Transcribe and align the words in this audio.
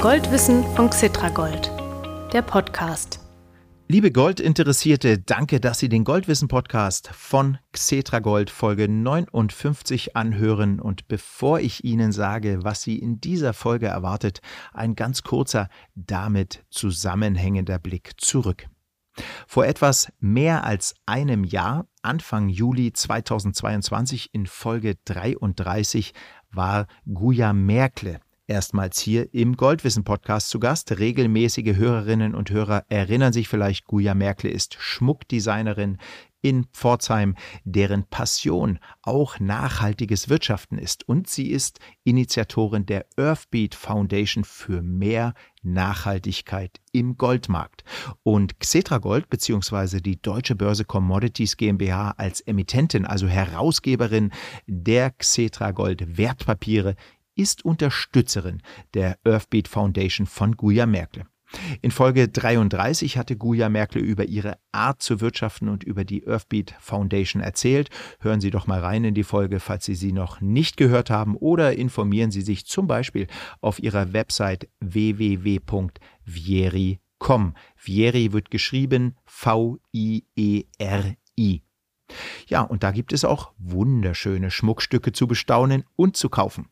Goldwissen 0.00 0.62
von 0.76 0.90
Xitragold, 0.90 1.72
der 2.32 2.42
Podcast. 2.42 3.18
Liebe 3.88 4.12
Goldinteressierte, 4.12 5.18
danke, 5.18 5.58
dass 5.58 5.80
Sie 5.80 5.88
den 5.88 6.04
Goldwissen-Podcast 6.04 7.08
von 7.12 7.58
Xetragold 7.72 8.48
Folge 8.48 8.88
59 8.88 10.14
anhören. 10.14 10.78
Und 10.78 11.08
bevor 11.08 11.58
ich 11.58 11.82
Ihnen 11.82 12.12
sage, 12.12 12.60
was 12.62 12.82
Sie 12.82 12.96
in 12.96 13.20
dieser 13.20 13.52
Folge 13.54 13.88
erwartet, 13.88 14.40
ein 14.72 14.94
ganz 14.94 15.24
kurzer, 15.24 15.68
damit 15.96 16.64
zusammenhängender 16.70 17.80
Blick 17.80 18.12
zurück. 18.18 18.68
Vor 19.48 19.66
etwas 19.66 20.12
mehr 20.20 20.62
als 20.62 20.94
einem 21.06 21.42
Jahr, 21.42 21.88
Anfang 22.02 22.48
Juli 22.48 22.92
2022 22.92 24.32
in 24.32 24.46
Folge 24.46 24.94
33, 25.06 26.14
war 26.52 26.86
Guya 27.04 27.52
Merkle 27.52 28.20
erstmals 28.48 28.98
hier 28.98 29.32
im 29.32 29.56
Goldwissen-Podcast 29.56 30.48
zu 30.48 30.58
Gast. 30.58 30.98
Regelmäßige 30.98 31.76
Hörerinnen 31.76 32.34
und 32.34 32.50
Hörer 32.50 32.84
erinnern 32.88 33.32
sich 33.32 33.46
vielleicht, 33.46 33.84
Guya 33.84 34.14
Merkle 34.14 34.50
ist 34.50 34.76
Schmuckdesignerin 34.80 35.98
in 36.40 36.66
Pforzheim, 36.72 37.34
deren 37.64 38.04
Passion 38.04 38.78
auch 39.02 39.40
nachhaltiges 39.40 40.28
Wirtschaften 40.28 40.78
ist. 40.78 41.08
Und 41.08 41.28
sie 41.28 41.50
ist 41.50 41.80
Initiatorin 42.04 42.86
der 42.86 43.06
Earthbeat 43.16 43.74
Foundation 43.74 44.44
für 44.44 44.82
mehr 44.82 45.34
Nachhaltigkeit 45.62 46.80
im 46.92 47.16
Goldmarkt. 47.16 47.82
Und 48.22 48.60
Xetra 48.60 48.98
Gold 48.98 49.28
bzw. 49.28 50.00
die 50.00 50.22
Deutsche 50.22 50.54
Börse 50.54 50.84
Commodities 50.84 51.56
GmbH 51.56 52.12
als 52.16 52.40
Emittentin, 52.40 53.04
also 53.04 53.26
Herausgeberin 53.26 54.30
der 54.66 55.10
Xetra 55.10 55.72
Gold 55.72 56.16
Wertpapiere, 56.16 56.94
ist 57.38 57.64
Unterstützerin 57.64 58.60
der 58.94 59.18
Earthbeat 59.24 59.68
Foundation 59.68 60.26
von 60.26 60.56
Guya 60.56 60.84
Merkel. 60.86 61.24
In 61.80 61.90
Folge 61.90 62.28
33 62.28 63.16
hatte 63.16 63.34
Guya 63.36 63.70
Merkel 63.70 64.02
über 64.02 64.24
ihre 64.26 64.58
Art 64.72 65.00
zu 65.02 65.22
wirtschaften 65.22 65.68
und 65.68 65.82
über 65.82 66.04
die 66.04 66.26
Earthbeat 66.26 66.74
Foundation 66.78 67.40
erzählt. 67.42 67.88
Hören 68.20 68.42
Sie 68.42 68.50
doch 68.50 68.66
mal 68.66 68.80
rein 68.80 69.04
in 69.04 69.14
die 69.14 69.24
Folge, 69.24 69.60
falls 69.60 69.86
Sie 69.86 69.94
sie 69.94 70.12
noch 70.12 70.42
nicht 70.42 70.76
gehört 70.76 71.08
haben 71.08 71.36
oder 71.36 71.72
informieren 71.74 72.30
Sie 72.30 72.42
sich 72.42 72.66
zum 72.66 72.86
Beispiel 72.86 73.28
auf 73.60 73.78
ihrer 73.78 74.12
Website 74.12 74.68
www.vieri.com. 74.80 75.94
Vieri 77.76 78.32
wird 78.32 78.50
geschrieben 78.50 79.16
V-I-E-R-I. 79.24 80.68
Ja, 82.46 82.62
und 82.62 82.82
da 82.82 82.90
gibt 82.90 83.12
es 83.12 83.24
auch 83.24 83.52
wunderschöne 83.58 84.50
Schmuckstücke 84.50 85.12
zu 85.12 85.26
bestaunen 85.26 85.84
und 85.96 86.16
zu 86.16 86.28
kaufen. 86.28 86.68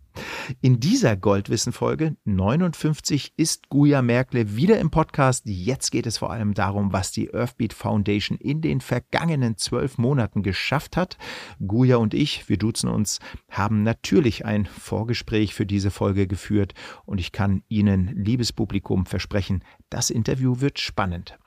In 0.61 0.81
dieser 0.81 1.17
Goldwissen-Folge 1.17 2.17
59 2.25 3.35
ist 3.37 3.69
Guya 3.69 4.03
Merkle 4.03 4.57
wieder 4.57 4.79
im 4.79 4.91
Podcast. 4.91 5.43
Jetzt 5.47 5.91
geht 5.91 6.07
es 6.07 6.19
vor 6.19 6.31
allem 6.31 6.55
darum, 6.55 6.93
was 6.93 7.13
die 7.13 7.33
Earthbeat 7.35 7.73
Foundation 7.73 8.39
in 8.39 8.61
den 8.61 8.81
vergangenen 8.81 9.57
zwölf 9.57 9.99
Monaten 9.99 10.43
geschafft 10.43 10.97
hat. 10.97 11.19
Guya 11.67 11.97
und 11.97 12.15
ich, 12.15 12.49
wir 12.49 12.57
duzen 12.57 12.89
uns, 12.89 13.19
haben 13.51 13.83
natürlich 13.83 14.45
ein 14.45 14.67
Vorgespräch 14.67 15.55
für 15.55 15.67
diese 15.67 15.91
Folge 15.91 16.27
geführt 16.27 16.75
und 17.05 17.19
ich 17.19 17.33
kann 17.33 17.63
Ihnen, 17.69 18.09
liebes 18.17 18.53
Publikum, 18.53 19.07
versprechen, 19.07 19.63
das 19.91 20.11
Interview 20.11 20.61
wird 20.61 20.79
spannend. 20.79 21.39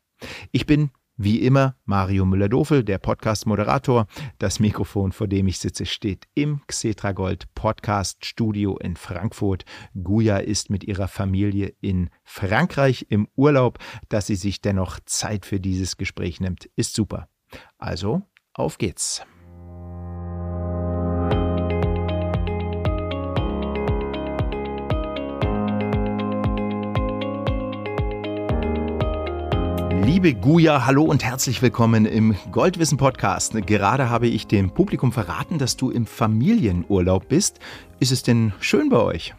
Ich 0.52 0.66
bin 0.66 0.92
wie 1.20 1.42
immer 1.42 1.76
Mario 1.86 2.26
Müller-Dofel, 2.26 2.84
der 2.84 2.98
Podcast-Moderator. 2.98 4.08
Das 4.38 4.60
Mikrofon, 4.60 5.12
vor 5.12 5.28
dem 5.28 5.48
ich 5.48 5.60
sitze, 5.60 5.86
steht 5.86 6.28
im 6.34 6.62
Xetragold 6.66 7.54
Podcast 7.54 8.26
Studio 8.26 8.78
in 8.78 8.96
Frankfurt. 8.96 9.66
Guya 10.02 10.38
ist 10.38 10.70
mit 10.70 10.86
ihrer 10.86 11.10
Familie 11.10 11.76
in 11.82 12.10
Frankreich 12.24 13.08
im 13.10 13.28
Urlaub. 13.36 13.80
Dass 14.08 14.28
sie 14.28 14.36
sich 14.36 14.62
dennoch 14.62 15.00
Zeit 15.06 15.46
für 15.46 15.60
dieses 15.60 15.98
Gespräch 15.98 16.40
nimmt, 16.40 16.70
ist 16.78 16.96
super. 16.96 17.28
Also, 17.78 18.22
auf 18.54 18.78
geht's. 18.78 19.22
Liebe 30.12 30.34
Guya, 30.34 30.88
hallo 30.88 31.04
und 31.04 31.24
herzlich 31.24 31.62
willkommen 31.62 32.08
im 32.08 32.36
Goldwissen 32.52 32.98
Podcast. 32.98 33.54
Gerade 33.68 34.10
habe 34.10 34.26
ich 34.26 34.48
dem 34.48 34.74
Publikum 34.74 35.12
verraten, 35.12 35.60
dass 35.60 35.78
du 35.78 35.92
im 35.92 36.08
Familienurlaub 36.08 37.30
bist. 37.30 37.60
Ist 38.00 38.12
es 38.12 38.24
denn 38.24 38.52
schön 38.60 38.90
bei 38.90 38.98
euch? 38.98 39.36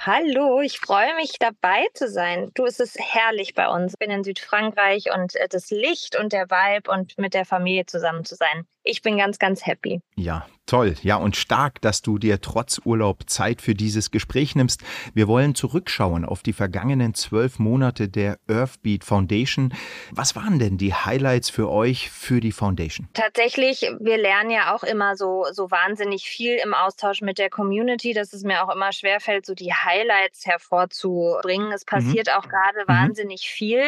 Hallo, 0.00 0.62
ich 0.62 0.80
freue 0.80 1.14
mich 1.14 1.34
dabei 1.38 1.86
zu 1.94 2.08
sein. 2.08 2.50
Du, 2.54 2.64
es 2.64 2.80
ist 2.80 2.98
herrlich 2.98 3.54
bei 3.54 3.68
uns. 3.68 3.92
Ich 3.92 3.98
bin 4.00 4.10
in 4.10 4.24
Südfrankreich 4.24 5.14
und 5.14 5.36
äh, 5.36 5.46
das 5.48 5.70
Licht 5.70 6.18
und 6.18 6.32
der 6.32 6.50
Vibe 6.50 6.90
und 6.90 7.16
mit 7.16 7.32
der 7.32 7.44
Familie 7.44 7.86
zusammen 7.86 8.24
zu 8.24 8.34
sein. 8.34 8.66
Ich 8.82 9.02
bin 9.02 9.16
ganz, 9.16 9.38
ganz 9.38 9.64
happy. 9.64 10.00
Ja, 10.16 10.44
toll. 10.70 10.94
Ja, 11.02 11.16
und 11.16 11.36
stark, 11.36 11.80
dass 11.80 12.00
du 12.00 12.18
dir 12.18 12.40
trotz 12.40 12.80
Urlaub 12.84 13.28
Zeit 13.28 13.60
für 13.60 13.74
dieses 13.74 14.12
Gespräch 14.12 14.54
nimmst. 14.54 14.82
Wir 15.14 15.26
wollen 15.26 15.56
zurückschauen 15.56 16.24
auf 16.24 16.42
die 16.42 16.52
vergangenen 16.52 17.14
zwölf 17.14 17.58
Monate 17.58 18.08
der 18.08 18.38
Earthbeat 18.48 19.02
Foundation. 19.02 19.74
Was 20.12 20.36
waren 20.36 20.60
denn 20.60 20.78
die 20.78 20.94
Highlights 20.94 21.50
für 21.50 21.68
euch 21.68 22.10
für 22.10 22.40
die 22.40 22.52
Foundation? 22.52 23.08
Tatsächlich, 23.14 23.90
wir 23.98 24.16
lernen 24.16 24.50
ja 24.50 24.74
auch 24.74 24.84
immer 24.84 25.16
so, 25.16 25.46
so 25.50 25.70
wahnsinnig 25.72 26.28
viel 26.28 26.56
im 26.62 26.72
Austausch 26.72 27.20
mit 27.20 27.38
der 27.38 27.50
Community, 27.50 28.12
dass 28.12 28.32
es 28.32 28.44
mir 28.44 28.64
auch 28.64 28.72
immer 28.72 28.92
schwerfällt, 28.92 29.46
so 29.46 29.54
die 29.54 29.72
Highlights 29.72 30.46
hervorzubringen. 30.46 31.72
Es 31.72 31.84
mhm. 31.84 31.96
passiert 31.96 32.28
mhm. 32.28 32.34
auch 32.34 32.48
gerade 32.48 32.84
mhm. 32.86 32.88
wahnsinnig 32.88 33.48
viel, 33.48 33.82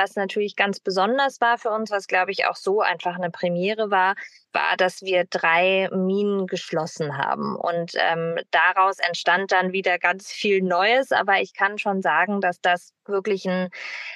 was 0.00 0.16
natürlich 0.16 0.56
ganz 0.56 0.80
besonders 0.80 1.40
war 1.40 1.58
für 1.58 1.70
uns, 1.70 1.90
was 1.90 2.06
glaube 2.06 2.32
ich 2.32 2.46
auch 2.46 2.56
so 2.56 2.80
einfach 2.80 3.16
eine 3.16 3.30
Premiere 3.30 3.90
war 3.90 4.14
war, 4.52 4.76
dass 4.76 5.02
wir 5.02 5.24
drei 5.24 5.88
Minen 5.92 6.46
geschlossen 6.46 7.16
haben. 7.16 7.56
Und 7.56 7.92
ähm, 7.96 8.38
daraus 8.50 8.98
entstand 8.98 9.52
dann 9.52 9.72
wieder 9.72 9.98
ganz 9.98 10.30
viel 10.30 10.62
Neues. 10.62 11.12
Aber 11.12 11.40
ich 11.40 11.54
kann 11.54 11.78
schon 11.78 12.02
sagen, 12.02 12.40
dass 12.40 12.60
das 12.60 12.92
wirklich 13.06 13.46
ein, 13.46 13.70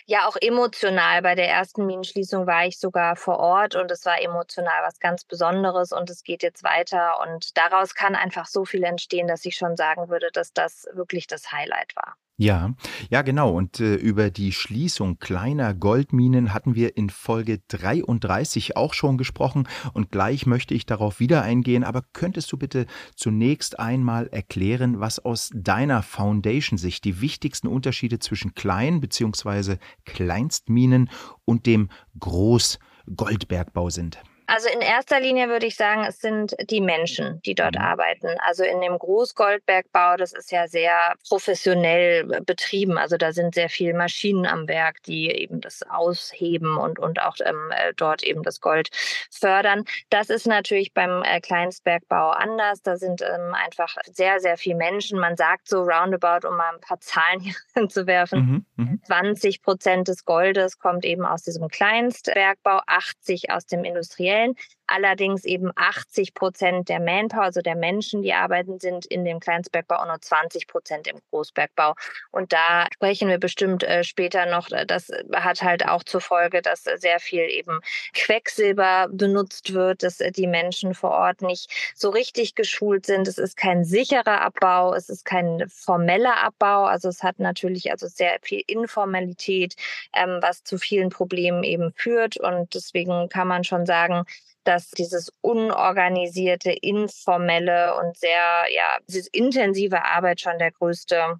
ja 0.07 0.27
auch 0.27 0.37
emotional. 0.41 1.23
Bei 1.23 1.35
der 1.35 1.49
ersten 1.49 1.87
Minenschließung 1.87 2.47
war 2.47 2.67
ich 2.67 2.79
sogar 2.79 3.17
vor 3.17 3.39
Ort 3.39 3.75
und 3.75 3.91
es 3.91 4.05
war 4.05 4.21
emotional 4.21 4.83
was 4.83 4.99
ganz 5.01 5.25
Besonderes 5.25 5.93
und 5.93 6.11
es 6.11 6.23
geht 6.23 6.43
jetzt 6.43 6.65
weiter. 6.65 7.21
Und 7.21 7.57
daraus 7.57 7.95
kann 7.95 8.15
einfach 8.15 8.47
so 8.47 8.65
viel 8.65 8.85
entstehen, 8.85 9.29
dass 9.29 9.45
ich 9.45 9.57
schon 9.57 9.77
sagen 9.77 10.09
würde, 10.09 10.31
dass 10.33 10.53
das 10.53 10.87
wirklich 10.93 11.27
das 11.27 11.53
Highlight 11.53 11.95
war. 11.97 12.17
Ja, 12.37 12.75
ja, 13.11 13.23
genau. 13.23 13.53
Und 13.57 13.79
äh, 13.79 13.95
über 13.95 14.29
die 14.29 14.51
Schließung 14.51 15.21
kleiner 15.21 15.73
Goldminen 15.73 16.53
hatten 16.53 16.75
wir 16.75 16.97
in 16.97 17.09
Folge 17.09 17.61
33 17.69 18.77
auch 18.77 18.93
schon 18.93 19.19
gesprochen. 19.19 19.69
Und 19.93 20.11
gleich 20.11 20.45
möchte 20.45 20.75
ich 20.75 20.85
darauf 20.85 21.21
wieder 21.21 21.43
eingehen. 21.43 21.85
Aber 21.85 22.03
könntest 22.13 22.51
du 22.51 22.57
bitte 22.57 22.87
zunächst 23.15 23.79
einmal 23.79 24.27
erklären, 24.27 24.99
was 24.99 25.21
aus 25.21 25.51
deiner 25.55 26.03
Foundation-Sicht 26.03 27.05
die 27.05 27.21
wichtigsten 27.21 27.69
Unterschiede 27.69 28.19
zwischen 28.19 28.55
Klein- 28.55 29.01
bzw. 29.01 29.77
Kleinstminen 30.05 31.11
und 31.45 31.67
dem 31.67 31.89
Großgoldbergbau 32.19 33.91
sind? 33.91 34.21
Also 34.47 34.69
in 34.69 34.81
erster 34.81 35.21
Linie 35.21 35.49
würde 35.49 35.67
ich 35.67 35.77
sagen, 35.77 36.05
es 36.05 36.21
sind 36.21 36.55
die 36.69 36.81
Menschen, 36.81 37.41
die 37.43 37.55
dort 37.55 37.77
mhm. 37.77 37.83
arbeiten. 37.83 38.29
Also 38.41 38.65
in 38.65 38.81
dem 38.81 38.99
Großgoldbergbau, 38.99 40.17
das 40.17 40.33
ist 40.33 40.53
ja 40.53 40.69
sehr 40.69 41.15
professionell 41.29 42.25
betrieben. 42.43 42.99
Also 42.99 43.17
da 43.17 43.33
sind 43.33 43.55
sehr 43.55 43.69
viele 43.69 43.95
Maschinen 43.95 44.47
am 44.47 44.69
Werk, 44.69 45.03
die 45.05 45.31
eben 45.31 45.61
das 45.61 45.83
ausheben 45.89 46.77
und, 46.77 46.99
und 46.99 47.23
auch 47.23 47.37
ähm, 47.45 47.71
äh, 47.71 47.95
dort 47.97 48.23
eben 48.23 48.43
das 48.43 48.61
Gold 48.61 48.91
fördern. 49.31 49.85
Das 50.11 50.29
ist 50.29 50.47
natürlich 50.47 50.93
beim 50.93 51.23
äh, 51.23 51.41
Kleinstbergbau 51.41 52.31
anders. 52.31 52.83
Da 52.83 52.97
sind 52.97 53.23
ähm, 53.23 53.55
einfach 53.55 53.97
sehr, 54.05 54.41
sehr 54.41 54.59
viele 54.59 54.77
Menschen. 54.77 55.19
Man 55.19 55.37
sagt 55.37 55.69
so 55.69 55.83
roundabout, 55.83 56.47
um 56.47 56.57
mal 56.57 56.75
ein 56.75 56.81
paar 56.81 57.01
Zahlen 57.01 57.41
hier 57.41 57.55
zu 57.89 58.07
werfen, 58.07 58.67
mhm, 58.77 59.01
20 59.07 59.59
mhm. 59.59 59.63
Prozent 59.63 60.09
des 60.09 60.25
Goldes 60.25 60.79
kommt 60.79 61.05
eben 61.05 61.25
aus 61.25 61.43
diesem 61.43 61.69
Kleinstbergbau, 61.69 62.81
80 62.87 63.51
aus 63.51 63.67
dem 63.67 63.85
industriellen 63.85 64.34
in. 64.35 64.55
Allerdings 64.87 65.45
eben 65.45 65.71
80 65.75 66.35
Prozent 66.35 66.89
der 66.89 67.01
Manpower, 67.01 67.45
also 67.45 67.61
der 67.61 67.77
Menschen, 67.77 68.23
die 68.23 68.35
arbeiten, 68.35 68.79
sind 68.79 69.07
in 69.07 69.25
dem 69.25 69.41
Kleinstbergbau 69.41 70.03
und 70.03 70.09
nur 70.09 70.21
20 70.21 70.67
Prozent 70.67 71.07
im 71.07 71.19
Großbergbau. 71.31 71.95
Und 72.31 72.53
da 72.53 72.87
sprechen 72.93 73.29
wir 73.29 73.39
bestimmt 73.39 73.83
äh, 73.83 74.05
später 74.05 74.47
noch. 74.47 74.69
Das 74.87 75.09
hat 75.35 75.63
halt 75.63 75.87
auch 75.89 76.03
zur 76.05 76.21
Folge, 76.21 76.61
dass 76.63 76.85
sehr 76.85 77.19
viel 77.19 77.43
eben 77.43 77.81
Quecksilber 78.15 79.09
benutzt 79.11 79.73
wird, 79.73 80.03
dass 80.03 80.19
die 80.19 80.47
Menschen 80.47 80.95
vor 80.95 81.13
Ort 81.13 81.43
nicht 81.43 81.71
so 81.95 82.11
richtig 82.11 82.55
geschult 82.55 83.07
sind. 83.07 83.27
Es 83.27 83.39
ist 83.39 83.57
kein 83.57 83.85
sicherer 83.85 84.43
Abbau, 84.43 84.95
es 84.95 85.09
ist 85.09 85.25
kein 85.25 85.65
formeller 85.69 86.43
Abbau. 86.43 86.85
Also 86.85 87.09
es 87.09 87.23
hat 87.23 87.39
natürlich 87.39 87.91
also 87.91 88.07
sehr 88.07 88.39
viel 88.43 88.63
Informalität, 88.67 89.77
ähm, 90.15 90.39
was 90.41 90.63
zu 90.63 90.79
vielen 90.79 91.09
Problemen 91.09 91.63
eben 91.63 91.93
führt. 91.95 92.37
Und 92.37 92.75
deswegen 92.75 93.29
kann 93.29 93.49
man 93.49 93.65
schon 93.65 93.87
sagen, 93.87 94.25
dass 94.65 94.91
dieses 94.91 95.31
unorganisierte, 95.41 96.73
informelle 96.73 97.97
und 97.97 98.17
sehr, 98.17 98.65
ja, 98.71 98.99
diese 99.07 99.29
intensive 99.33 100.05
Arbeit 100.05 100.41
schon 100.41 100.59
der 100.59 100.73
größte 100.73 101.39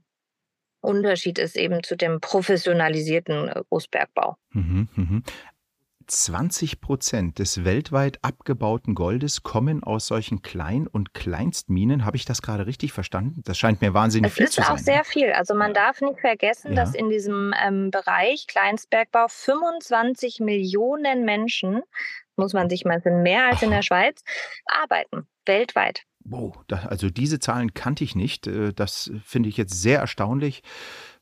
Unterschied 0.81 1.39
ist 1.39 1.57
eben 1.57 1.83
zu 1.83 1.97
dem 1.97 2.21
professionalisierten 2.21 3.49
äh, 3.49 3.63
Großbergbau. 3.69 4.37
Mhm, 4.53 4.89
mh. 4.95 5.23
20 6.07 6.81
Prozent 6.81 7.39
des 7.39 7.65
weltweit 7.65 8.19
abgebauten 8.23 8.95
Goldes 8.95 9.43
kommen 9.43 9.83
aus 9.83 10.07
solchen 10.07 10.43
Klein- 10.43 10.87
und 10.87 11.15
Kleinstminen. 11.15 12.05
Habe 12.05 12.17
ich 12.17 12.25
das 12.25 12.43
gerade 12.43 12.67
richtig 12.67 12.93
verstanden? 12.93 13.43
Das 13.45 13.59
scheint 13.59 13.81
mir 13.81 13.95
wahnsinnig 13.95 14.33
es 14.33 14.37
viel 14.37 14.49
zu 14.49 14.63
sein. 14.63 14.75
Es 14.75 14.81
ist 14.81 14.89
auch 14.89 14.95
sehr 14.95 15.05
viel. 15.05 15.33
Also 15.33 15.55
man 15.55 15.75
darf 15.75 16.01
nicht 16.01 16.21
vergessen, 16.21 16.71
ja. 16.71 16.77
dass 16.77 16.95
in 16.95 17.09
diesem 17.09 17.55
ähm, 17.65 17.91
Bereich 17.91 18.47
Kleinstbergbau 18.47 19.27
25 19.29 20.41
Millionen 20.41 21.25
Menschen, 21.25 21.83
muss 22.37 22.53
man 22.53 22.69
sich 22.69 22.85
mal 22.85 23.01
sind 23.01 23.23
mehr 23.23 23.47
als 23.47 23.63
in 23.63 23.71
der 23.71 23.83
Schweiz, 23.83 24.23
arbeiten, 24.67 25.27
weltweit. 25.47 26.03
Wow, 26.27 26.65
also 26.71 27.11
diese 27.11 27.39
Zahlen 27.39 27.75
kannte 27.75 28.03
ich 28.03 28.15
nicht. 28.15 28.47
Äh, 28.47 28.73
das 28.73 29.11
finde 29.25 29.49
ich 29.49 29.57
jetzt 29.57 29.81
sehr 29.81 30.01
erstaunlich. 30.01 30.63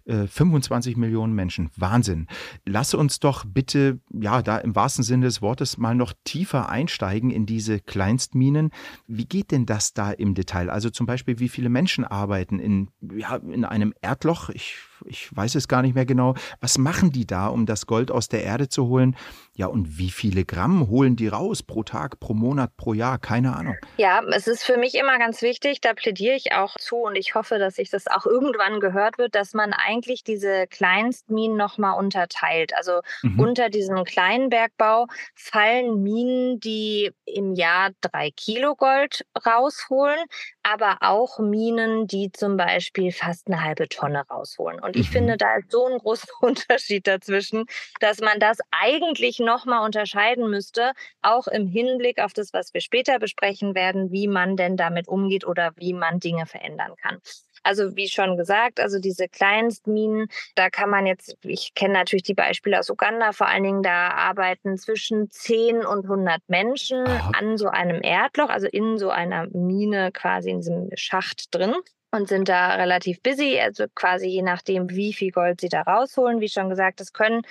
25 0.06 0.96
äh, 0.96 0.98
Millionen 0.98 1.34
Menschen. 1.34 1.70
Wahnsinn. 1.76 2.26
Lass 2.64 2.94
uns 2.94 3.20
doch 3.20 3.44
bitte, 3.44 4.00
ja, 4.12 4.42
da 4.42 4.58
im 4.58 4.74
wahrsten 4.74 5.04
Sinne 5.04 5.26
des 5.26 5.42
Wortes 5.42 5.78
mal 5.78 5.94
noch 5.94 6.12
tiefer 6.24 6.68
einsteigen 6.68 7.30
in 7.30 7.46
diese 7.46 7.80
Kleinstminen. 7.80 8.70
Wie 9.06 9.26
geht 9.26 9.50
denn 9.50 9.66
das 9.66 9.94
da 9.94 10.10
im 10.10 10.34
Detail? 10.34 10.70
Also 10.70 10.90
zum 10.90 11.06
Beispiel, 11.06 11.38
wie 11.38 11.48
viele 11.48 11.68
Menschen 11.68 12.04
arbeiten 12.04 12.58
in, 12.58 12.88
ja, 13.16 13.36
in 13.36 13.64
einem 13.64 13.94
Erdloch? 14.00 14.50
Ich 14.50 14.76
ich 15.06 15.34
weiß 15.34 15.54
es 15.54 15.68
gar 15.68 15.82
nicht 15.82 15.94
mehr 15.94 16.06
genau. 16.06 16.34
Was 16.60 16.78
machen 16.78 17.10
die 17.10 17.26
da, 17.26 17.48
um 17.48 17.66
das 17.66 17.86
Gold 17.86 18.10
aus 18.10 18.28
der 18.28 18.44
Erde 18.44 18.68
zu 18.68 18.86
holen? 18.86 19.16
Ja, 19.54 19.66
und 19.66 19.98
wie 19.98 20.10
viele 20.10 20.46
Gramm 20.46 20.88
holen 20.88 21.14
die 21.14 21.28
raus 21.28 21.62
pro 21.62 21.82
Tag, 21.82 22.20
pro 22.20 22.32
Monat, 22.32 22.74
pro 22.78 22.94
Jahr? 22.94 23.18
Keine 23.18 23.54
Ahnung. 23.54 23.76
Ja, 23.98 24.22
es 24.34 24.46
ist 24.46 24.64
für 24.64 24.78
mich 24.78 24.94
immer 24.94 25.18
ganz 25.18 25.42
wichtig, 25.42 25.82
da 25.82 25.92
plädiere 25.92 26.34
ich 26.34 26.52
auch 26.52 26.76
zu 26.78 26.96
und 26.96 27.16
ich 27.16 27.34
hoffe, 27.34 27.58
dass 27.58 27.74
sich 27.74 27.90
das 27.90 28.06
auch 28.06 28.24
irgendwann 28.24 28.80
gehört 28.80 29.18
wird, 29.18 29.34
dass 29.34 29.52
man 29.52 29.74
eigentlich 29.74 30.24
diese 30.24 30.66
Kleinstminen 30.68 31.56
nochmal 31.56 31.98
unterteilt. 31.98 32.74
Also 32.74 33.00
mhm. 33.22 33.40
unter 33.40 33.68
diesem 33.68 34.04
kleinen 34.04 34.48
Bergbau 34.48 35.06
fallen 35.34 36.02
Minen, 36.02 36.58
die 36.58 37.12
im 37.26 37.54
Jahr 37.54 37.90
drei 38.00 38.30
Kilo 38.30 38.74
Gold 38.74 39.26
rausholen, 39.46 40.20
aber 40.62 40.98
auch 41.00 41.38
Minen, 41.38 42.06
die 42.06 42.32
zum 42.32 42.56
Beispiel 42.56 43.12
fast 43.12 43.48
eine 43.48 43.62
halbe 43.62 43.88
Tonne 43.88 44.24
rausholen. 44.30 44.80
Und 44.80 44.91
ich 44.96 45.08
mhm. 45.08 45.12
finde, 45.12 45.36
da 45.36 45.56
ist 45.56 45.70
so 45.70 45.86
ein 45.86 45.98
großer 45.98 46.28
Unterschied 46.40 47.06
dazwischen, 47.06 47.66
dass 48.00 48.20
man 48.20 48.38
das 48.38 48.58
eigentlich 48.70 49.38
nochmal 49.38 49.84
unterscheiden 49.84 50.50
müsste, 50.50 50.92
auch 51.22 51.46
im 51.46 51.66
Hinblick 51.66 52.20
auf 52.20 52.32
das, 52.32 52.52
was 52.52 52.74
wir 52.74 52.80
später 52.80 53.18
besprechen 53.18 53.74
werden, 53.74 54.10
wie 54.12 54.28
man 54.28 54.56
denn 54.56 54.76
damit 54.76 55.08
umgeht 55.08 55.46
oder 55.46 55.72
wie 55.76 55.92
man 55.92 56.20
Dinge 56.20 56.46
verändern 56.46 56.94
kann. 57.00 57.18
Also 57.62 57.96
wie 57.96 58.08
schon 58.08 58.36
gesagt, 58.36 58.80
also 58.80 58.98
diese 58.98 59.28
Kleinstminen, 59.28 60.26
da 60.56 60.68
kann 60.68 60.90
man 60.90 61.06
jetzt, 61.06 61.36
ich 61.42 61.74
kenne 61.74 61.94
natürlich 61.94 62.24
die 62.24 62.34
Beispiele 62.34 62.78
aus 62.78 62.90
Uganda, 62.90 63.32
vor 63.32 63.46
allen 63.46 63.62
Dingen 63.62 63.82
da 63.82 64.08
arbeiten 64.08 64.76
zwischen 64.78 65.30
10 65.30 65.84
und 65.86 66.04
100 66.04 66.42
Menschen 66.48 67.06
Aha. 67.06 67.30
an 67.38 67.56
so 67.56 67.68
einem 67.68 68.02
Erdloch, 68.02 68.48
also 68.48 68.66
in 68.66 68.98
so 68.98 69.10
einer 69.10 69.46
Mine 69.52 70.10
quasi 70.12 70.50
in 70.50 70.58
diesem 70.58 70.90
Schacht 70.96 71.54
drin 71.54 71.74
und 72.12 72.28
sind 72.28 72.48
da 72.48 72.74
relativ 72.74 73.20
busy, 73.22 73.58
also 73.58 73.86
quasi 73.94 74.26
je 74.28 74.42
nachdem, 74.42 74.90
wie 74.90 75.12
viel 75.12 75.32
Gold 75.32 75.60
sie 75.60 75.68
da 75.68 75.82
rausholen. 75.82 76.40
Wie 76.40 76.48
schon 76.48 76.68
gesagt, 76.68 77.00
das 77.00 77.12
können 77.12 77.42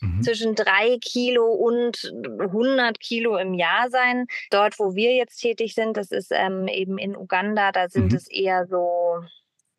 Mhm. 0.00 0.22
zwischen 0.22 0.54
drei 0.54 0.98
Kilo 1.00 1.52
und 1.52 2.12
100 2.38 3.00
Kilo 3.00 3.36
im 3.36 3.54
Jahr 3.54 3.90
sein. 3.90 4.26
Dort, 4.50 4.78
wo 4.78 4.94
wir 4.94 5.14
jetzt 5.14 5.38
tätig 5.38 5.74
sind, 5.74 5.96
das 5.96 6.10
ist 6.10 6.30
ähm, 6.32 6.68
eben 6.68 6.98
in 6.98 7.16
Uganda, 7.16 7.72
da 7.72 7.88
sind 7.88 8.12
mhm. 8.12 8.16
es 8.16 8.28
eher 8.28 8.66
so 8.66 9.24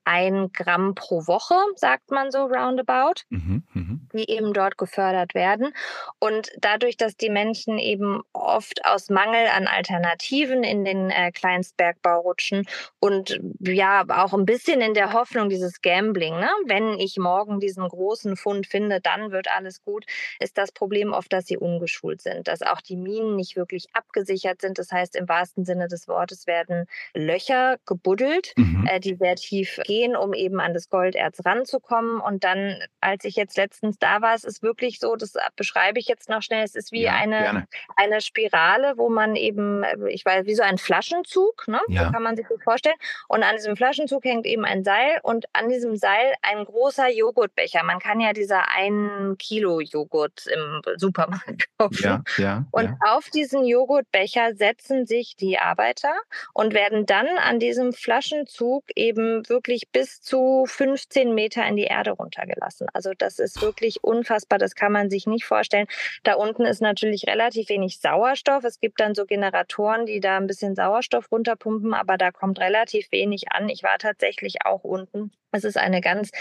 ein 0.05 0.51
Gramm 0.53 0.95
pro 0.95 1.27
Woche, 1.27 1.55
sagt 1.75 2.11
man 2.11 2.31
so 2.31 2.45
roundabout, 2.45 3.21
mhm, 3.29 3.63
mh. 3.73 3.99
die 4.13 4.29
eben 4.29 4.53
dort 4.53 4.77
gefördert 4.77 5.35
werden. 5.35 5.73
Und 6.19 6.51
dadurch, 6.59 6.97
dass 6.97 7.15
die 7.15 7.29
Menschen 7.29 7.77
eben 7.77 8.21
oft 8.33 8.85
aus 8.85 9.09
Mangel 9.09 9.47
an 9.47 9.67
Alternativen 9.67 10.63
in 10.63 10.85
den 10.85 11.09
äh, 11.09 11.31
Kleinstbergbau 11.31 12.21
rutschen 12.21 12.65
und 12.99 13.39
ja, 13.59 14.03
auch 14.09 14.33
ein 14.33 14.45
bisschen 14.45 14.81
in 14.81 14.93
der 14.93 15.13
Hoffnung 15.13 15.49
dieses 15.49 15.81
Gambling, 15.81 16.39
ne? 16.39 16.49
wenn 16.65 16.99
ich 16.99 17.17
morgen 17.17 17.59
diesen 17.59 17.87
großen 17.87 18.35
Fund 18.35 18.67
finde, 18.67 19.01
dann 19.01 19.31
wird 19.31 19.47
alles 19.55 19.83
gut, 19.83 20.05
ist 20.39 20.57
das 20.57 20.71
Problem 20.71 21.13
oft, 21.13 21.31
dass 21.31 21.45
sie 21.45 21.57
ungeschult 21.57 22.21
sind, 22.21 22.47
dass 22.47 22.61
auch 22.61 22.81
die 22.81 22.95
Minen 22.95 23.35
nicht 23.35 23.55
wirklich 23.55 23.87
abgesichert 23.93 24.61
sind. 24.61 24.79
Das 24.79 24.91
heißt, 24.91 25.15
im 25.15 25.27
wahrsten 25.29 25.65
Sinne 25.65 25.87
des 25.87 26.07
Wortes 26.07 26.47
werden 26.47 26.85
Löcher 27.13 27.77
gebuddelt, 27.85 28.53
mhm. 28.57 28.87
äh, 28.89 28.99
die 28.99 29.15
sehr 29.15 29.35
tief 29.35 29.79
gehen 29.89 30.15
um 30.15 30.35
eben 30.35 30.59
an 30.59 30.75
das 30.75 30.87
Golderz 30.87 31.43
ranzukommen. 31.43 32.21
Und 32.21 32.43
dann, 32.43 32.79
als 33.01 33.25
ich 33.25 33.35
jetzt 33.35 33.57
letztens 33.57 33.97
da 33.97 34.21
war, 34.21 34.35
es 34.35 34.43
ist 34.43 34.61
wirklich 34.61 34.99
so, 34.99 35.15
das 35.15 35.33
beschreibe 35.55 35.97
ich 35.97 36.07
jetzt 36.07 36.29
noch 36.29 36.43
schnell, 36.43 36.63
es 36.63 36.75
ist 36.75 36.91
wie 36.91 37.01
ja, 37.01 37.13
eine, 37.13 37.65
eine 37.95 38.21
Spirale, 38.21 38.93
wo 38.97 39.09
man 39.09 39.35
eben, 39.35 39.83
ich 40.07 40.23
weiß, 40.23 40.45
wie 40.45 40.53
so 40.53 40.61
ein 40.61 40.77
Flaschenzug, 40.77 41.67
ne? 41.67 41.79
Ja. 41.87 42.05
so 42.05 42.11
kann 42.11 42.21
man 42.21 42.35
sich 42.35 42.45
das 42.47 42.61
vorstellen. 42.61 42.95
Und 43.27 43.41
an 43.41 43.55
diesem 43.55 43.75
Flaschenzug 43.75 44.23
hängt 44.25 44.45
eben 44.45 44.63
ein 44.63 44.83
Seil 44.83 45.19
und 45.23 45.45
an 45.53 45.69
diesem 45.69 45.95
Seil 45.95 46.35
ein 46.43 46.65
großer 46.65 47.09
Joghurtbecher. 47.09 47.81
Man 47.83 47.97
kann 47.97 48.19
ja 48.19 48.33
dieser 48.33 48.69
ein 48.69 49.37
Kilo 49.39 49.79
Joghurt 49.79 50.45
im 50.45 50.81
Supermarkt 50.97 51.65
kaufen. 51.79 52.03
Ja, 52.03 52.23
ja, 52.37 52.65
und 52.69 52.85
ja. 52.85 52.97
auf 53.07 53.27
diesen 53.31 53.65
Joghurtbecher 53.65 54.53
setzen 54.53 55.07
sich 55.07 55.35
die 55.35 55.57
Arbeiter 55.57 56.13
und 56.53 56.75
werden 56.75 57.07
dann 57.07 57.27
an 57.39 57.57
diesem 57.57 57.91
Flaschenzug 57.91 58.83
eben 58.95 59.49
wirklich 59.49 59.78
bis 59.91 60.21
zu 60.21 60.65
15 60.67 61.33
Meter 61.33 61.65
in 61.65 61.75
die 61.75 61.83
Erde 61.83 62.11
runtergelassen. 62.11 62.87
Also 62.93 63.11
das 63.17 63.39
ist 63.39 63.61
wirklich 63.61 64.03
unfassbar, 64.03 64.59
das 64.59 64.75
kann 64.75 64.91
man 64.91 65.09
sich 65.09 65.27
nicht 65.27 65.45
vorstellen. 65.45 65.87
Da 66.23 66.33
unten 66.33 66.65
ist 66.65 66.81
natürlich 66.81 67.27
relativ 67.27 67.69
wenig 67.69 67.99
Sauerstoff. 67.99 68.63
Es 68.63 68.79
gibt 68.79 68.99
dann 68.99 69.15
so 69.15 69.25
Generatoren, 69.25 70.05
die 70.05 70.19
da 70.19 70.37
ein 70.37 70.47
bisschen 70.47 70.75
Sauerstoff 70.75 71.31
runterpumpen, 71.31 71.93
aber 71.93 72.17
da 72.17 72.31
kommt 72.31 72.59
relativ 72.59 73.11
wenig 73.11 73.51
an. 73.51 73.69
Ich 73.69 73.83
war 73.83 73.97
tatsächlich 73.97 74.65
auch 74.65 74.83
unten. 74.83 75.31
Es 75.51 75.63
ist 75.63 75.77
eine 75.77 76.01
ganz 76.01 76.31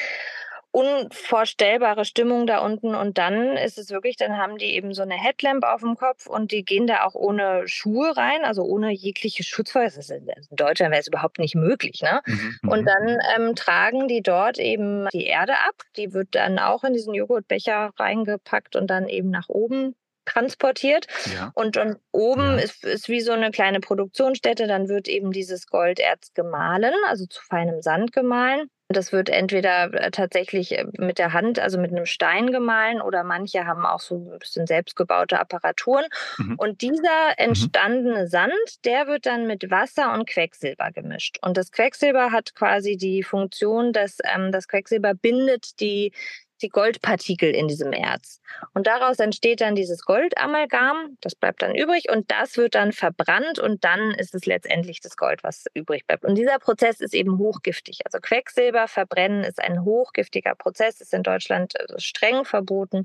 unvorstellbare 0.70 2.04
Stimmung 2.04 2.46
da 2.46 2.58
unten. 2.58 2.94
Und 2.94 3.18
dann 3.18 3.56
ist 3.56 3.78
es 3.78 3.90
wirklich, 3.90 4.16
dann 4.16 4.36
haben 4.36 4.58
die 4.58 4.74
eben 4.74 4.92
so 4.92 5.02
eine 5.02 5.14
Headlamp 5.14 5.64
auf 5.64 5.80
dem 5.80 5.96
Kopf 5.96 6.26
und 6.26 6.52
die 6.52 6.64
gehen 6.64 6.86
da 6.86 7.04
auch 7.04 7.14
ohne 7.14 7.66
Schuhe 7.66 8.16
rein, 8.16 8.44
also 8.44 8.62
ohne 8.62 8.90
jegliche 8.92 9.42
Schutzweise. 9.42 10.14
In 10.14 10.56
Deutschland 10.56 10.92
wäre 10.92 11.00
es 11.00 11.08
überhaupt 11.08 11.38
nicht 11.38 11.54
möglich. 11.54 12.02
Ne? 12.02 12.20
Mhm. 12.26 12.58
Und 12.66 12.82
mhm. 12.82 12.86
dann 12.86 13.18
ähm, 13.36 13.54
tragen 13.54 14.08
die 14.08 14.22
dort 14.22 14.58
eben 14.58 15.08
die 15.12 15.26
Erde 15.26 15.54
ab. 15.54 15.82
Die 15.96 16.12
wird 16.12 16.34
dann 16.34 16.58
auch 16.58 16.84
in 16.84 16.92
diesen 16.92 17.14
Joghurtbecher 17.14 17.92
reingepackt 17.96 18.76
und 18.76 18.88
dann 18.88 19.08
eben 19.08 19.30
nach 19.30 19.48
oben 19.48 19.94
transportiert. 20.26 21.06
Ja. 21.34 21.50
Und, 21.54 21.76
und 21.78 21.96
oben 22.12 22.42
ja. 22.42 22.56
ist, 22.56 22.84
ist 22.84 23.08
wie 23.08 23.20
so 23.20 23.32
eine 23.32 23.50
kleine 23.50 23.80
Produktionsstätte. 23.80 24.66
Dann 24.66 24.88
wird 24.88 25.08
eben 25.08 25.32
dieses 25.32 25.66
Golderz 25.66 26.32
gemahlen, 26.34 26.94
also 27.06 27.26
zu 27.26 27.42
feinem 27.42 27.80
Sand 27.80 28.12
gemahlen. 28.12 28.68
Das 28.90 29.12
wird 29.12 29.28
entweder 29.28 29.92
äh, 29.92 30.10
tatsächlich 30.10 30.78
äh, 30.78 30.86
mit 30.96 31.18
der 31.18 31.34
Hand, 31.34 31.58
also 31.58 31.78
mit 31.78 31.90
einem 31.90 32.06
Stein 32.06 32.50
gemahlen, 32.50 33.02
oder 33.02 33.22
manche 33.22 33.66
haben 33.66 33.84
auch 33.84 34.00
so 34.00 34.32
ein 34.32 34.38
bisschen 34.38 34.66
selbstgebaute 34.66 35.38
Apparaturen. 35.38 36.06
Mhm. 36.38 36.54
Und 36.56 36.80
dieser 36.80 36.98
mhm. 36.98 37.34
entstandene 37.36 38.22
mhm. 38.22 38.28
Sand, 38.28 38.84
der 38.86 39.06
wird 39.06 39.26
dann 39.26 39.46
mit 39.46 39.70
Wasser 39.70 40.14
und 40.14 40.26
Quecksilber 40.26 40.90
gemischt. 40.90 41.38
Und 41.42 41.58
das 41.58 41.70
Quecksilber 41.70 42.32
hat 42.32 42.54
quasi 42.54 42.96
die 42.96 43.22
Funktion, 43.22 43.92
dass 43.92 44.18
ähm, 44.24 44.52
das 44.52 44.68
Quecksilber 44.68 45.12
bindet 45.12 45.80
die 45.80 46.12
die 46.62 46.68
Goldpartikel 46.68 47.54
in 47.54 47.68
diesem 47.68 47.92
Erz. 47.92 48.40
Und 48.74 48.86
daraus 48.86 49.18
entsteht 49.18 49.60
dann 49.60 49.74
dieses 49.74 50.02
Goldamalgam, 50.04 51.16
das 51.20 51.34
bleibt 51.34 51.62
dann 51.62 51.74
übrig 51.74 52.10
und 52.10 52.30
das 52.30 52.56
wird 52.56 52.74
dann 52.74 52.92
verbrannt 52.92 53.58
und 53.58 53.84
dann 53.84 54.12
ist 54.12 54.34
es 54.34 54.46
letztendlich 54.46 55.00
das 55.00 55.16
Gold, 55.16 55.42
was 55.44 55.64
übrig 55.74 56.06
bleibt. 56.06 56.24
Und 56.24 56.34
dieser 56.34 56.58
Prozess 56.58 57.00
ist 57.00 57.14
eben 57.14 57.38
hochgiftig. 57.38 58.00
Also 58.04 58.18
Quecksilber 58.20 58.88
verbrennen 58.88 59.44
ist 59.44 59.62
ein 59.62 59.84
hochgiftiger 59.84 60.54
Prozess, 60.54 61.00
ist 61.00 61.14
in 61.14 61.22
Deutschland 61.22 61.74
äh, 61.78 61.98
streng 61.98 62.44
verboten. 62.44 63.04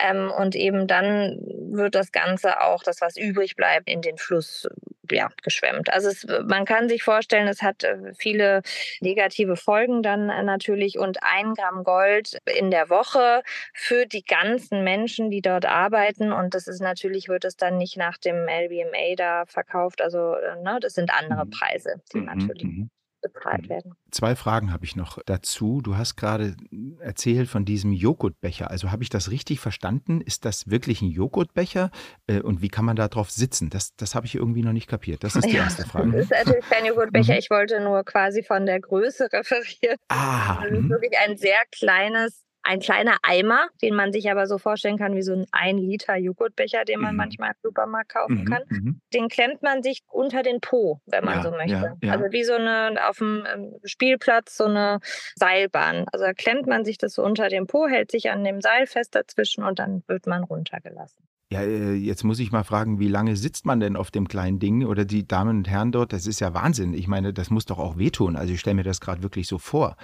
Ähm, 0.00 0.30
und 0.36 0.54
eben 0.54 0.86
dann 0.86 1.38
wird 1.70 1.94
das 1.94 2.12
Ganze 2.12 2.60
auch, 2.60 2.82
das 2.82 3.00
was 3.00 3.16
übrig 3.16 3.56
bleibt, 3.56 3.88
in 3.88 4.02
den 4.02 4.18
Fluss 4.18 4.68
ja, 5.10 5.30
geschwemmt. 5.42 5.92
Also 5.92 6.08
es, 6.08 6.26
man 6.46 6.64
kann 6.64 6.88
sich 6.88 7.02
vorstellen, 7.02 7.48
es 7.48 7.62
hat 7.62 7.84
äh, 7.84 8.12
viele 8.16 8.62
negative 9.00 9.56
Folgen 9.56 10.02
dann 10.02 10.30
äh, 10.30 10.42
natürlich 10.42 10.98
und 10.98 11.18
ein 11.22 11.54
Gramm 11.54 11.84
Gold 11.84 12.38
in 12.58 12.70
der 12.70 12.88
Woche 12.88 13.42
für 13.74 14.06
die 14.06 14.22
ganzen 14.22 14.84
Menschen, 14.84 15.30
die 15.30 15.42
dort 15.42 15.66
arbeiten 15.66 16.32
und 16.32 16.54
das 16.54 16.68
ist 16.68 16.80
natürlich, 16.80 17.28
wird 17.28 17.44
es 17.44 17.56
dann 17.56 17.78
nicht 17.78 17.96
nach 17.96 18.18
dem 18.18 18.48
LBMA 18.48 19.16
da 19.16 19.44
verkauft, 19.46 20.00
also 20.00 20.34
äh, 20.34 20.62
ne, 20.62 20.78
das 20.80 20.94
sind 20.94 21.12
andere 21.12 21.46
mhm. 21.46 21.50
Preise, 21.50 22.02
die 22.12 22.18
mhm, 22.18 22.26
natürlich. 22.26 22.64
Mhm. 22.64 22.90
Bezahlt 23.22 23.68
werden. 23.68 23.94
Zwei 24.10 24.36
Fragen 24.36 24.72
habe 24.72 24.84
ich 24.84 24.96
noch 24.96 25.18
dazu. 25.24 25.80
Du 25.80 25.96
hast 25.96 26.16
gerade 26.16 26.56
erzählt 26.98 27.48
von 27.48 27.64
diesem 27.64 27.92
Joghurtbecher. 27.92 28.70
Also 28.70 28.90
habe 28.90 29.02
ich 29.02 29.08
das 29.08 29.30
richtig 29.30 29.60
verstanden? 29.60 30.20
Ist 30.20 30.44
das 30.44 30.68
wirklich 30.68 31.02
ein 31.02 31.10
Joghurtbecher? 31.10 31.90
Äh, 32.26 32.40
und 32.40 32.62
wie 32.62 32.68
kann 32.68 32.84
man 32.84 32.96
da 32.96 33.08
drauf 33.08 33.30
sitzen? 33.30 33.70
Das, 33.70 33.94
das 33.96 34.14
habe 34.14 34.26
ich 34.26 34.34
irgendwie 34.34 34.62
noch 34.62 34.72
nicht 34.72 34.88
kapiert. 34.88 35.24
Das 35.24 35.36
ist 35.36 35.46
die 35.46 35.52
ja, 35.56 35.64
erste 35.64 35.84
Frage. 35.84 36.12
Das 36.12 36.24
ist 36.24 36.30
natürlich 36.30 36.68
kein 36.68 36.84
Joghurtbecher. 36.84 37.32
Mhm. 37.32 37.38
Ich 37.38 37.50
wollte 37.50 37.80
nur 37.80 38.04
quasi 38.04 38.42
von 38.42 38.66
der 38.66 38.80
Größe 38.80 39.28
referieren. 39.32 39.96
Ah, 40.08 40.62
das 40.62 40.72
ist 40.72 40.82
mhm. 40.82 40.90
wirklich 40.90 41.18
ein 41.18 41.36
sehr 41.36 41.58
kleines 41.70 42.42
ein 42.62 42.80
kleiner 42.80 43.16
Eimer, 43.22 43.68
den 43.82 43.94
man 43.94 44.12
sich 44.12 44.30
aber 44.30 44.46
so 44.46 44.58
vorstellen 44.58 44.98
kann 44.98 45.14
wie 45.14 45.22
so 45.22 45.32
ein 45.32 45.46
1 45.52 45.80
Liter 45.80 46.16
Joghurtbecher, 46.16 46.84
den 46.84 47.00
man 47.00 47.12
mhm. 47.12 47.18
manchmal 47.18 47.50
im 47.50 47.56
Supermarkt 47.62 48.12
kaufen 48.12 48.40
mhm. 48.40 48.44
kann. 48.44 48.62
Mhm. 48.68 49.00
Den 49.12 49.28
klemmt 49.28 49.62
man 49.62 49.82
sich 49.82 50.02
unter 50.08 50.42
den 50.42 50.60
Po, 50.60 51.00
wenn 51.06 51.24
man 51.24 51.38
ja, 51.38 51.42
so 51.42 51.50
möchte. 51.50 51.72
Ja, 51.72 51.96
ja. 52.02 52.12
Also 52.12 52.26
wie 52.30 52.44
so 52.44 52.54
eine 52.54 53.08
auf 53.08 53.18
dem 53.18 53.44
ähm, 53.52 53.74
Spielplatz 53.84 54.56
so 54.56 54.64
eine 54.64 55.00
Seilbahn. 55.34 56.06
Also 56.12 56.24
da 56.24 56.32
klemmt 56.32 56.66
man 56.66 56.84
sich 56.84 56.98
das 56.98 57.14
so 57.14 57.24
unter 57.24 57.48
den 57.48 57.66
Po, 57.66 57.86
hält 57.86 58.10
sich 58.10 58.30
an 58.30 58.44
dem 58.44 58.60
Seil 58.60 58.86
fest 58.86 59.14
dazwischen 59.14 59.64
und 59.64 59.78
dann 59.78 60.02
wird 60.06 60.26
man 60.26 60.44
runtergelassen. 60.44 61.26
Ja, 61.52 61.60
äh, 61.60 61.92
jetzt 61.92 62.24
muss 62.24 62.38
ich 62.38 62.50
mal 62.50 62.64
fragen, 62.64 62.98
wie 62.98 63.08
lange 63.08 63.36
sitzt 63.36 63.66
man 63.66 63.78
denn 63.78 63.94
auf 63.94 64.10
dem 64.10 64.26
kleinen 64.26 64.58
Ding? 64.58 64.86
Oder 64.86 65.04
die 65.04 65.28
Damen 65.28 65.58
und 65.58 65.68
Herren 65.68 65.92
dort, 65.92 66.14
das 66.14 66.26
ist 66.26 66.40
ja 66.40 66.54
Wahnsinn. 66.54 66.94
Ich 66.94 67.08
meine, 67.08 67.34
das 67.34 67.50
muss 67.50 67.66
doch 67.66 67.78
auch 67.78 67.98
wehtun. 67.98 68.36
Also 68.36 68.54
ich 68.54 68.60
stelle 68.60 68.76
mir 68.76 68.84
das 68.84 69.02
gerade 69.02 69.22
wirklich 69.22 69.46
so 69.46 69.58
vor. 69.58 69.96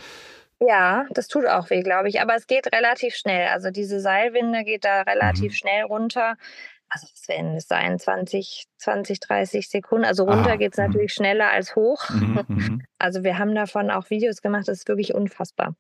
Ja, 0.61 1.07
das 1.11 1.29
tut 1.29 1.47
auch 1.47 1.71
weh, 1.71 1.83
glaube 1.83 2.09
ich. 2.09 2.21
Aber 2.21 2.35
es 2.35 2.47
geht 2.47 2.73
relativ 2.75 3.15
schnell. 3.15 3.49
Also 3.49 3.71
diese 3.71 4.01
Seilwinde 4.01 4.65
geht 4.65 4.85
da 4.85 5.03
relativ 5.03 5.53
mhm. 5.53 5.57
schnell 5.57 5.85
runter. 5.85 6.37
Also 6.89 7.07
was 7.13 7.29
werden 7.29 7.55
es 7.57 7.69
sein? 7.69 7.99
20, 7.99 8.67
20, 8.79 9.21
30 9.21 9.69
Sekunden. 9.69 10.05
Also 10.05 10.25
runter 10.25 10.57
geht 10.57 10.73
es 10.73 10.79
mhm. 10.79 10.85
natürlich 10.85 11.13
schneller 11.13 11.51
als 11.51 11.77
hoch. 11.77 12.09
Mhm, 12.11 12.41
mhm. 12.49 12.83
Also 13.01 13.23
wir 13.23 13.39
haben 13.39 13.55
davon 13.55 13.93
auch 13.93 14.11
Videos 14.11 14.43
gemacht, 14.43 14.67
das 14.67 14.79
ist 14.79 14.89
wirklich 14.89 15.15
unfassbar. 15.15 15.77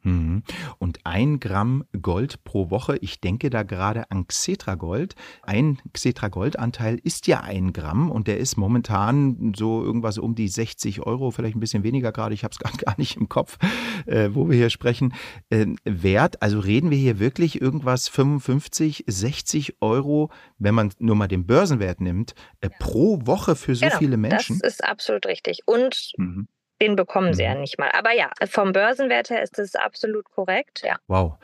Und 0.79 1.01
ein 1.03 1.41
Gramm 1.41 1.85
Gold 2.01 2.45
pro 2.45 2.71
Woche, 2.71 2.97
ich 3.01 3.21
denke 3.21 3.51
da 3.51 3.65
gerade 3.65 4.09
an 4.13 4.29
Xetra 4.29 4.77
Gold. 4.77 5.17
Ein 5.43 5.79
Xetra 5.93 6.29
Gold 6.29 6.61
Anteil 6.61 7.01
ist 7.03 7.27
ja 7.27 7.41
ein 7.41 7.73
Gramm 7.73 8.13
und 8.13 8.29
der 8.29 8.39
ist 8.39 8.57
momentan 8.57 9.53
so 9.57 9.83
irgendwas 9.83 10.19
um 10.19 10.37
die 10.37 10.47
60 10.47 11.07
Euro, 11.07 11.33
vielleicht 11.33 11.57
ein 11.57 11.61
bisschen 11.61 11.83
weniger 11.83 12.13
gerade, 12.13 12.35
ich 12.35 12.45
habe 12.45 12.53
es 12.53 12.79
gar 12.79 12.95
nicht 12.99 13.17
im 13.17 13.29
Kopf, 13.29 13.59
äh, 14.07 14.29
wo 14.33 14.49
wir 14.49 14.57
hier 14.57 14.71
sprechen, 14.71 15.13
äh, 15.51 15.67
wert. 15.85 16.41
Also 16.41 16.61
reden 16.61 16.93
wir 16.93 16.99
hier 16.99 17.19
wirklich 17.19 17.61
irgendwas 17.61 18.07
55, 18.07 19.05
60 19.09 19.77
Euro, 19.81 20.31
wenn 20.59 20.75
man 20.75 20.93
nur 21.01 21.17
mal 21.17 21.27
den 21.27 21.47
Börsenwert 21.47 22.01
nimmt, 22.01 22.35
äh, 22.61 22.71
pro 22.79 22.88
Woche 22.95 23.57
für 23.57 23.75
so 23.75 23.87
genau, 23.87 23.99
viele 23.99 24.17
Menschen? 24.17 24.59
Das 24.61 24.75
ist 24.75 24.85
absolut 24.85 25.27
richtig. 25.27 25.61
Und 25.67 26.13
mhm. 26.17 26.49
Den 26.81 26.95
bekommen 26.95 27.35
sie 27.35 27.43
ja 27.43 27.55
mhm. 27.55 27.63
nicht 27.63 27.79
mal. 27.79 27.91
Aber 27.93 28.13
ja, 28.13 28.31
vom 28.49 28.73
Börsenwert 28.73 29.31
her 29.31 29.43
ist 29.43 29.59
das 29.59 29.75
absolut 29.75 30.31
korrekt. 30.31 30.83
Ja. 30.85 30.97
Wow. 31.09 31.35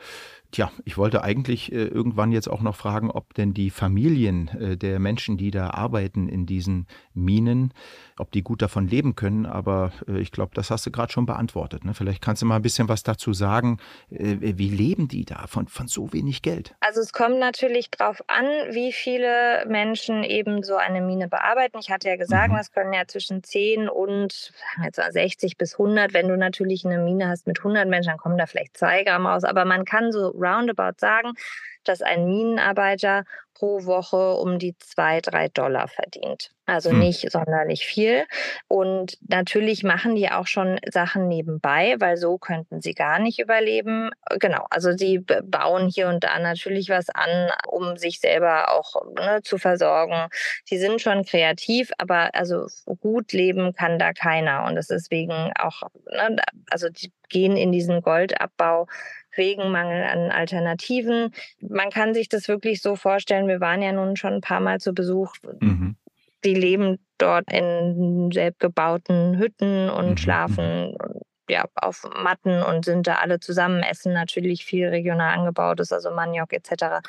Tja, 0.55 0.71
ich 0.85 0.97
wollte 0.97 1.21
eigentlich 1.21 1.73
äh, 1.73 1.83
irgendwann 1.83 2.31
jetzt 2.31 2.47
auch 2.47 2.61
noch 2.61 2.77
fragen, 2.77 3.11
ob 3.11 3.33
denn 3.33 3.53
die 3.53 3.69
Familien 3.69 4.47
äh, 4.47 4.77
der 4.77 4.99
Menschen, 4.99 5.35
die 5.35 5.51
da 5.51 5.71
arbeiten 5.71 6.29
in 6.29 6.45
diesen 6.45 6.87
Minen, 7.13 7.73
ob 8.17 8.31
die 8.31 8.41
gut 8.41 8.61
davon 8.61 8.87
leben 8.87 9.17
können. 9.17 9.45
Aber 9.45 9.91
äh, 10.07 10.17
ich 10.19 10.31
glaube, 10.31 10.51
das 10.55 10.71
hast 10.71 10.85
du 10.85 10.91
gerade 10.91 11.11
schon 11.11 11.25
beantwortet. 11.25 11.83
Ne? 11.83 11.93
Vielleicht 11.93 12.21
kannst 12.21 12.41
du 12.41 12.45
mal 12.45 12.55
ein 12.55 12.61
bisschen 12.61 12.87
was 12.87 13.03
dazu 13.03 13.33
sagen. 13.33 13.79
Äh, 14.09 14.37
wie 14.39 14.69
leben 14.69 15.09
die 15.09 15.25
da 15.25 15.45
von, 15.47 15.67
von 15.67 15.89
so 15.89 16.13
wenig 16.13 16.41
Geld? 16.41 16.73
Also 16.79 17.01
es 17.01 17.11
kommt 17.11 17.37
natürlich 17.37 17.91
darauf 17.91 18.23
an, 18.27 18.45
wie 18.71 18.93
viele 18.93 19.65
Menschen 19.67 20.23
eben 20.23 20.63
so 20.63 20.77
eine 20.77 21.01
Mine 21.01 21.27
bearbeiten. 21.27 21.79
Ich 21.81 21.91
hatte 21.91 22.07
ja 22.07 22.15
gesagt, 22.15 22.53
mhm. 22.53 22.55
das 22.55 22.71
können 22.71 22.93
ja 22.93 23.05
zwischen 23.05 23.43
10 23.43 23.89
und 23.89 24.53
jetzt 24.81 25.01
60 25.05 25.57
bis 25.57 25.73
100. 25.73 26.13
Wenn 26.13 26.29
du 26.29 26.37
natürlich 26.37 26.85
eine 26.85 26.99
Mine 26.99 27.27
hast 27.27 27.45
mit 27.45 27.57
100 27.57 27.89
Menschen, 27.89 28.11
dann 28.11 28.19
kommen 28.19 28.37
da 28.37 28.45
vielleicht 28.45 28.77
zwei 28.77 29.03
Gramm 29.03 29.25
raus. 29.25 29.43
Aber 29.43 29.65
man 29.65 29.83
kann 29.83 30.13
so 30.13 30.31
roundabout 30.45 30.99
sagen, 30.99 31.33
dass 31.83 32.01
ein 32.01 32.25
Minenarbeiter 32.25 33.23
pro 33.55 33.85
Woche 33.85 34.33
um 34.33 34.59
die 34.59 34.77
zwei, 34.77 35.21
drei 35.21 35.47
Dollar 35.47 35.87
verdient. 35.87 36.51
Also 36.65 36.89
hm. 36.89 36.99
nicht 36.99 37.31
sonderlich 37.31 37.85
viel. 37.85 38.25
Und 38.67 39.17
natürlich 39.29 39.83
machen 39.83 40.15
die 40.15 40.29
auch 40.29 40.47
schon 40.47 40.79
Sachen 40.91 41.27
nebenbei, 41.27 41.95
weil 41.99 42.17
so 42.17 42.37
könnten 42.37 42.81
sie 42.81 42.93
gar 42.93 43.19
nicht 43.19 43.39
überleben. 43.39 44.09
Genau, 44.39 44.65
also 44.69 44.91
sie 44.91 45.19
bauen 45.19 45.87
hier 45.87 46.09
und 46.09 46.23
da 46.23 46.37
natürlich 46.39 46.89
was 46.89 47.09
an, 47.09 47.49
um 47.67 47.97
sich 47.97 48.19
selber 48.19 48.73
auch 48.73 48.95
ne, 49.15 49.41
zu 49.41 49.57
versorgen. 49.57 50.27
Die 50.69 50.77
sind 50.77 51.01
schon 51.01 51.23
kreativ, 51.23 51.91
aber 51.97 52.35
also 52.35 52.67
gut 52.99 53.31
leben 53.31 53.73
kann 53.73 53.99
da 53.99 54.11
keiner. 54.11 54.65
Und 54.65 54.75
es 54.75 54.89
ist 54.89 55.05
deswegen 55.05 55.53
auch, 55.57 55.83
ne, 56.11 56.35
also 56.69 56.89
die 56.89 57.11
gehen 57.29 57.57
in 57.57 57.71
diesen 57.71 58.01
Goldabbau 58.01 58.87
wegen 59.35 59.71
Mangel 59.71 60.03
an 60.03 60.31
Alternativen. 60.31 61.31
Man 61.61 61.89
kann 61.89 62.13
sich 62.13 62.29
das 62.29 62.47
wirklich 62.47 62.81
so 62.81 62.95
vorstellen, 62.95 63.47
wir 63.47 63.59
waren 63.59 63.81
ja 63.81 63.91
nun 63.91 64.15
schon 64.15 64.33
ein 64.33 64.41
paar 64.41 64.59
Mal 64.59 64.79
zu 64.79 64.93
Besuch. 64.93 65.35
Mhm. 65.59 65.95
Die 66.43 66.53
leben 66.53 66.99
dort 67.17 67.51
in 67.51 68.29
selbstgebauten 68.31 69.37
Hütten 69.37 69.89
und 69.89 70.11
mhm. 70.11 70.17
schlafen 70.17 70.91
mhm. 70.91 71.21
ja, 71.49 71.65
auf 71.75 72.03
Matten 72.23 72.61
und 72.61 72.85
sind 72.85 73.07
da 73.07 73.15
alle 73.15 73.39
zusammen, 73.39 73.83
essen 73.83 74.13
natürlich 74.13 74.65
viel 74.65 74.87
regional 74.87 75.37
angebautes, 75.37 75.91
also 75.91 76.11
Maniok 76.11 76.53
etc 76.53 77.01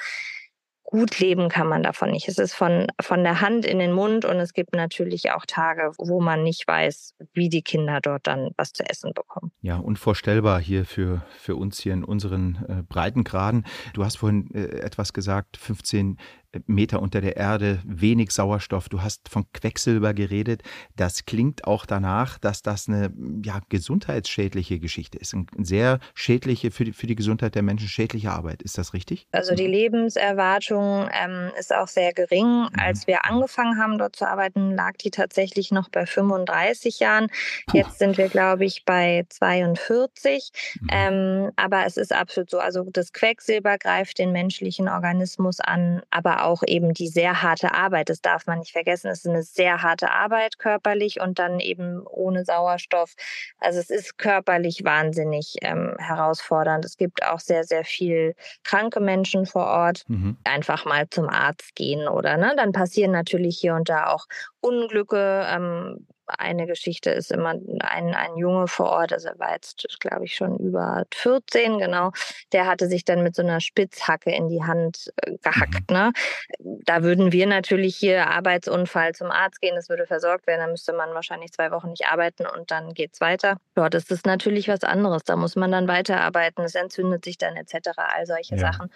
gut 0.87 1.19
leben 1.19 1.49
kann 1.49 1.66
man 1.66 1.83
davon 1.83 2.11
nicht. 2.11 2.28
Es 2.28 2.38
ist 2.38 2.55
von, 2.55 2.87
von 3.00 3.25
der 3.25 3.40
Hand 3.40 3.66
in 3.66 3.78
den 3.78 3.93
Mund 3.93 4.25
und 4.25 4.37
es 4.37 4.52
gibt 4.52 4.75
natürlich 4.75 5.33
auch 5.33 5.45
Tage, 5.45 5.90
wo 5.99 6.21
man 6.21 6.43
nicht 6.45 6.66
weiß, 6.66 7.14
wie 7.35 7.49
die 7.49 7.62
Kinder 7.62 8.00
dort 8.00 8.26
dann 8.26 8.50
was 8.57 8.73
zu 8.73 8.88
essen 8.88 9.12
bekommen. 9.12 9.50
Ja, 9.61 9.76
unvorstellbar 9.78 10.61
hier 10.61 10.85
für, 10.85 11.25
für 11.37 11.57
uns 11.57 11.81
hier 11.81 11.93
in 11.93 12.05
unseren 12.05 12.64
äh, 12.69 12.83
Breitengraden. 12.83 13.66
Du 13.95 14.05
hast 14.05 14.19
vorhin 14.19 14.49
äh, 14.55 14.78
etwas 14.78 15.12
gesagt, 15.12 15.57
15 15.57 16.19
Meter 16.66 17.02
unter 17.02 17.20
der 17.20 17.36
Erde, 17.36 17.80
wenig 17.84 18.30
Sauerstoff. 18.30 18.88
Du 18.88 19.02
hast 19.02 19.28
von 19.28 19.46
Quecksilber 19.52 20.14
geredet. 20.14 20.62
Das 20.96 21.25
klingt 21.25 21.66
auch 21.66 21.86
danach, 21.86 22.38
dass 22.38 22.62
das 22.62 22.88
eine 22.88 23.12
ja, 23.44 23.60
gesundheitsschädliche 23.68 24.78
Geschichte 24.78 25.18
ist. 25.18 25.34
Eine 25.34 25.46
sehr 25.58 25.98
schädliche, 26.14 26.70
für 26.70 26.84
die, 26.84 26.92
für 26.92 27.06
die 27.06 27.16
Gesundheit 27.16 27.54
der 27.54 27.62
Menschen 27.62 27.88
schädliche 27.88 28.30
Arbeit. 28.30 28.62
Ist 28.62 28.78
das 28.78 28.94
richtig? 28.94 29.26
Also 29.32 29.54
die 29.54 29.66
Lebenserwartung 29.66 31.08
ähm, 31.12 31.50
ist 31.58 31.75
auch 31.75 31.88
sehr 31.88 32.12
gering. 32.12 32.46
Mhm. 32.46 32.68
Als 32.78 33.06
wir 33.06 33.25
angefangen 33.25 33.78
haben, 33.78 33.98
dort 33.98 34.16
zu 34.16 34.28
arbeiten, 34.28 34.72
lag 34.75 34.92
die 34.96 35.10
tatsächlich 35.10 35.72
noch 35.72 35.88
bei 35.88 36.06
35 36.06 37.00
Jahren. 37.00 37.28
Puh. 37.66 37.78
Jetzt 37.78 37.98
sind 37.98 38.18
wir, 38.18 38.28
glaube 38.28 38.64
ich, 38.64 38.84
bei 38.84 39.26
42. 39.28 40.50
Mhm. 40.80 40.88
Ähm, 40.90 41.52
aber 41.56 41.86
es 41.86 41.96
ist 41.96 42.12
absolut 42.12 42.50
so. 42.50 42.58
Also 42.58 42.84
das 42.90 43.12
Quecksilber 43.12 43.78
greift 43.78 44.18
den 44.18 44.32
menschlichen 44.32 44.88
Organismus 44.88 45.60
an, 45.60 46.02
aber 46.10 46.44
auch 46.44 46.46
eben 46.67 46.95
die 46.95 47.09
sehr 47.09 47.43
harte 47.43 47.73
Arbeit. 47.73 48.09
Das 48.09 48.21
darf 48.21 48.47
man 48.47 48.61
nicht 48.61 48.73
vergessen. 48.73 49.09
Es 49.09 49.25
ist 49.25 49.31
eine 49.31 49.43
sehr 49.43 49.83
harte 49.83 50.11
Arbeit 50.11 50.59
körperlich 50.59 51.21
und 51.21 51.38
dann 51.38 51.61
eben 51.61 52.07
ohne 52.07 52.45
Sauerstoff. 52.45 53.15
Also 53.59 53.81
es 53.81 53.91
ist 53.91 54.19
körperlich 54.19 54.85
wahnsinnig 54.85 55.57
ähm, 55.62 55.95
herausfordernd. 55.99 56.85
Es 56.85 56.97
gibt 56.97 57.25
auch 57.25 57.41
sehr, 57.41 57.65
sehr 57.65 57.85
viel 57.85 58.35
kranke 58.65 59.00
Menschen 59.00 59.47
vor 59.47 59.67
Ort. 59.67 60.03
Mhm. 60.09 60.37
Einfach 60.45 60.85
mal 60.85 61.09
zum 61.11 61.29
Arzt 61.29 61.75
gehen 61.75 62.09
oder 62.09 62.37
ne, 62.37 62.55
dann 62.57 62.73
passieren 62.73 63.11
natürlich 63.11 63.59
hier 63.59 63.75
und 63.75 63.88
da 63.88 64.07
auch 64.07 64.26
Unglücke. 64.61 65.47
Ähm, 65.49 66.07
eine 66.26 66.66
Geschichte 66.66 67.11
ist 67.11 67.33
immer 67.33 67.54
ein, 67.80 68.14
ein 68.14 68.37
Junge 68.37 68.68
vor 68.68 68.90
Ort, 68.90 69.12
also 69.12 69.28
er 69.28 69.38
war 69.38 69.52
jetzt, 69.52 69.87
glaube 70.00 70.25
ich, 70.25 70.35
schon 70.35 70.59
über 70.59 71.04
14, 71.14 71.78
genau. 71.78 72.12
Der 72.52 72.66
hatte 72.66 72.88
sich 72.88 73.04
dann 73.04 73.23
mit 73.23 73.35
so 73.35 73.42
einer 73.42 73.61
Spitzhacke 73.61 74.30
in 74.30 74.49
die 74.49 74.62
Hand 74.62 75.12
äh, 75.23 75.37
gehackt. 75.42 75.90
Mhm. 75.90 75.97
Ne? 75.97 76.12
Da 76.59 77.02
würden 77.02 77.33
wir 77.33 77.47
natürlich 77.47 77.97
hier 77.97 78.26
Arbeitsunfall 78.28 79.14
zum 79.14 79.30
Arzt 79.30 79.61
gehen, 79.61 79.75
das 79.75 79.88
würde 79.88 80.06
versorgt 80.06 80.47
werden, 80.47 80.61
dann 80.61 80.71
müsste 80.71 80.92
man 80.92 81.14
wahrscheinlich 81.14 81.52
zwei 81.52 81.71
Wochen 81.71 81.90
nicht 81.90 82.06
arbeiten 82.06 82.47
und 82.47 82.71
dann 82.71 82.95
geht 82.95 83.14
es 83.14 83.21
weiter. 83.21 83.59
Dort 83.75 83.95
ist 83.95 84.11
es 84.11 84.25
natürlich 84.25 84.68
was 84.68 84.83
anderes. 84.83 85.25
Da 85.25 85.37
muss 85.37 85.56
man 85.56 85.71
dann 85.73 85.88
weiterarbeiten, 85.88 86.64
es 86.64 86.75
entzündet 86.75 87.25
sich 87.25 87.38
dann 87.38 87.56
etc., 87.56 87.90
all 87.97 88.26
solche 88.26 88.56
ja. 88.56 88.61
Sachen. 88.61 88.90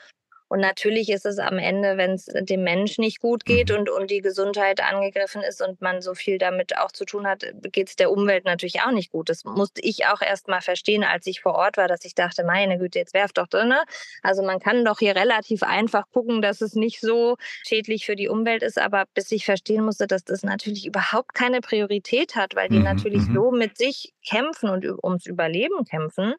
Und 0.50 0.58
natürlich 0.58 1.10
ist 1.10 1.26
es 1.26 1.38
am 1.38 1.58
Ende, 1.58 1.96
wenn 1.96 2.14
es 2.14 2.24
dem 2.26 2.64
Menschen 2.64 3.02
nicht 3.02 3.20
gut 3.20 3.44
geht 3.44 3.70
mhm. 3.70 3.76
und, 3.76 3.90
und 3.90 4.10
die 4.10 4.20
Gesundheit 4.20 4.82
angegriffen 4.82 5.42
ist 5.42 5.62
und 5.62 5.80
man 5.80 6.02
so 6.02 6.14
viel 6.14 6.38
damit 6.38 6.76
auch 6.76 6.90
zu 6.90 7.04
tun 7.04 7.24
hat, 7.24 7.44
geht 7.70 7.88
es 7.88 7.94
der 7.94 8.10
Umwelt 8.10 8.44
natürlich 8.44 8.80
auch 8.80 8.90
nicht 8.90 9.12
gut. 9.12 9.28
Das 9.28 9.44
musste 9.44 9.80
ich 9.80 10.06
auch 10.06 10.20
erst 10.20 10.48
mal 10.48 10.60
verstehen, 10.60 11.04
als 11.04 11.28
ich 11.28 11.40
vor 11.40 11.54
Ort 11.54 11.76
war, 11.76 11.86
dass 11.86 12.04
ich 12.04 12.16
dachte, 12.16 12.42
meine 12.42 12.78
Güte, 12.78 12.98
jetzt 12.98 13.14
werft 13.14 13.38
doch 13.38 13.46
drin. 13.46 13.72
Also 14.24 14.42
man 14.42 14.58
kann 14.58 14.84
doch 14.84 14.98
hier 14.98 15.14
relativ 15.14 15.62
einfach 15.62 16.10
gucken, 16.10 16.42
dass 16.42 16.60
es 16.62 16.74
nicht 16.74 17.00
so 17.00 17.36
schädlich 17.64 18.04
für 18.04 18.16
die 18.16 18.28
Umwelt 18.28 18.64
ist, 18.64 18.76
aber 18.76 19.04
bis 19.14 19.30
ich 19.30 19.44
verstehen 19.44 19.84
musste, 19.84 20.08
dass 20.08 20.24
das 20.24 20.42
natürlich 20.42 20.84
überhaupt 20.84 21.32
keine 21.32 21.60
Priorität 21.60 22.34
hat, 22.34 22.56
weil 22.56 22.68
die 22.68 22.78
mhm. 22.78 22.84
natürlich 22.84 23.28
mhm. 23.28 23.34
so 23.34 23.50
mit 23.52 23.78
sich 23.78 24.14
kämpfen 24.28 24.68
und 24.68 24.84
ums 25.04 25.26
Überleben 25.26 25.84
kämpfen 25.84 26.34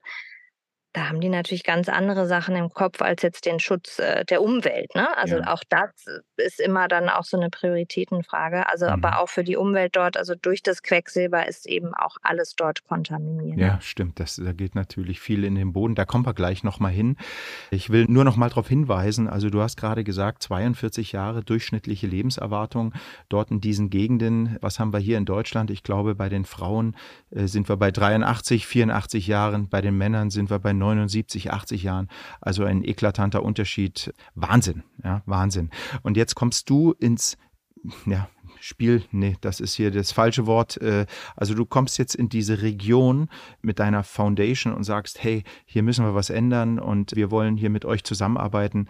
da 0.93 1.07
haben 1.07 1.21
die 1.21 1.29
natürlich 1.29 1.63
ganz 1.63 1.87
andere 1.87 2.27
Sachen 2.27 2.55
im 2.55 2.69
Kopf 2.69 3.01
als 3.01 3.21
jetzt 3.21 3.45
den 3.45 3.59
Schutz 3.59 3.99
äh, 3.99 4.25
der 4.25 4.41
Umwelt. 4.41 4.93
Ne? 4.93 5.07
Also 5.17 5.37
ja. 5.37 5.53
auch 5.53 5.63
das 5.69 5.91
ist 6.35 6.59
immer 6.59 6.89
dann 6.89 7.07
auch 7.07 7.23
so 7.23 7.37
eine 7.37 7.49
Prioritätenfrage. 7.49 8.67
Also 8.67 8.87
mhm. 8.87 8.91
aber 8.91 9.19
auch 9.19 9.29
für 9.29 9.43
die 9.45 9.55
Umwelt 9.55 9.95
dort, 9.95 10.17
also 10.17 10.35
durch 10.35 10.63
das 10.63 10.83
Quecksilber 10.83 11.47
ist 11.47 11.65
eben 11.65 11.93
auch 11.93 12.17
alles 12.23 12.55
dort 12.55 12.83
kontaminiert. 12.83 13.57
Ja, 13.57 13.79
stimmt. 13.79 14.19
Das, 14.19 14.35
da 14.35 14.51
geht 14.51 14.75
natürlich 14.75 15.21
viel 15.21 15.45
in 15.45 15.55
den 15.55 15.71
Boden. 15.71 15.95
Da 15.95 16.03
kommen 16.03 16.25
wir 16.25 16.33
gleich 16.33 16.63
nochmal 16.63 16.91
hin. 16.91 17.15
Ich 17.69 17.89
will 17.89 18.05
nur 18.09 18.25
noch 18.25 18.35
mal 18.35 18.49
darauf 18.49 18.67
hinweisen, 18.67 19.29
also 19.29 19.49
du 19.49 19.61
hast 19.61 19.77
gerade 19.77 20.03
gesagt, 20.03 20.43
42 20.43 21.13
Jahre 21.13 21.43
durchschnittliche 21.43 22.07
Lebenserwartung 22.07 22.93
dort 23.29 23.49
in 23.51 23.61
diesen 23.61 23.89
Gegenden. 23.89 24.57
Was 24.59 24.79
haben 24.79 24.91
wir 24.91 24.99
hier 24.99 25.17
in 25.17 25.25
Deutschland? 25.25 25.71
Ich 25.71 25.83
glaube, 25.83 26.15
bei 26.15 26.27
den 26.27 26.43
Frauen 26.43 26.97
äh, 27.29 27.47
sind 27.47 27.69
wir 27.69 27.77
bei 27.77 27.91
83, 27.91 28.67
84 28.67 29.27
Jahren. 29.27 29.69
Bei 29.69 29.79
den 29.79 29.97
Männern 29.97 30.29
sind 30.29 30.49
wir 30.49 30.59
bei 30.59 30.73
79, 30.81 31.51
80 31.51 31.83
Jahren. 31.83 32.09
Also 32.41 32.65
ein 32.65 32.83
eklatanter 32.83 33.43
Unterschied. 33.43 34.13
Wahnsinn, 34.35 34.83
ja, 35.03 35.21
Wahnsinn. 35.25 35.69
Und 36.03 36.17
jetzt 36.17 36.35
kommst 36.35 36.69
du 36.69 36.91
ins, 36.93 37.37
ja, 38.05 38.27
Spiel, 38.63 39.03
nee, 39.11 39.35
das 39.41 39.59
ist 39.59 39.73
hier 39.73 39.89
das 39.89 40.11
falsche 40.11 40.45
Wort. 40.45 40.79
Äh, 40.81 41.07
also 41.35 41.55
du 41.55 41.65
kommst 41.65 41.97
jetzt 41.97 42.13
in 42.13 42.29
diese 42.29 42.61
Region 42.61 43.27
mit 43.63 43.79
deiner 43.79 44.03
Foundation 44.03 44.71
und 44.73 44.83
sagst, 44.83 45.23
hey, 45.23 45.43
hier 45.65 45.81
müssen 45.81 46.05
wir 46.05 46.13
was 46.13 46.29
ändern 46.29 46.77
und 46.77 47.15
wir 47.15 47.31
wollen 47.31 47.57
hier 47.57 47.71
mit 47.71 47.85
euch 47.85 48.03
zusammenarbeiten. 48.03 48.87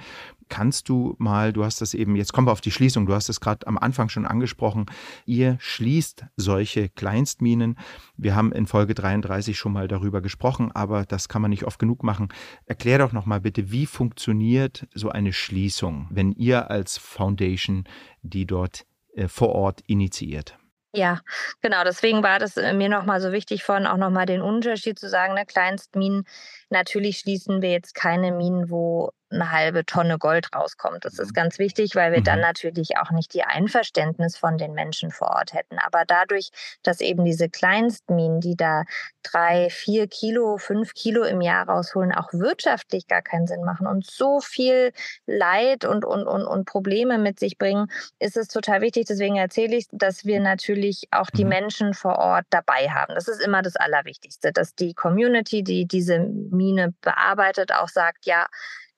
Kannst 0.49 0.89
du 0.89 1.15
mal, 1.19 1.53
du 1.53 1.63
hast 1.63 1.79
das 1.79 1.93
eben, 1.93 2.17
jetzt 2.17 2.33
kommen 2.33 2.47
wir 2.47 2.51
auf 2.51 2.59
die 2.59 2.71
Schließung, 2.71 3.05
du 3.05 3.13
hast 3.13 3.29
es 3.29 3.39
gerade 3.39 3.65
am 3.65 3.77
Anfang 3.77 4.09
schon 4.09 4.25
angesprochen, 4.25 4.87
ihr 5.25 5.55
schließt 5.61 6.25
solche 6.35 6.89
Kleinstminen. 6.89 7.77
Wir 8.17 8.35
haben 8.35 8.51
in 8.51 8.67
Folge 8.67 8.93
33 8.93 9.57
schon 9.57 9.71
mal 9.71 9.87
darüber 9.87 10.21
gesprochen, 10.21 10.69
aber 10.73 11.05
das 11.05 11.29
kann 11.29 11.41
man 11.41 11.51
nicht 11.51 11.63
oft 11.63 11.79
genug 11.79 12.03
machen. 12.03 12.27
Erklär 12.65 12.97
doch 12.97 13.13
nochmal 13.13 13.39
bitte, 13.39 13.71
wie 13.71 13.85
funktioniert 13.85 14.85
so 14.93 15.09
eine 15.09 15.31
Schließung, 15.31 16.07
wenn 16.09 16.33
ihr 16.33 16.69
als 16.69 16.97
Foundation 16.97 17.85
die 18.21 18.45
dort 18.45 18.85
vor 19.27 19.49
Ort 19.49 19.81
initiiert. 19.87 20.57
Ja, 20.93 21.21
genau. 21.61 21.83
Deswegen 21.85 22.21
war 22.21 22.39
das 22.39 22.57
äh, 22.57 22.73
mir 22.73 22.89
nochmal 22.89 23.21
so 23.21 23.31
wichtig, 23.31 23.63
vorhin 23.63 23.87
auch 23.87 23.97
nochmal 23.97 24.25
den 24.25 24.41
Unterschied 24.41 24.99
zu 24.99 25.07
sagen, 25.07 25.33
ne, 25.33 25.45
Kleinstminen, 25.45 26.25
natürlich 26.71 27.19
schließen 27.19 27.61
wir 27.61 27.71
jetzt 27.71 27.95
keine 27.95 28.31
Minen, 28.31 28.69
wo 28.69 29.11
eine 29.31 29.51
halbe 29.51 29.85
Tonne 29.85 30.17
Gold 30.17 30.53
rauskommt. 30.53 31.05
Das 31.05 31.19
ist 31.19 31.29
mhm. 31.29 31.33
ganz 31.33 31.59
wichtig, 31.59 31.95
weil 31.95 32.11
wir 32.11 32.21
dann 32.21 32.39
mhm. 32.39 32.45
natürlich 32.45 32.97
auch 32.97 33.11
nicht 33.11 33.33
die 33.33 33.43
Einverständnis 33.43 34.37
von 34.37 34.57
den 34.57 34.73
Menschen 34.73 35.11
vor 35.11 35.29
Ort 35.29 35.53
hätten. 35.53 35.77
Aber 35.79 36.03
dadurch, 36.05 36.49
dass 36.83 37.01
eben 37.01 37.25
diese 37.25 37.49
Kleinstminen, 37.49 38.41
die 38.41 38.55
da 38.55 38.83
drei, 39.23 39.69
vier 39.69 40.07
Kilo, 40.07 40.57
fünf 40.57 40.93
Kilo 40.93 41.23
im 41.23 41.41
Jahr 41.41 41.67
rausholen, 41.67 42.11
auch 42.11 42.33
wirtschaftlich 42.33 43.07
gar 43.07 43.21
keinen 43.21 43.47
Sinn 43.47 43.63
machen 43.63 43.87
und 43.87 44.05
so 44.05 44.39
viel 44.39 44.91
Leid 45.25 45.85
und, 45.85 46.05
und, 46.05 46.23
und, 46.27 46.43
und 46.43 46.65
Probleme 46.65 47.17
mit 47.17 47.39
sich 47.39 47.57
bringen, 47.57 47.87
ist 48.19 48.37
es 48.37 48.47
total 48.47 48.81
wichtig. 48.81 49.05
Deswegen 49.07 49.37
erzähle 49.37 49.75
ich, 49.75 49.87
dass 49.91 50.25
wir 50.25 50.39
natürlich 50.39 51.07
auch 51.11 51.29
die 51.29 51.43
mhm. 51.43 51.49
Menschen 51.49 51.93
vor 51.93 52.17
Ort 52.17 52.45
dabei 52.49 52.89
haben. 52.89 53.13
Das 53.15 53.27
ist 53.27 53.41
immer 53.41 53.61
das 53.61 53.75
Allerwichtigste, 53.75 54.51
dass 54.51 54.75
die 54.75 54.93
Community, 54.93 55.63
die 55.63 55.85
diese 55.85 56.19
Mine 56.61 56.93
bearbeitet, 57.01 57.73
auch 57.73 57.89
sagt, 57.89 58.25
ja, 58.25 58.47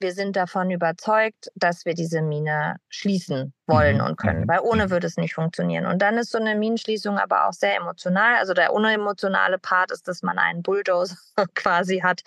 wir 0.00 0.12
sind 0.12 0.36
davon 0.36 0.70
überzeugt, 0.70 1.48
dass 1.54 1.84
wir 1.84 1.94
diese 1.94 2.20
Mine 2.20 2.76
schließen 2.88 3.54
wollen 3.66 3.98
mhm. 3.98 4.04
und 4.04 4.16
können, 4.16 4.42
mhm. 4.42 4.48
weil 4.48 4.60
ohne 4.60 4.86
mhm. 4.86 4.90
würde 4.90 5.06
es 5.06 5.16
nicht 5.16 5.34
funktionieren. 5.34 5.86
Und 5.86 6.02
dann 6.02 6.18
ist 6.18 6.30
so 6.30 6.38
eine 6.38 6.54
Minenschließung 6.54 7.18
aber 7.18 7.48
auch 7.48 7.52
sehr 7.52 7.76
emotional. 7.76 8.36
Also 8.36 8.54
der 8.54 8.72
unemotionale 8.72 9.58
Part 9.58 9.90
ist, 9.90 10.08
dass 10.08 10.22
man 10.22 10.38
einen 10.38 10.62
Bulldozer 10.62 11.16
quasi 11.54 12.00
hat, 12.00 12.22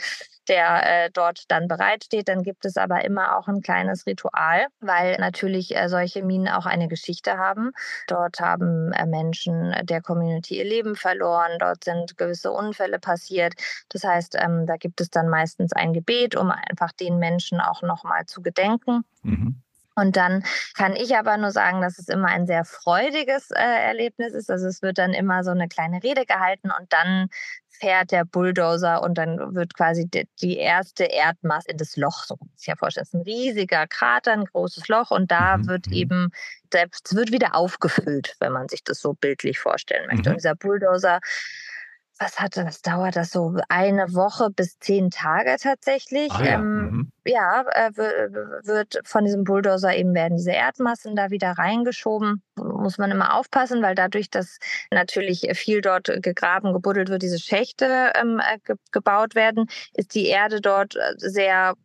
der 0.48 1.06
äh, 1.06 1.10
dort 1.12 1.44
dann 1.50 1.68
bereitsteht. 1.68 2.28
Dann 2.28 2.44
gibt 2.44 2.66
es 2.66 2.78
aber 2.78 3.04
immer 3.06 3.38
auch 3.38 3.48
ein 3.48 3.62
kleines 3.62 4.06
Ritual, 4.06 4.68
weil 4.80 5.18
natürlich 5.18 5.76
äh, 5.76 5.90
solche 5.90 6.24
Minen 6.24 6.48
auch 6.48 6.66
eine 6.66 6.88
Geschichte 6.88 7.38
haben. 7.38 7.72
Dort 8.08 8.40
haben 8.40 8.92
äh, 8.94 9.06
Menschen 9.06 9.76
der 9.84 10.02
Community 10.02 10.58
ihr 10.58 10.66
Leben 10.66 10.96
verloren, 10.96 11.58
dort 11.60 11.84
sind 11.84 12.18
gewisse 12.18 12.52
Unfälle 12.52 13.00
passiert. 13.00 13.54
Das 13.90 14.04
heißt, 14.04 14.38
ähm, 14.40 14.66
da 14.66 14.78
gibt 14.78 15.02
es 15.02 15.10
dann 15.10 15.30
meistens 15.30 15.74
ein 15.74 15.94
Gebet, 15.94 16.36
um 16.36 16.52
einfach 16.52 16.92
den 16.94 17.20
Menschen 17.20 17.60
auch 17.60 17.82
nochmal 17.82 18.26
zu 18.26 18.42
gedenken. 18.42 19.04
Mhm. 19.24 19.62
Und 19.98 20.16
dann 20.16 20.44
kann 20.76 20.96
ich 20.96 21.18
aber 21.18 21.38
nur 21.38 21.52
sagen, 21.52 21.82
dass 21.82 21.98
es 21.98 22.08
immer 22.08 22.28
ein 22.28 22.46
sehr 22.46 22.66
freudiges 22.66 23.50
äh, 23.52 23.88
Erlebnis 23.88 24.34
ist. 24.34 24.52
Also 24.52 24.68
es 24.68 24.84
wird 24.84 25.00
dann 25.00 25.12
immer 25.14 25.44
so 25.44 25.52
eine 25.52 25.68
kleine 25.68 26.04
Rede 26.04 26.26
gehalten 26.26 26.70
und 26.70 26.94
dann 26.94 27.30
fährt 27.80 28.12
der 28.12 28.26
Bulldozer 28.26 29.02
und 29.02 29.18
dann 29.18 29.56
wird 29.56 29.76
quasi 29.76 30.08
die, 30.08 30.28
die 30.42 30.58
erste 30.58 31.06
Erdmasse 31.06 31.70
in 31.70 31.78
das 31.78 31.96
Loch, 31.96 32.26
so 32.26 32.36
muss 32.40 32.62
ich 32.62 32.68
ja 32.68 32.76
vorstellen. 32.76 33.04
Es 33.04 33.10
ist 33.10 33.16
ein 33.16 33.22
riesiger 33.22 33.88
Krater, 33.88 34.34
ein 34.34 34.46
großes 34.46 34.88
Loch 34.88 35.12
und 35.12 35.32
da 35.32 35.58
mhm. 35.58 35.68
wird 35.68 35.88
mhm. 35.88 35.94
eben, 35.94 36.32
es 36.72 37.16
wird 37.16 37.32
wieder 37.32 37.56
aufgefüllt, 37.56 38.36
wenn 38.40 38.52
man 38.52 38.68
sich 38.68 38.84
das 38.84 39.00
so 39.00 39.14
bildlich 39.14 39.60
vorstellen 39.60 40.08
möchte. 40.08 40.30
Mhm. 40.30 40.36
Und 40.36 40.44
dieser 40.44 40.56
Bulldozer 40.56 41.20
was 42.20 42.40
hatte 42.40 42.64
das? 42.64 42.82
Dauert 42.82 43.16
das 43.16 43.32
so 43.32 43.56
eine 43.70 44.14
Woche 44.14 44.50
bis 44.50 44.80
zehn 44.80 45.10
Tage 45.10 45.56
tatsächlich? 45.60 46.32
Ah, 46.32 46.44
ja, 46.44 46.54
ähm, 46.56 46.90
mhm. 46.90 47.12
ja 47.26 47.66
äh, 47.72 47.92
wird 47.96 49.00
von 49.04 49.26
diesem 49.26 49.44
Bulldozer 49.44 49.96
eben 49.96 50.14
werden 50.14 50.38
diese 50.38 50.52
Erdmassen 50.52 51.16
da 51.16 51.30
wieder 51.30 51.52
reingeschoben. 51.52 52.42
Muss 52.56 52.98
man 52.98 53.12
immer 53.12 53.36
aufpassen, 53.36 53.82
weil 53.82 53.96
dadurch, 53.96 54.30
dass 54.30 54.60
natürlich 54.92 55.48
viel 55.54 55.82
dort 55.82 56.12
gegraben, 56.22 56.74
gebuddelt 56.74 57.10
wird, 57.10 57.22
diese 57.22 57.40
Schächte 57.40 58.12
ähm, 58.16 58.40
äh, 58.40 58.60
ge 58.60 58.76
gebaut 58.92 59.36
werden, 59.36 59.68
ist 59.94 60.16
die 60.16 60.28
Erde 60.28 60.62
dort 60.62 60.96
äh, 60.96 61.14
sehr 61.18 61.76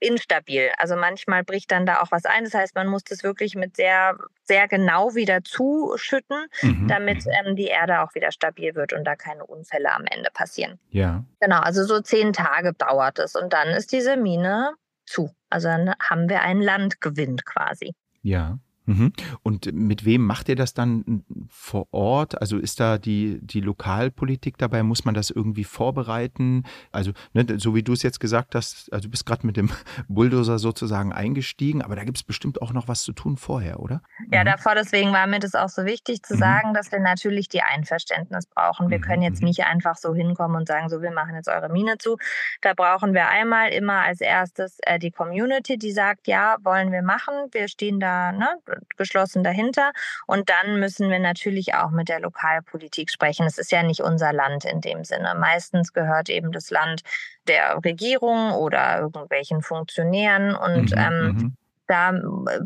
instabil. 0.00 0.70
Also 0.78 0.96
manchmal 0.96 1.44
bricht 1.44 1.70
dann 1.70 1.86
da 1.86 2.00
auch 2.00 2.10
was 2.10 2.24
ein. 2.24 2.44
Das 2.44 2.54
heißt, 2.54 2.74
man 2.74 2.86
muss 2.86 3.04
das 3.04 3.22
wirklich 3.22 3.54
mit 3.54 3.76
sehr, 3.76 4.16
sehr 4.44 4.68
genau 4.68 5.14
wieder 5.14 5.42
zuschütten, 5.42 6.46
mhm. 6.62 6.88
damit 6.88 7.26
mhm. 7.26 7.32
ähm, 7.46 7.56
die 7.56 7.66
Erde 7.66 8.00
auch 8.00 8.14
wieder 8.14 8.32
stabil 8.32 8.74
wird 8.74 8.92
und 8.92 9.04
da 9.04 9.16
keine 9.16 9.44
Unfälle 9.44 9.92
am 9.92 10.04
Ende 10.06 10.30
passieren. 10.32 10.78
Ja. 10.90 11.24
Genau, 11.40 11.60
also 11.60 11.84
so 11.84 12.00
zehn 12.00 12.32
Tage 12.32 12.72
dauert 12.72 13.18
es 13.18 13.34
und 13.34 13.52
dann 13.52 13.68
ist 13.68 13.92
diese 13.92 14.16
Mine 14.16 14.74
zu. 15.06 15.30
Also 15.50 15.68
dann 15.68 15.94
haben 16.00 16.28
wir 16.28 16.42
einen 16.42 16.60
Landgewinn 16.60 17.38
quasi. 17.44 17.94
Ja. 18.22 18.58
Mhm. 18.88 19.12
Und 19.42 19.72
mit 19.72 20.06
wem 20.06 20.24
macht 20.24 20.48
ihr 20.48 20.56
das 20.56 20.72
dann 20.72 21.24
vor 21.50 21.88
Ort? 21.92 22.40
Also 22.40 22.56
ist 22.56 22.80
da 22.80 22.96
die, 22.96 23.38
die 23.42 23.60
Lokalpolitik 23.60 24.56
dabei? 24.56 24.82
Muss 24.82 25.04
man 25.04 25.14
das 25.14 25.30
irgendwie 25.30 25.64
vorbereiten? 25.64 26.64
Also, 26.90 27.12
ne, 27.34 27.44
so 27.58 27.74
wie 27.74 27.82
du 27.82 27.92
es 27.92 28.02
jetzt 28.02 28.18
gesagt 28.18 28.54
hast, 28.54 28.90
also 28.92 29.04
du 29.04 29.10
bist 29.10 29.26
gerade 29.26 29.46
mit 29.46 29.58
dem 29.58 29.70
Bulldozer 30.08 30.58
sozusagen 30.58 31.12
eingestiegen, 31.12 31.82
aber 31.82 31.96
da 31.96 32.04
gibt 32.04 32.16
es 32.16 32.22
bestimmt 32.22 32.62
auch 32.62 32.72
noch 32.72 32.88
was 32.88 33.02
zu 33.02 33.12
tun 33.12 33.36
vorher, 33.36 33.80
oder? 33.80 34.00
Ja, 34.32 34.40
mhm. 34.40 34.46
davor 34.46 34.74
deswegen 34.74 35.12
war 35.12 35.26
mir 35.26 35.38
das 35.38 35.54
auch 35.54 35.68
so 35.68 35.84
wichtig 35.84 36.22
zu 36.22 36.34
mhm. 36.34 36.38
sagen, 36.38 36.74
dass 36.74 36.90
wir 36.90 37.00
natürlich 37.00 37.48
die 37.50 37.60
Einverständnis 37.60 38.46
brauchen. 38.46 38.88
Wir 38.88 39.00
können 39.00 39.22
jetzt 39.22 39.42
mhm. 39.42 39.48
nicht 39.48 39.64
einfach 39.64 39.96
so 39.96 40.14
hinkommen 40.14 40.56
und 40.56 40.66
sagen, 40.66 40.88
so, 40.88 41.02
wir 41.02 41.10
machen 41.10 41.34
jetzt 41.34 41.48
eure 41.48 41.68
Mine 41.68 41.98
zu. 41.98 42.16
Da 42.62 42.72
brauchen 42.72 43.12
wir 43.12 43.28
einmal 43.28 43.70
immer 43.70 44.02
als 44.04 44.22
erstes 44.22 44.78
äh, 44.82 44.98
die 44.98 45.10
Community, 45.10 45.76
die 45.76 45.92
sagt, 45.92 46.26
ja, 46.26 46.56
wollen 46.62 46.90
wir 46.90 47.02
machen. 47.02 47.34
Wir 47.52 47.68
stehen 47.68 48.00
da, 48.00 48.32
ne, 48.32 48.48
geschlossen 48.96 49.44
dahinter. 49.44 49.92
Und 50.26 50.48
dann 50.48 50.80
müssen 50.80 51.10
wir 51.10 51.18
natürlich 51.18 51.74
auch 51.74 51.90
mit 51.90 52.08
der 52.08 52.20
Lokalpolitik 52.20 53.10
sprechen. 53.10 53.46
Es 53.46 53.58
ist 53.58 53.72
ja 53.72 53.82
nicht 53.82 54.00
unser 54.00 54.32
Land 54.32 54.64
in 54.64 54.80
dem 54.80 55.04
Sinne. 55.04 55.34
Meistens 55.38 55.92
gehört 55.92 56.28
eben 56.28 56.52
das 56.52 56.70
Land 56.70 57.02
der 57.46 57.78
Regierung 57.84 58.52
oder 58.52 59.00
irgendwelchen 59.00 59.62
Funktionären. 59.62 60.54
Und 60.54 60.92
mhm, 60.92 60.98
ähm, 60.98 61.26
mhm. 61.26 61.56
Da 61.88 62.12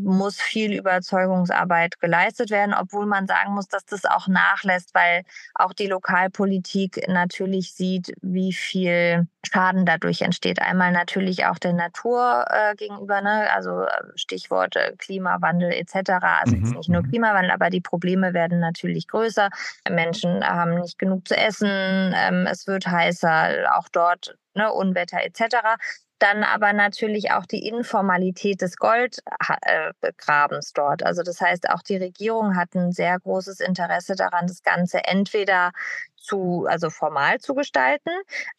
muss 0.01 0.41
viel 0.41 0.73
Überzeugungsarbeit 0.73 2.01
geleistet 2.01 2.51
werden, 2.51 2.75
obwohl 2.75 3.07
man 3.07 3.29
sagen 3.29 3.55
muss, 3.55 3.69
dass 3.69 3.85
das 3.87 4.05
auch 4.05 4.27
nachlässt, 4.27 4.95
weil 4.95 5.23
auch 5.55 5.73
die 5.73 5.87
Lokalpolitik 5.87 7.09
natürlich 7.09 7.73
sieht, 7.73 8.13
wie 8.21 8.53
viel 8.53 9.29
Schaden 9.45 9.87
dadurch 9.87 10.23
entsteht. 10.23 10.61
Einmal 10.61 10.93
natürlich 10.93 11.47
auch 11.47 11.59
der 11.59 11.73
Natur 11.73 12.45
äh, 12.49 12.75
gegenüber, 12.75 13.21
ne? 13.21 13.49
also 13.53 13.83
äh, 13.83 13.89
Stichworte 14.17 14.81
äh, 14.81 14.97
Klimawandel 14.97 15.73
etc. 15.73 16.11
Also 16.41 16.57
mhm. 16.57 16.71
nicht 16.71 16.89
nur 16.89 17.03
mhm. 17.03 17.11
Klimawandel, 17.11 17.51
aber 17.53 17.71
die 17.71 17.81
Probleme 17.81 18.35
werden 18.35 18.59
natürlich 18.59 19.07
größer. 19.07 19.51
Menschen 19.89 20.45
haben 20.45 20.81
nicht 20.81 20.99
genug 20.99 21.29
zu 21.29 21.37
essen, 21.37 21.69
ähm, 21.69 22.47
es 22.51 22.67
wird 22.67 22.87
heißer, 22.87 23.73
auch 23.77 23.89
dort 23.89 24.37
ne, 24.55 24.73
Unwetter 24.73 25.23
etc 25.23 25.79
dann 26.23 26.45
aber 26.45 26.73
natürlich 26.73 27.33
auch 27.33 27.47
die 27.47 27.67
Informalität 27.67 28.63
des 28.63 28.77
Goldgrabens 28.77 30.73
dort. 30.73 31.03
Also 31.03 31.23
das 31.23 31.41
heißt, 31.41 31.69
auch 31.71 31.83
die 31.83 31.97
Regierung 31.97 32.57
hat 32.57 32.75
ein 32.75 32.93
sehr 32.93 33.19
großes 33.19 33.59
Interesse 33.61 34.15
daran, 34.15 34.47
das 34.47 34.63
Ganze 34.63 35.05
entweder 35.05 35.73
zu, 36.17 36.67
also 36.69 36.91
formal 36.91 37.41
zu 37.41 37.55
gestalten, 37.55 38.11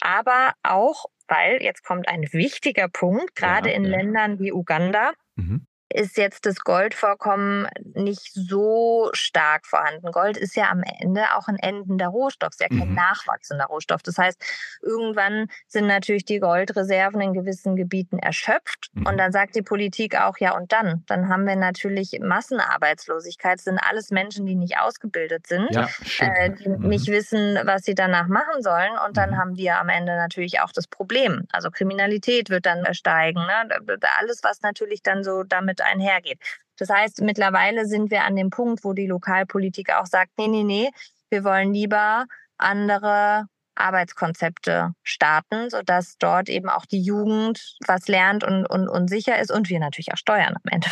aber 0.01 0.51
auch, 0.63 1.05
weil 1.27 1.63
jetzt 1.63 1.85
kommt 1.85 2.09
ein 2.09 2.27
wichtiger 2.33 2.89
Punkt, 2.89 3.35
gerade 3.35 3.69
ja, 3.69 3.75
in 3.75 3.85
ja. 3.85 3.91
Ländern 3.91 4.39
wie 4.39 4.51
Uganda, 4.51 5.13
mhm 5.35 5.65
ist 5.93 6.17
jetzt 6.17 6.45
das 6.45 6.59
Goldvorkommen 6.61 7.67
nicht 7.93 8.33
so 8.33 9.09
stark 9.13 9.65
vorhanden. 9.67 10.11
Gold 10.11 10.37
ist 10.37 10.55
ja 10.55 10.69
am 10.69 10.83
Ende 10.99 11.23
auch 11.35 11.47
ein 11.47 11.57
endender 11.57 12.07
Rohstoff, 12.07 12.51
ist 12.51 12.61
ja 12.61 12.67
kein 12.67 12.89
mhm. 12.89 12.95
nachwachsender 12.95 13.65
Rohstoff. 13.65 14.01
Das 14.01 14.17
heißt, 14.17 14.41
irgendwann 14.81 15.47
sind 15.67 15.87
natürlich 15.87 16.25
die 16.25 16.39
Goldreserven 16.39 17.21
in 17.21 17.33
gewissen 17.33 17.75
Gebieten 17.75 18.17
erschöpft. 18.17 18.89
Mhm. 18.93 19.05
Und 19.05 19.17
dann 19.17 19.31
sagt 19.31 19.55
die 19.55 19.61
Politik 19.61 20.19
auch, 20.19 20.37
ja, 20.39 20.55
und 20.55 20.71
dann? 20.71 21.03
Dann 21.07 21.29
haben 21.29 21.45
wir 21.45 21.55
natürlich 21.55 22.17
Massenarbeitslosigkeit. 22.19 23.59
Das 23.59 23.65
sind 23.65 23.77
alles 23.77 24.09
Menschen, 24.09 24.45
die 24.45 24.55
nicht 24.55 24.79
ausgebildet 24.79 25.45
sind, 25.47 25.69
ja, 25.71 25.87
äh, 26.19 26.51
die 26.51 26.69
mhm. 26.69 26.87
nicht 26.87 27.07
wissen, 27.07 27.59
was 27.65 27.83
sie 27.83 27.93
danach 27.93 28.27
machen 28.27 28.61
sollen. 28.61 28.91
Und 29.05 29.17
dann 29.17 29.31
mhm. 29.31 29.37
haben 29.37 29.57
wir 29.57 29.79
am 29.79 29.89
Ende 29.89 30.15
natürlich 30.15 30.61
auch 30.61 30.71
das 30.71 30.87
Problem. 30.87 31.45
Also 31.51 31.69
Kriminalität 31.69 32.49
wird 32.49 32.65
dann 32.65 32.83
steigen. 32.93 33.39
Ne? 33.39 33.99
Alles, 34.19 34.43
was 34.43 34.61
natürlich 34.61 35.03
dann 35.03 35.23
so 35.23 35.43
damit 35.43 35.82
einhergeht. 35.83 36.39
Das 36.77 36.89
heißt, 36.89 37.21
mittlerweile 37.21 37.85
sind 37.85 38.11
wir 38.11 38.23
an 38.23 38.35
dem 38.35 38.49
Punkt, 38.49 38.83
wo 38.83 38.93
die 38.93 39.07
Lokalpolitik 39.07 39.93
auch 39.93 40.05
sagt, 40.05 40.31
nee, 40.37 40.47
nee, 40.47 40.63
nee, 40.63 40.89
wir 41.29 41.43
wollen 41.43 41.73
lieber 41.73 42.25
andere 42.57 43.45
Arbeitskonzepte 43.75 44.93
starten, 45.01 45.69
sodass 45.69 46.17
dort 46.19 46.49
eben 46.49 46.69
auch 46.69 46.85
die 46.85 47.01
Jugend 47.01 47.75
was 47.87 48.07
lernt 48.07 48.43
und, 48.43 48.65
und, 48.65 48.87
und 48.87 49.09
sicher 49.09 49.39
ist 49.39 49.51
und 49.51 49.69
wir 49.69 49.79
natürlich 49.79 50.13
auch 50.13 50.17
Steuern 50.17 50.55
am 50.55 50.71
Ende 50.71 50.87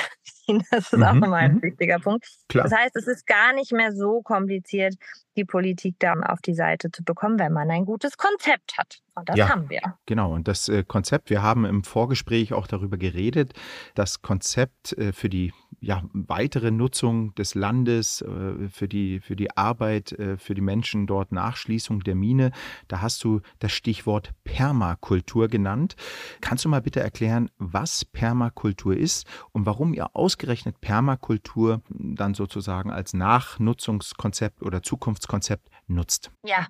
Das 0.71 0.91
ist 0.91 0.93
mhm. 0.93 1.03
auch 1.03 1.13
nochmal 1.13 1.43
ein 1.43 1.55
mhm. 1.55 1.61
wichtiger 1.61 1.99
Punkt. 1.99 2.27
Klar. 2.49 2.63
Das 2.63 2.77
heißt, 2.77 2.95
es 2.95 3.07
ist 3.07 3.27
gar 3.27 3.53
nicht 3.53 3.71
mehr 3.71 3.93
so 3.93 4.21
kompliziert, 4.21 4.95
die 5.37 5.45
Politik 5.45 5.95
da 5.99 6.13
auf 6.13 6.41
die 6.41 6.53
Seite 6.53 6.91
zu 6.91 7.03
bekommen, 7.03 7.39
wenn 7.39 7.53
man 7.53 7.69
ein 7.69 7.85
gutes 7.85 8.17
Konzept 8.17 8.77
hat. 8.77 9.01
Und 9.13 9.27
das 9.27 9.35
ja, 9.35 9.49
haben 9.49 9.69
wir. 9.69 9.81
Genau, 10.05 10.33
und 10.33 10.47
das 10.47 10.69
äh, 10.69 10.83
Konzept, 10.83 11.29
wir 11.29 11.41
haben 11.41 11.65
im 11.65 11.83
Vorgespräch 11.83 12.53
auch 12.53 12.65
darüber 12.65 12.97
geredet, 12.97 13.53
das 13.93 14.21
Konzept 14.21 14.93
äh, 14.93 15.11
für 15.11 15.27
die 15.27 15.53
ja, 15.81 16.03
weitere 16.13 16.71
Nutzung 16.71 17.35
des 17.35 17.55
Landes, 17.55 18.21
äh, 18.21 18.69
für, 18.69 18.87
die, 18.87 19.19
für 19.19 19.35
die 19.35 19.55
Arbeit, 19.57 20.15
für 20.37 20.53
die 20.53 20.61
Menschen 20.61 21.07
dort, 21.07 21.31
Nachschließung 21.31 22.01
der 22.01 22.15
Mine, 22.15 22.51
da 22.87 23.01
hast 23.01 23.23
du 23.23 23.41
das 23.59 23.71
Stichwort 23.71 24.31
Permakultur 24.43 25.47
genannt. 25.47 25.95
Kannst 26.39 26.65
du 26.65 26.69
mal 26.69 26.81
bitte 26.81 26.99
erklären, 26.99 27.49
was 27.57 28.05
Permakultur 28.05 28.95
ist 28.95 29.25
und 29.51 29.65
warum 29.65 29.93
ihr 29.93 30.15
ausgerechnet 30.15 30.79
Permakultur 30.81 31.81
dann 31.89 32.33
sozusagen 32.33 32.91
als 32.91 33.13
Nachnutzungskonzept 33.13 34.61
oder 34.61 34.81
Zukunftskonzept 35.21 35.69
nutzt? 35.87 36.31
Ja, 36.43 36.67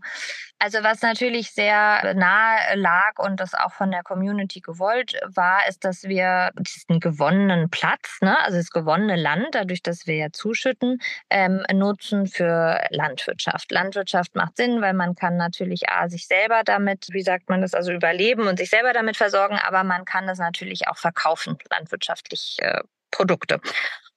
also 0.59 0.83
was 0.83 1.01
natürlich 1.01 1.51
sehr 1.51 2.13
nahe 2.15 2.75
lag 2.75 3.17
und 3.17 3.39
das 3.39 3.53
auch 3.53 3.71
von 3.73 3.91
der 3.91 4.03
Community 4.03 4.61
gewollt 4.61 5.19
war, 5.25 5.67
ist, 5.67 5.83
dass 5.83 6.03
wir 6.03 6.51
diesen 6.57 6.99
gewonnenen 6.99 7.69
Platz, 7.69 8.19
ne, 8.21 8.39
also 8.41 8.57
das 8.57 8.69
gewonnene 8.69 9.15
Land, 9.15 9.47
dadurch, 9.51 9.81
dass 9.81 10.07
wir 10.07 10.15
ja 10.15 10.31
zuschütten, 10.31 10.99
ähm, 11.29 11.63
nutzen 11.73 12.27
für 12.27 12.81
Landwirtschaft. 12.89 13.71
Landwirtschaft 13.71 14.35
macht 14.35 14.57
Sinn, 14.57 14.81
weil 14.81 14.93
man 14.93 15.15
kann 15.15 15.37
natürlich 15.37 15.89
A, 15.89 16.09
sich 16.09 16.27
selber 16.27 16.61
damit, 16.63 17.07
wie 17.11 17.23
sagt 17.23 17.49
man 17.49 17.61
das, 17.61 17.73
also 17.73 17.91
überleben 17.91 18.47
und 18.47 18.57
sich 18.57 18.69
selber 18.69 18.93
damit 18.93 19.17
versorgen, 19.17 19.57
aber 19.57 19.83
man 19.83 20.05
kann 20.05 20.27
das 20.27 20.39
natürlich 20.39 20.87
auch 20.87 20.97
verkaufen, 20.97 21.57
landwirtschaftlich 21.69 22.57
äh, 22.61 22.81
Produkte. 23.11 23.59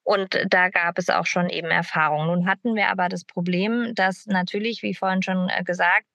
Und 0.05 0.39
da 0.49 0.69
gab 0.69 0.99
es 0.99 1.09
auch 1.09 1.27
schon 1.27 1.49
eben 1.49 1.69
Erfahrungen. 1.69 2.27
Nun 2.27 2.47
hatten 2.47 2.75
wir 2.75 2.89
aber 2.89 3.09
das 3.09 3.25
Problem, 3.25 3.95
dass 3.95 4.27
natürlich, 4.27 4.83
wie 4.83 4.95
vorhin 4.95 5.23
schon 5.23 5.49
äh, 5.49 5.65
gesagt, 5.65 6.07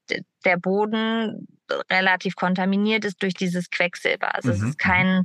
der 0.45 0.57
Boden 0.57 1.47
relativ 1.91 2.35
kontaminiert 2.35 3.03
ist 3.03 3.21
durch 3.21 3.33
dieses 3.33 3.69
Quecksilber. 3.71 4.35
Also 4.35 4.49
mhm. 4.49 4.55
es 4.55 4.61
ist 4.61 4.79
kein 4.79 5.23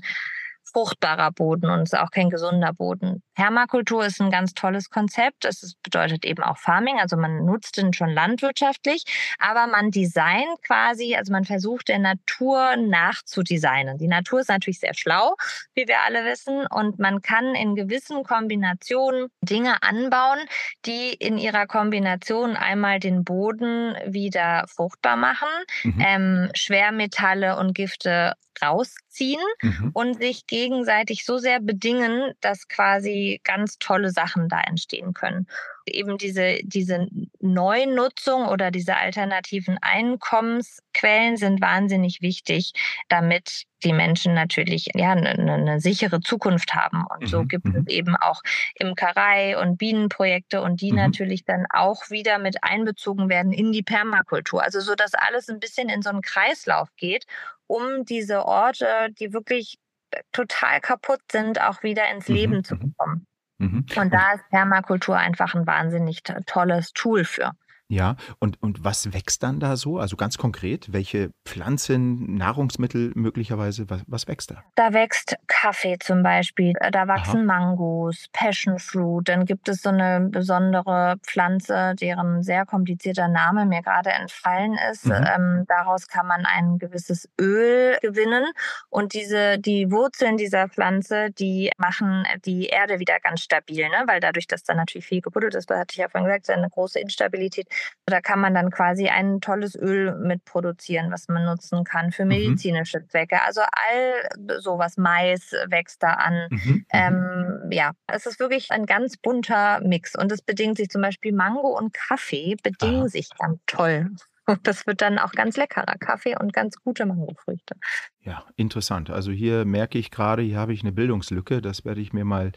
fruchtbarer 0.75 1.31
Boden 1.31 1.71
und 1.71 1.83
es 1.83 1.93
ist 1.93 1.99
auch 1.99 2.11
kein 2.11 2.31
gesunder 2.31 2.73
Boden. 2.73 3.23
Permakultur 3.35 4.05
ist 4.05 4.21
ein 4.21 4.31
ganz 4.31 4.55
tolles 4.55 4.91
Konzept. 4.91 5.45
Es 5.45 5.75
bedeutet 5.83 6.25
eben 6.25 6.43
auch 6.43 6.59
Farming, 6.59 6.99
also 6.99 7.17
man 7.17 7.45
nutzt 7.45 7.77
den 7.77 7.93
schon 7.93 8.11
landwirtschaftlich, 8.11 9.05
aber 9.39 9.69
man 9.69 9.93
designt 9.93 10.63
quasi, 10.67 11.15
also 11.15 11.33
man 11.33 11.45
versucht 11.45 11.89
der 11.89 12.01
Natur 12.01 12.77
nachzudesignen. 12.77 13.99
Die 13.99 14.09
Natur 14.09 14.41
ist 14.41 14.49
natürlich 14.49 14.81
sehr 14.81 14.95
schlau, 14.95 15.37
wie 15.75 15.87
wir 15.87 16.01
alle 16.05 16.25
wissen, 16.25 16.67
und 16.67 16.99
man 16.99 17.23
kann 17.23 17.55
in 17.55 17.77
gewissen 17.77 18.25
Kombinationen 18.25 19.29
Dinge 19.43 19.83
anbauen, 19.83 20.41
die 20.87 21.13
in 21.15 21.39
ihrer 21.39 21.67
Kombination 21.67 22.57
einmal 22.57 22.99
den 22.99 23.23
Boden 23.25 23.95
wieder 24.07 24.65
fruchtbar 24.69 25.17
machen, 25.17 25.49
mhm. 25.85 26.01
ähm, 26.01 26.51
Schwermetalle 26.55 27.57
und 27.59 27.75
Gifte 27.75 28.35
rausziehen 28.63 29.41
mhm. 29.63 29.91
und 29.93 30.19
sich 30.19 30.47
gegenseitig 30.47 31.25
so 31.25 31.39
sehr 31.39 31.61
bedingen, 31.61 32.33
dass 32.41 32.69
quasi 32.69 33.41
ganz 33.45 33.79
tolle 33.79 34.11
Sachen 34.11 34.49
da 34.49 34.61
entstehen 34.61 35.15
können. 35.15 35.47
Eben 35.87 36.17
diese, 36.17 36.61
diese 36.63 37.09
Neunutzung 37.41 38.47
oder 38.47 38.71
diese 38.71 38.97
alternativen 38.97 39.77
Einkommensquellen 39.83 41.37
sind 41.37 41.61
wahnsinnig 41.61 42.23
wichtig, 42.23 42.73
damit 43.09 43.67
die 43.85 43.93
Menschen 43.93 44.35
natürlich 44.35 44.89
ja 44.95 45.13
eine, 45.13 45.31
eine 45.31 45.81
sichere 45.81 46.21
Zukunft 46.21 46.75
haben. 46.75 47.05
Und 47.11 47.23
mhm. 47.23 47.27
so 47.27 47.45
gibt 47.45 47.67
es 47.67 47.75
mhm. 47.75 47.87
eben 47.89 48.17
auch 48.17 48.41
Imkerei 48.77 49.59
und 49.59 49.77
Bienenprojekte 49.77 50.63
und 50.63 50.81
die 50.81 50.91
mhm. 50.91 50.99
natürlich 50.99 51.45
dann 51.45 51.67
auch 51.71 52.11
wieder 52.11 52.39
mit 52.39 52.65
einbezogen 52.65 53.29
werden 53.29 53.53
in 53.53 53.73
die 53.73 53.83
Permakultur. 53.83 54.63
Also 54.63 54.81
so, 54.81 54.95
dass 54.95 55.15
alles 55.15 55.49
ein 55.49 55.61
bisschen 55.61 55.89
in 55.89 56.03
so 56.03 56.11
einen 56.11 56.23
Kreislauf 56.23 56.89
geht 56.97 57.27
um 57.67 58.05
diese 58.05 58.45
Orte, 58.45 58.87
die 59.19 59.33
wirklich 59.33 59.79
äh, 60.11 60.23
total 60.33 60.81
kaputt 60.81 61.21
sind, 61.31 61.61
auch 61.61 61.83
wieder 61.83 62.11
ins 62.11 62.29
mhm. 62.29 62.35
Leben 62.35 62.65
zu 62.65 62.77
mhm. 62.77 62.81
bekommen. 62.81 63.27
Mhm. 63.59 63.87
Und 63.97 64.13
da 64.13 64.33
ist 64.33 64.49
Permakultur 64.51 65.17
einfach 65.17 65.55
ein 65.55 65.67
wahnsinnig 65.67 66.23
tolles 66.47 66.93
Tool 66.93 67.25
für. 67.25 67.53
Ja, 67.89 68.17
und, 68.39 68.63
und 68.63 68.83
was 68.83 69.13
wächst 69.13 69.43
dann 69.43 69.61
da 69.61 69.77
so? 69.77 69.99
Also 69.99 70.17
ganz 70.17 70.39
konkret, 70.39 70.93
welche 70.93 71.31
Pflanzen, 71.45 72.35
Nahrungsmittel 72.35 73.13
möglicherweise, 73.15 73.91
was, 73.91 74.03
was 74.07 74.27
wächst 74.27 74.51
da? 74.51 74.63
Da 74.75 74.95
wächst 74.95 75.37
Kaffee 75.49 75.99
zum 76.01 76.23
Beispiel, 76.23 76.73
äh, 76.81 76.91
da 76.91 77.07
wachsen 77.09 77.51
Aha. 77.51 77.61
Mangos, 77.61 78.27
Passion 78.33 78.79
Fruit, 78.79 79.29
dann 79.29 79.45
gibt 79.45 79.69
es 79.69 79.83
so 79.83 79.91
eine 79.91 80.29
besondere 80.31 81.17
Pflanze, 81.23 81.95
deren 82.01 82.43
sehr 82.43 82.65
komplizierter 82.65 83.29
Name 83.29 83.67
mir 83.67 83.83
gerade 83.83 84.11
entfallen 84.11 84.79
ist. 84.91 85.05
Mhm. 85.05 85.27
Ähm, 85.37 85.65
daraus 85.69 86.09
kann 86.09 86.27
man 86.27 86.47
ein 86.47 86.79
gewisses 86.79 87.29
Öl 87.39 87.99
gewinnen 88.01 88.47
und 88.89 89.13
diese, 89.13 89.59
die 89.59 89.91
Wurzeln 89.91 90.39
dieser 90.39 90.69
Pflanze, 90.69 91.31
die 91.33 91.71
machen 91.77 92.27
die 92.47 92.67
Erde 92.67 92.99
wieder 92.99 93.21
ganz 93.21 93.43
stabil, 93.43 93.91
ne? 93.91 94.05
weil 94.07 94.21
dadurch, 94.21 94.47
dass 94.47 94.63
da 94.63 94.75
natürlich 94.75 95.07
viel 95.07 95.21
gebuddelt 95.21 95.55
ist, 95.55 95.71
da 95.71 95.81
hatte 95.81 95.93
ich 95.93 95.99
ja 95.99 96.09
vorhin 96.09 96.27
gesagt, 96.27 96.49
eine 96.49 96.71
große 96.71 96.99
Instabilität 96.99 97.69
da 98.07 98.21
kann 98.21 98.41
man 98.41 98.55
dann 98.55 98.71
quasi 98.71 99.09
ein 99.09 99.41
tolles 99.41 99.75
Öl 99.75 100.15
mit 100.17 100.45
produzieren, 100.45 101.11
was 101.11 101.29
man 101.29 101.45
nutzen 101.45 101.85
kann 101.85 102.13
für 102.13 102.25
mhm. 102.25 102.29
medizinische. 102.29 103.05
Zwecke. 103.07 103.43
Also 103.43 103.61
all 103.61 104.61
sowas, 104.61 104.97
Mais 104.97 105.53
wächst 105.69 106.03
da 106.03 106.15
an. 106.15 106.49
Mhm, 106.51 106.59
mhm. 106.59 106.87
Ähm, 106.93 107.71
ja, 107.71 107.93
es 108.07 108.27
ist 108.27 108.41
wirklich 108.41 108.71
ein 108.71 108.87
ganz 108.87 109.17
bunter 109.17 109.81
Mix 109.81 110.15
und 110.17 110.31
es 110.33 110.43
bedingt 110.43 110.77
sich 110.77 110.89
zum 110.89 111.03
Beispiel 111.03 111.33
Mango 111.33 111.77
und 111.77 111.93
Kaffee 111.95 112.57
bedingen 112.63 113.03
Aha. 113.03 113.09
sich 113.09 113.29
ganz 113.39 113.59
toll. 113.67 114.11
Und 114.47 114.67
das 114.67 114.87
wird 114.87 115.01
dann 115.01 115.19
auch 115.19 115.33
ganz 115.33 115.57
leckerer 115.57 115.97
Kaffee 115.99 116.37
und 116.39 116.53
ganz 116.53 116.77
gute 116.77 117.07
Mangofrüchte. 117.07 117.75
Ja, 118.21 118.45
interessant. 118.57 119.11
Also 119.11 119.33
hier 119.33 119.65
merke 119.65 119.99
ich 119.99 120.11
gerade, 120.11 120.43
hier 120.43 120.59
habe 120.59 120.73
ich 120.73 120.83
eine 120.83 120.93
Bildungslücke. 120.93 121.61
Das 121.61 121.85
werde 121.85 122.01
ich 122.01 122.13
mir 122.13 122.25
mal 122.25 122.53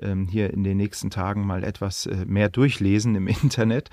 ähm, 0.00 0.28
hier 0.28 0.52
in 0.52 0.62
den 0.62 0.76
nächsten 0.76 1.10
Tagen 1.10 1.46
mal 1.46 1.64
etwas 1.64 2.06
äh, 2.06 2.24
mehr 2.24 2.48
durchlesen 2.48 3.16
im 3.16 3.26
Internet. 3.42 3.90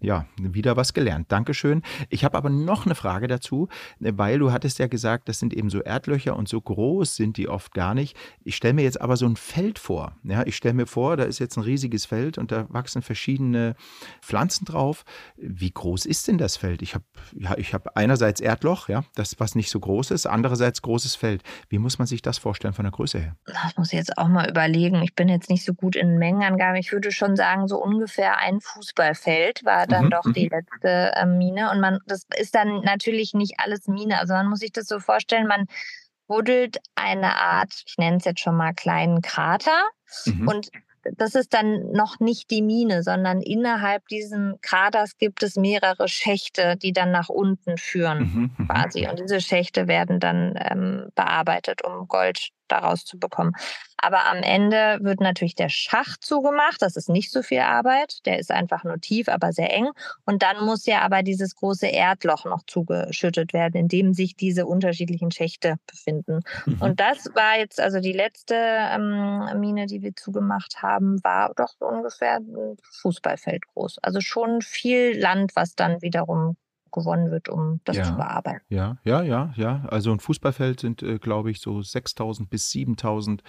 Ja, 0.00 0.26
wieder 0.38 0.76
was 0.76 0.92
gelernt. 0.92 1.32
Dankeschön. 1.32 1.82
Ich 2.10 2.24
habe 2.24 2.36
aber 2.36 2.50
noch 2.50 2.84
eine 2.84 2.94
Frage 2.94 3.26
dazu, 3.26 3.68
weil 3.98 4.38
du 4.38 4.52
hattest 4.52 4.78
ja 4.78 4.86
gesagt, 4.86 5.28
das 5.28 5.38
sind 5.38 5.54
eben 5.54 5.70
so 5.70 5.80
Erdlöcher 5.80 6.36
und 6.36 6.48
so 6.48 6.60
groß 6.60 7.16
sind 7.16 7.38
die 7.38 7.48
oft 7.48 7.72
gar 7.72 7.94
nicht. 7.94 8.16
Ich 8.44 8.56
stelle 8.56 8.74
mir 8.74 8.82
jetzt 8.82 9.00
aber 9.00 9.16
so 9.16 9.26
ein 9.26 9.36
Feld 9.36 9.78
vor. 9.78 10.16
Ja, 10.24 10.46
ich 10.46 10.56
stelle 10.56 10.74
mir 10.74 10.86
vor, 10.86 11.16
da 11.16 11.24
ist 11.24 11.38
jetzt 11.38 11.56
ein 11.56 11.62
riesiges 11.62 12.04
Feld 12.04 12.36
und 12.36 12.52
da 12.52 12.66
wachsen 12.68 13.00
verschiedene 13.00 13.76
Pflanzen 14.20 14.66
drauf. 14.66 15.04
Wie 15.36 15.70
groß 15.70 16.04
ist 16.04 16.28
denn 16.28 16.36
das 16.36 16.56
Feld? 16.56 16.82
Ich 16.86 16.94
habe 16.94 17.04
ja, 17.32 17.58
ich 17.58 17.74
habe 17.74 17.96
einerseits 17.96 18.40
Erdloch, 18.40 18.88
ja, 18.88 19.02
das 19.16 19.40
was 19.40 19.56
nicht 19.56 19.70
so 19.70 19.80
groß 19.80 20.12
ist, 20.12 20.24
andererseits 20.26 20.82
großes 20.82 21.16
Feld. 21.16 21.42
Wie 21.68 21.80
muss 21.80 21.98
man 21.98 22.06
sich 22.06 22.22
das 22.22 22.38
vorstellen 22.38 22.74
von 22.74 22.84
der 22.84 22.92
Größe 22.92 23.18
her? 23.18 23.36
Das 23.46 23.76
muss 23.76 23.92
ich 23.92 23.98
jetzt 23.98 24.16
auch 24.16 24.28
mal 24.28 24.48
überlegen. 24.48 25.02
Ich 25.02 25.16
bin 25.16 25.28
jetzt 25.28 25.50
nicht 25.50 25.64
so 25.64 25.74
gut 25.74 25.96
in 25.96 26.16
Mengenangaben. 26.16 26.76
Ich 26.76 26.92
würde 26.92 27.10
schon 27.10 27.34
sagen, 27.34 27.66
so 27.66 27.82
ungefähr 27.82 28.38
ein 28.38 28.60
Fußballfeld 28.60 29.64
war 29.64 29.88
dann 29.88 30.04
mhm. 30.04 30.10
doch 30.10 30.32
die 30.32 30.44
mhm. 30.44 30.50
letzte 30.50 31.12
äh, 31.16 31.26
Mine. 31.26 31.72
Und 31.72 31.80
man, 31.80 31.98
das 32.06 32.24
ist 32.36 32.54
dann 32.54 32.82
natürlich 32.82 33.34
nicht 33.34 33.54
alles 33.58 33.88
Mine. 33.88 34.20
Also 34.20 34.34
man 34.34 34.46
muss 34.46 34.60
sich 34.60 34.70
das 34.70 34.86
so 34.86 35.00
vorstellen, 35.00 35.48
man 35.48 35.66
buddelt 36.28 36.78
eine 36.94 37.34
Art, 37.34 37.82
ich 37.84 37.98
nenne 37.98 38.18
es 38.18 38.24
jetzt 38.24 38.40
schon 38.40 38.56
mal 38.56 38.74
kleinen 38.74 39.22
Krater. 39.22 39.82
Mhm. 40.24 40.46
Und 40.46 40.70
das 41.16 41.34
ist 41.34 41.54
dann 41.54 41.90
noch 41.92 42.20
nicht 42.20 42.50
die 42.50 42.62
Mine, 42.62 43.02
sondern 43.02 43.40
innerhalb 43.40 44.06
diesen 44.08 44.60
Kraters 44.60 45.18
gibt 45.18 45.42
es 45.42 45.56
mehrere 45.56 46.08
Schächte, 46.08 46.76
die 46.76 46.92
dann 46.92 47.10
nach 47.10 47.28
unten 47.28 47.78
führen, 47.78 48.18
mhm, 48.18 48.50
mhm, 48.56 48.68
quasi. 48.68 49.08
Und 49.08 49.20
diese 49.20 49.40
Schächte 49.40 49.88
werden 49.88 50.20
dann 50.20 50.54
ähm, 50.58 51.08
bearbeitet, 51.14 51.82
um 51.84 52.08
Gold 52.08 52.50
daraus 52.68 53.04
zu 53.04 53.18
bekommen. 53.18 53.52
Aber 53.98 54.26
am 54.26 54.38
Ende 54.38 54.98
wird 55.00 55.20
natürlich 55.20 55.54
der 55.54 55.68
Schacht 55.68 56.22
zugemacht. 56.22 56.82
Das 56.82 56.96
ist 56.96 57.08
nicht 57.08 57.32
so 57.32 57.42
viel 57.42 57.60
Arbeit. 57.60 58.24
Der 58.26 58.38
ist 58.38 58.50
einfach 58.50 58.84
nur 58.84 59.00
tief, 59.00 59.28
aber 59.28 59.52
sehr 59.52 59.72
eng. 59.72 59.88
Und 60.24 60.42
dann 60.42 60.64
muss 60.64 60.86
ja 60.86 61.00
aber 61.00 61.22
dieses 61.22 61.56
große 61.56 61.86
Erdloch 61.86 62.44
noch 62.44 62.62
zugeschüttet 62.66 63.52
werden, 63.52 63.76
in 63.76 63.88
dem 63.88 64.12
sich 64.12 64.36
diese 64.36 64.66
unterschiedlichen 64.66 65.30
Schächte 65.30 65.76
befinden. 65.86 66.40
Mhm. 66.66 66.82
Und 66.82 67.00
das 67.00 67.26
war 67.34 67.58
jetzt, 67.58 67.80
also 67.80 68.00
die 68.00 68.12
letzte 68.12 68.54
ähm, 68.54 69.48
Mine, 69.58 69.86
die 69.86 70.02
wir 70.02 70.14
zugemacht 70.14 70.82
haben, 70.82 71.22
war 71.24 71.52
doch 71.56 71.72
so 71.78 71.86
ungefähr 71.86 72.36
ein 72.36 72.76
Fußballfeld 73.00 73.66
groß. 73.68 73.98
Also 74.02 74.20
schon 74.20 74.60
viel 74.62 75.18
Land, 75.18 75.56
was 75.56 75.74
dann 75.74 76.02
wiederum 76.02 76.56
gewonnen 76.96 77.30
wird, 77.30 77.48
um 77.48 77.80
das 77.84 77.98
ja, 77.98 78.04
zu 78.04 78.16
bearbeiten. 78.16 78.64
Ja, 78.68 78.96
ja, 79.04 79.22
ja, 79.22 79.52
ja. 79.56 79.84
Also 79.88 80.10
ein 80.10 80.18
Fußballfeld 80.18 80.80
sind, 80.80 81.02
äh, 81.02 81.18
glaube 81.18 81.50
ich, 81.50 81.60
so 81.60 81.82
6000 81.82 82.50
bis 82.50 82.70
7000 82.70 83.42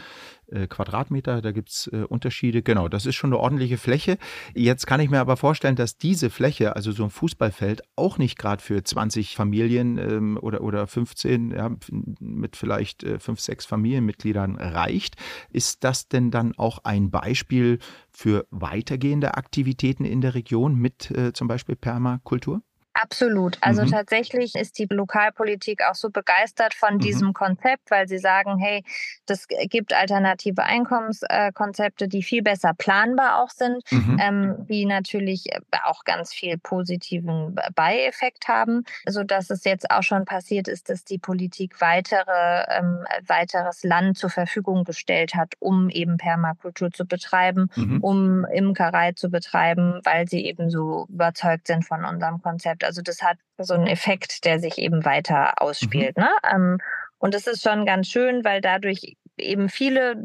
äh, 0.47 0.67
Quadratmeter. 0.67 1.41
Da 1.41 1.51
gibt 1.51 1.69
es 1.69 1.87
äh, 1.91 2.03
Unterschiede. 2.03 2.61
Genau, 2.61 2.89
das 2.89 3.05
ist 3.05 3.15
schon 3.15 3.29
eine 3.31 3.39
ordentliche 3.39 3.77
Fläche. 3.77 4.17
Jetzt 4.53 4.85
kann 4.85 4.99
ich 4.99 5.09
mir 5.09 5.19
aber 5.19 5.37
vorstellen, 5.37 5.75
dass 5.75 5.97
diese 5.97 6.29
Fläche, 6.29 6.75
also 6.75 6.91
so 6.91 7.05
ein 7.05 7.09
Fußballfeld, 7.09 7.81
auch 7.95 8.17
nicht 8.17 8.37
gerade 8.37 8.61
für 8.61 8.83
20 8.83 9.35
Familien 9.35 9.97
ähm, 9.97 10.37
oder, 10.41 10.61
oder 10.61 10.85
15, 10.85 11.51
ja, 11.51 11.71
mit 12.19 12.55
vielleicht 12.57 13.03
äh, 13.03 13.19
5, 13.19 13.39
6 13.39 13.65
Familienmitgliedern 13.65 14.57
reicht. 14.57 15.15
Ist 15.49 15.83
das 15.85 16.09
denn 16.09 16.31
dann 16.31 16.53
auch 16.57 16.79
ein 16.83 17.09
Beispiel 17.11 17.79
für 18.11 18.45
weitergehende 18.51 19.35
Aktivitäten 19.35 20.03
in 20.03 20.21
der 20.21 20.35
Region 20.35 20.75
mit 20.75 21.11
äh, 21.11 21.31
zum 21.33 21.47
Beispiel 21.47 21.75
Permakultur? 21.75 22.61
Absolut. 22.99 23.59
Also 23.61 23.83
mhm. 23.83 23.91
tatsächlich 23.91 24.55
ist 24.55 24.79
die 24.79 24.87
Lokalpolitik 24.89 25.83
auch 25.87 25.93
so 25.93 26.09
begeistert 26.09 26.73
von 26.73 26.95
mhm. 26.95 26.99
diesem 26.99 27.33
Konzept, 27.33 27.91
weil 27.91 28.07
sie 28.07 28.17
sagen, 28.17 28.57
hey, 28.57 28.83
das 29.27 29.47
gibt 29.47 29.93
alternative 29.93 30.63
Einkommenskonzepte, 30.63 32.07
die 32.07 32.23
viel 32.23 32.41
besser 32.41 32.73
planbar 32.75 33.43
auch 33.43 33.51
sind, 33.51 33.83
mhm. 33.91 34.17
ähm, 34.19 34.55
die 34.67 34.85
natürlich 34.85 35.45
auch 35.83 36.05
ganz 36.05 36.33
viel 36.33 36.57
positiven 36.57 37.55
Beieffekt 37.75 38.47
haben, 38.47 38.83
so 39.05 39.23
dass 39.23 39.51
es 39.51 39.63
jetzt 39.63 39.91
auch 39.91 40.03
schon 40.03 40.25
passiert 40.25 40.67
ist, 40.67 40.89
dass 40.89 41.03
die 41.03 41.19
Politik 41.19 41.79
weitere, 41.79 42.63
ähm, 42.69 43.05
weiteres 43.27 43.83
Land 43.83 44.17
zur 44.17 44.31
Verfügung 44.31 44.85
gestellt 44.85 45.35
hat, 45.35 45.53
um 45.59 45.89
eben 45.91 46.17
Permakultur 46.17 46.91
zu 46.91 47.05
betreiben, 47.05 47.69
mhm. 47.75 47.99
um 48.01 48.45
Imkerei 48.45 49.11
zu 49.11 49.29
betreiben, 49.29 49.99
weil 50.03 50.27
sie 50.27 50.45
eben 50.45 50.71
so 50.71 51.05
überzeugt 51.09 51.67
sind 51.67 51.85
von 51.85 52.03
unserem 52.03 52.41
Konzept. 52.41 52.86
Also 52.87 53.01
das 53.03 53.21
hat 53.21 53.37
so 53.59 53.75
einen 53.75 53.87
Effekt, 53.87 54.45
der 54.45 54.59
sich 54.59 54.79
eben 54.79 55.05
weiter 55.05 55.61
ausspielt. 55.61 56.17
Mhm. 56.17 56.23
Ne? 56.23 56.29
Ähm, 56.51 56.77
und 57.19 57.33
das 57.33 57.45
ist 57.45 57.61
schon 57.61 57.85
ganz 57.85 58.07
schön, 58.07 58.43
weil 58.43 58.61
dadurch 58.61 59.17
eben 59.37 59.69
viele 59.69 60.23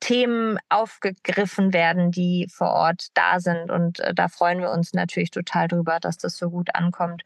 Themen 0.00 0.58
aufgegriffen 0.68 1.72
werden, 1.72 2.10
die 2.10 2.48
vor 2.52 2.72
Ort 2.72 3.08
da 3.14 3.40
sind. 3.40 3.70
Und 3.70 4.00
äh, 4.00 4.14
da 4.14 4.28
freuen 4.28 4.60
wir 4.60 4.70
uns 4.70 4.92
natürlich 4.92 5.30
total 5.30 5.68
drüber, 5.68 6.00
dass 6.00 6.18
das 6.18 6.36
so 6.36 6.50
gut 6.50 6.74
ankommt. 6.74 7.22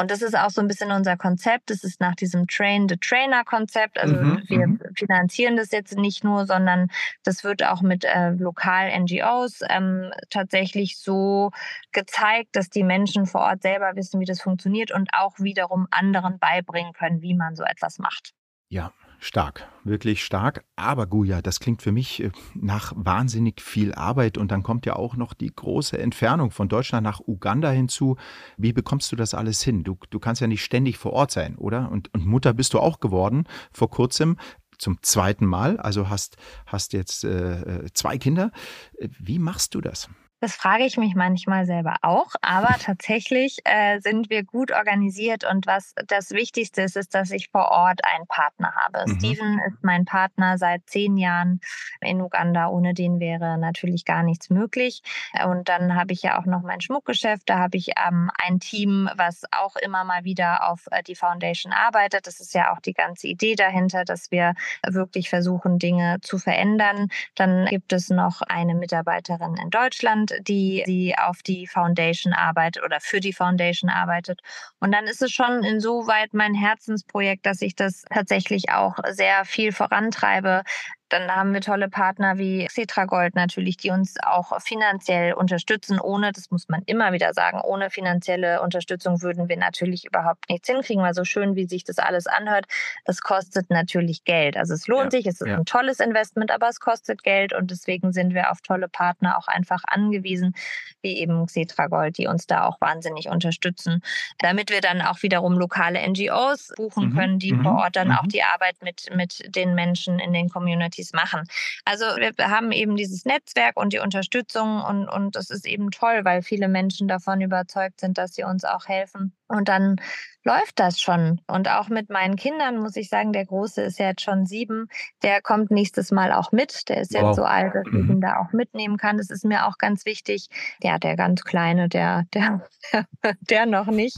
Und 0.00 0.10
das 0.10 0.22
ist 0.22 0.34
auch 0.34 0.48
so 0.48 0.62
ein 0.62 0.66
bisschen 0.66 0.92
unser 0.92 1.18
Konzept. 1.18 1.68
Das 1.68 1.84
ist 1.84 2.00
nach 2.00 2.14
diesem 2.14 2.46
Train-the-Trainer-Konzept. 2.46 3.98
Also 3.98 4.14
mhm, 4.16 4.42
wir 4.46 4.66
mhm. 4.66 4.80
finanzieren 4.96 5.58
das 5.58 5.72
jetzt 5.72 5.94
nicht 5.94 6.24
nur, 6.24 6.46
sondern 6.46 6.88
das 7.22 7.44
wird 7.44 7.62
auch 7.62 7.82
mit 7.82 8.06
äh, 8.06 8.30
lokal-NGOs 8.30 9.60
ähm, 9.68 10.10
tatsächlich 10.30 10.98
so 10.98 11.50
gezeigt, 11.92 12.56
dass 12.56 12.70
die 12.70 12.82
Menschen 12.82 13.26
vor 13.26 13.42
Ort 13.42 13.60
selber 13.60 13.94
wissen, 13.94 14.20
wie 14.20 14.24
das 14.24 14.40
funktioniert 14.40 14.90
und 14.90 15.10
auch 15.12 15.38
wiederum 15.38 15.86
anderen 15.90 16.38
beibringen 16.38 16.94
können, 16.94 17.20
wie 17.20 17.34
man 17.34 17.54
so 17.54 17.64
etwas 17.64 17.98
macht. 17.98 18.32
Ja, 18.70 18.94
Stark, 19.22 19.68
wirklich 19.84 20.24
stark. 20.24 20.64
Aber 20.76 21.06
Guja, 21.06 21.42
das 21.42 21.60
klingt 21.60 21.82
für 21.82 21.92
mich 21.92 22.22
äh, 22.22 22.30
nach 22.54 22.94
wahnsinnig 22.96 23.60
viel 23.60 23.94
Arbeit. 23.94 24.38
Und 24.38 24.50
dann 24.50 24.62
kommt 24.62 24.86
ja 24.86 24.96
auch 24.96 25.14
noch 25.14 25.34
die 25.34 25.54
große 25.54 25.98
Entfernung 25.98 26.50
von 26.50 26.70
Deutschland 26.70 27.04
nach 27.04 27.20
Uganda 27.20 27.70
hinzu. 27.70 28.16
Wie 28.56 28.72
bekommst 28.72 29.12
du 29.12 29.16
das 29.16 29.34
alles 29.34 29.62
hin? 29.62 29.84
Du, 29.84 29.98
du 30.08 30.18
kannst 30.18 30.40
ja 30.40 30.46
nicht 30.46 30.64
ständig 30.64 30.96
vor 30.96 31.12
Ort 31.12 31.32
sein, 31.32 31.56
oder? 31.56 31.90
Und, 31.92 32.12
und 32.14 32.24
Mutter 32.24 32.54
bist 32.54 32.72
du 32.72 32.80
auch 32.80 32.98
geworden 32.98 33.44
vor 33.72 33.90
kurzem 33.90 34.38
zum 34.78 35.02
zweiten 35.02 35.44
Mal. 35.44 35.76
Also 35.76 36.08
hast, 36.08 36.38
hast 36.64 36.94
jetzt 36.94 37.24
äh, 37.24 37.60
äh 37.60 37.92
zwei 37.92 38.16
Kinder. 38.16 38.52
Wie 38.98 39.38
machst 39.38 39.74
du 39.74 39.82
das? 39.82 40.08
Das 40.40 40.54
frage 40.54 40.84
ich 40.84 40.96
mich 40.96 41.14
manchmal 41.14 41.66
selber 41.66 41.96
auch, 42.02 42.34
aber 42.40 42.74
tatsächlich 42.80 43.58
äh, 43.64 44.00
sind 44.00 44.30
wir 44.30 44.42
gut 44.42 44.72
organisiert 44.72 45.44
und 45.44 45.66
was 45.66 45.94
das 46.06 46.30
Wichtigste 46.30 46.82
ist, 46.82 46.96
ist, 46.96 47.14
dass 47.14 47.30
ich 47.30 47.50
vor 47.50 47.68
Ort 47.70 48.00
einen 48.04 48.26
Partner 48.26 48.72
habe. 48.74 49.04
Mhm. 49.06 49.16
Steven 49.16 49.60
ist 49.68 49.82
mein 49.82 50.04
Partner 50.04 50.56
seit 50.58 50.88
zehn 50.88 51.16
Jahren 51.16 51.60
in 52.00 52.20
Uganda. 52.20 52.68
Ohne 52.68 52.94
den 52.94 53.20
wäre 53.20 53.58
natürlich 53.58 54.04
gar 54.04 54.22
nichts 54.22 54.50
möglich. 54.50 55.02
Und 55.44 55.68
dann 55.68 55.94
habe 55.94 56.12
ich 56.12 56.22
ja 56.22 56.38
auch 56.38 56.46
noch 56.46 56.62
mein 56.62 56.80
Schmuckgeschäft. 56.80 57.42
Da 57.46 57.58
habe 57.58 57.76
ich 57.76 57.92
ähm, 58.06 58.30
ein 58.42 58.60
Team, 58.60 59.10
was 59.16 59.42
auch 59.50 59.76
immer 59.76 60.04
mal 60.04 60.24
wieder 60.24 60.70
auf 60.70 60.86
äh, 60.90 61.02
die 61.02 61.14
Foundation 61.14 61.72
arbeitet. 61.72 62.26
Das 62.26 62.40
ist 62.40 62.54
ja 62.54 62.72
auch 62.72 62.80
die 62.80 62.94
ganze 62.94 63.26
Idee 63.26 63.54
dahinter, 63.54 64.04
dass 64.04 64.30
wir 64.30 64.54
wirklich 64.86 65.28
versuchen, 65.28 65.78
Dinge 65.78 66.18
zu 66.22 66.38
verändern. 66.38 67.08
Dann 67.34 67.66
gibt 67.66 67.92
es 67.92 68.08
noch 68.08 68.42
eine 68.42 68.74
Mitarbeiterin 68.74 69.56
in 69.56 69.70
Deutschland 69.70 70.29
die, 70.40 70.82
die 70.86 71.14
auf 71.16 71.42
die 71.42 71.66
Foundation 71.66 72.32
arbeitet 72.32 72.82
oder 72.84 73.00
für 73.00 73.20
die 73.20 73.32
Foundation 73.32 73.90
arbeitet. 73.90 74.40
Und 74.78 74.92
dann 74.92 75.06
ist 75.06 75.22
es 75.22 75.30
schon 75.30 75.62
insoweit 75.62 76.32
mein 76.32 76.54
Herzensprojekt, 76.54 77.46
dass 77.46 77.62
ich 77.62 77.74
das 77.74 78.04
tatsächlich 78.10 78.70
auch 78.70 78.96
sehr 79.10 79.44
viel 79.44 79.72
vorantreibe, 79.72 80.62
dann 81.10 81.34
haben 81.34 81.52
wir 81.52 81.60
tolle 81.60 81.88
Partner 81.88 82.38
wie 82.38 82.66
Cetragold 82.70 83.34
natürlich, 83.34 83.76
die 83.76 83.90
uns 83.90 84.14
auch 84.22 84.60
finanziell 84.60 85.34
unterstützen. 85.34 86.00
Ohne, 86.00 86.32
das 86.32 86.50
muss 86.50 86.68
man 86.68 86.82
immer 86.86 87.12
wieder 87.12 87.34
sagen, 87.34 87.60
ohne 87.60 87.90
finanzielle 87.90 88.62
Unterstützung 88.62 89.20
würden 89.20 89.48
wir 89.48 89.56
natürlich 89.56 90.04
überhaupt 90.06 90.48
nichts 90.48 90.68
hinkriegen, 90.68 91.02
weil 91.02 91.14
so 91.14 91.24
schön 91.24 91.56
wie 91.56 91.66
sich 91.66 91.84
das 91.84 91.98
alles 91.98 92.26
anhört, 92.26 92.66
es 93.04 93.20
kostet 93.20 93.70
natürlich 93.70 94.24
Geld. 94.24 94.56
Also 94.56 94.74
es 94.74 94.86
lohnt 94.86 95.12
ja, 95.12 95.18
sich, 95.18 95.26
es 95.26 95.40
ist 95.40 95.48
ja. 95.48 95.56
ein 95.56 95.64
tolles 95.64 95.98
Investment, 95.98 96.52
aber 96.52 96.68
es 96.68 96.78
kostet 96.78 97.24
Geld 97.24 97.52
und 97.52 97.70
deswegen 97.70 98.12
sind 98.12 98.32
wir 98.32 98.50
auf 98.52 98.60
tolle 98.60 98.88
Partner 98.88 99.36
auch 99.36 99.48
einfach 99.48 99.82
angewiesen, 99.86 100.54
wie 101.02 101.18
eben 101.18 101.48
Cetragold, 101.48 102.18
die 102.18 102.28
uns 102.28 102.46
da 102.46 102.66
auch 102.66 102.80
wahnsinnig 102.80 103.28
unterstützen, 103.28 104.02
damit 104.38 104.70
wir 104.70 104.80
dann 104.80 105.02
auch 105.02 105.22
wiederum 105.22 105.58
lokale 105.58 106.00
NGOs 106.08 106.72
buchen 106.76 107.10
mhm, 107.10 107.16
können, 107.16 107.38
die 107.38 107.52
mhm. 107.52 107.62
vor 107.64 107.78
Ort 107.78 107.96
dann 107.96 108.08
mhm. 108.08 108.14
auch 108.14 108.26
die 108.26 108.42
Arbeit 108.42 108.76
mit, 108.82 109.08
mit 109.14 109.42
den 109.54 109.74
Menschen 109.74 110.18
in 110.20 110.32
den 110.32 110.48
Communities 110.48 110.99
Communities 111.00 111.12
machen. 111.12 111.44
Also 111.84 112.04
wir 112.04 112.32
haben 112.50 112.72
eben 112.72 112.96
dieses 112.96 113.24
Netzwerk 113.24 113.76
und 113.76 113.92
die 113.92 113.98
Unterstützung 113.98 114.82
und, 114.82 115.08
und 115.08 115.36
das 115.36 115.50
ist 115.50 115.66
eben 115.66 115.90
toll, 115.90 116.24
weil 116.24 116.42
viele 116.42 116.68
Menschen 116.68 117.08
davon 117.08 117.40
überzeugt 117.40 118.00
sind, 118.00 118.18
dass 118.18 118.34
sie 118.34 118.44
uns 118.44 118.64
auch 118.64 118.86
helfen. 118.86 119.32
Und 119.50 119.68
dann 119.68 119.96
läuft 120.44 120.78
das 120.78 121.00
schon. 121.00 121.40
Und 121.46 121.68
auch 121.68 121.88
mit 121.88 122.08
meinen 122.08 122.36
Kindern 122.36 122.78
muss 122.78 122.96
ich 122.96 123.08
sagen, 123.08 123.32
der 123.32 123.44
Große 123.44 123.82
ist 123.82 123.98
ja 123.98 124.08
jetzt 124.08 124.22
schon 124.22 124.46
sieben, 124.46 124.88
der 125.22 125.42
kommt 125.42 125.70
nächstes 125.70 126.12
Mal 126.12 126.32
auch 126.32 126.52
mit. 126.52 126.88
Der 126.88 127.00
ist 127.02 127.12
wow. 127.12 127.22
jetzt 127.22 127.36
so 127.36 127.42
alt, 127.42 127.74
dass 127.74 127.86
ich 127.88 127.94
ihn 127.94 128.16
mhm. 128.16 128.20
da 128.20 128.38
auch 128.38 128.52
mitnehmen 128.52 128.96
kann. 128.96 129.18
Das 129.18 129.28
ist 129.28 129.44
mir 129.44 129.66
auch 129.66 129.76
ganz 129.76 130.06
wichtig. 130.06 130.48
Ja, 130.82 130.98
der 130.98 131.16
ganz 131.16 131.42
Kleine, 131.42 131.88
der, 131.88 132.26
der, 132.32 132.66
der 133.40 133.66
noch 133.66 133.86
nicht. 133.86 134.16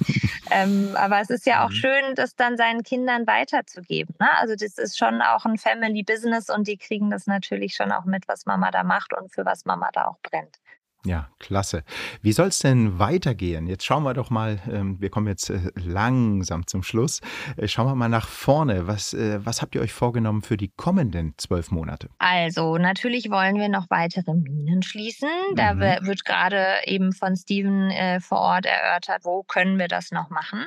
ähm, 0.50 0.90
aber 0.94 1.20
es 1.20 1.30
ist 1.30 1.46
ja 1.46 1.64
auch 1.64 1.70
mhm. 1.70 1.74
schön, 1.74 2.14
das 2.14 2.36
dann 2.36 2.56
seinen 2.56 2.82
Kindern 2.82 3.26
weiterzugeben. 3.26 4.14
Ne? 4.20 4.28
Also 4.38 4.54
das 4.54 4.78
ist 4.78 4.98
schon 4.98 5.22
auch 5.22 5.46
ein 5.46 5.56
Family 5.56 6.02
Business 6.02 6.50
und 6.50 6.68
die 6.68 6.76
kriegen 6.76 7.10
das 7.10 7.26
natürlich 7.26 7.74
schon 7.74 7.90
auch 7.90 8.04
mit, 8.04 8.28
was 8.28 8.44
Mama 8.44 8.70
da 8.70 8.84
macht 8.84 9.14
und 9.14 9.32
für 9.32 9.46
was 9.46 9.64
Mama 9.64 9.88
da 9.92 10.08
auch 10.08 10.18
brennt. 10.22 10.58
Ja, 11.04 11.28
klasse. 11.40 11.82
Wie 12.20 12.30
soll 12.30 12.48
es 12.48 12.60
denn 12.60 13.00
weitergehen? 13.00 13.66
Jetzt 13.66 13.84
schauen 13.84 14.04
wir 14.04 14.14
doch 14.14 14.30
mal, 14.30 14.60
ähm, 14.70 15.00
wir 15.00 15.10
kommen 15.10 15.26
jetzt 15.26 15.50
äh, 15.50 15.72
langsam 15.74 16.68
zum 16.68 16.84
Schluss. 16.84 17.20
Äh, 17.56 17.66
schauen 17.66 17.86
wir 17.86 17.96
mal 17.96 18.08
nach 18.08 18.28
vorne. 18.28 18.86
Was, 18.86 19.12
äh, 19.12 19.44
was 19.44 19.62
habt 19.62 19.74
ihr 19.74 19.80
euch 19.80 19.92
vorgenommen 19.92 20.42
für 20.42 20.56
die 20.56 20.68
kommenden 20.68 21.34
zwölf 21.38 21.72
Monate? 21.72 22.08
Also, 22.18 22.78
natürlich 22.78 23.30
wollen 23.30 23.56
wir 23.56 23.68
noch 23.68 23.90
weitere 23.90 24.32
Minen 24.32 24.84
schließen. 24.84 25.28
Da 25.56 25.74
mhm. 25.74 26.06
wird 26.06 26.24
gerade 26.24 26.66
eben 26.84 27.12
von 27.12 27.34
Steven 27.34 27.90
äh, 27.90 28.20
vor 28.20 28.38
Ort 28.38 28.66
erörtert, 28.66 29.24
wo 29.24 29.42
können 29.42 29.80
wir 29.80 29.88
das 29.88 30.12
noch 30.12 30.30
machen. 30.30 30.66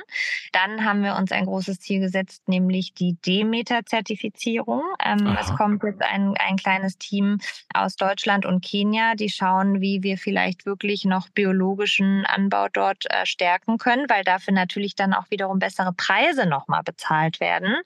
Dann 0.52 0.84
haben 0.84 1.02
wir 1.02 1.16
uns 1.16 1.32
ein 1.32 1.46
großes 1.46 1.80
Ziel 1.80 2.00
gesetzt, 2.00 2.46
nämlich 2.46 2.92
die 2.92 3.16
Demeter-Zertifizierung. 3.24 4.82
Ähm, 5.02 5.34
es 5.40 5.50
kommt 5.54 5.82
jetzt 5.82 6.02
ein, 6.02 6.34
ein 6.36 6.56
kleines 6.56 6.98
Team 6.98 7.38
aus 7.72 7.96
Deutschland 7.96 8.44
und 8.44 8.62
Kenia, 8.62 9.14
die 9.14 9.30
schauen, 9.30 9.80
wie 9.80 10.02
wir 10.02 10.18
vielleicht 10.26 10.66
wirklich 10.66 11.04
noch 11.04 11.28
biologischen 11.28 12.26
Anbau 12.26 12.66
dort 12.72 13.04
äh, 13.10 13.24
stärken 13.26 13.78
können, 13.78 14.06
weil 14.08 14.24
dafür 14.24 14.52
natürlich 14.52 14.96
dann 14.96 15.14
auch 15.14 15.30
wiederum 15.30 15.60
bessere 15.60 15.92
Preise 15.92 16.46
nochmal 16.46 16.82
bezahlt 16.82 17.38
werden. 17.38 17.76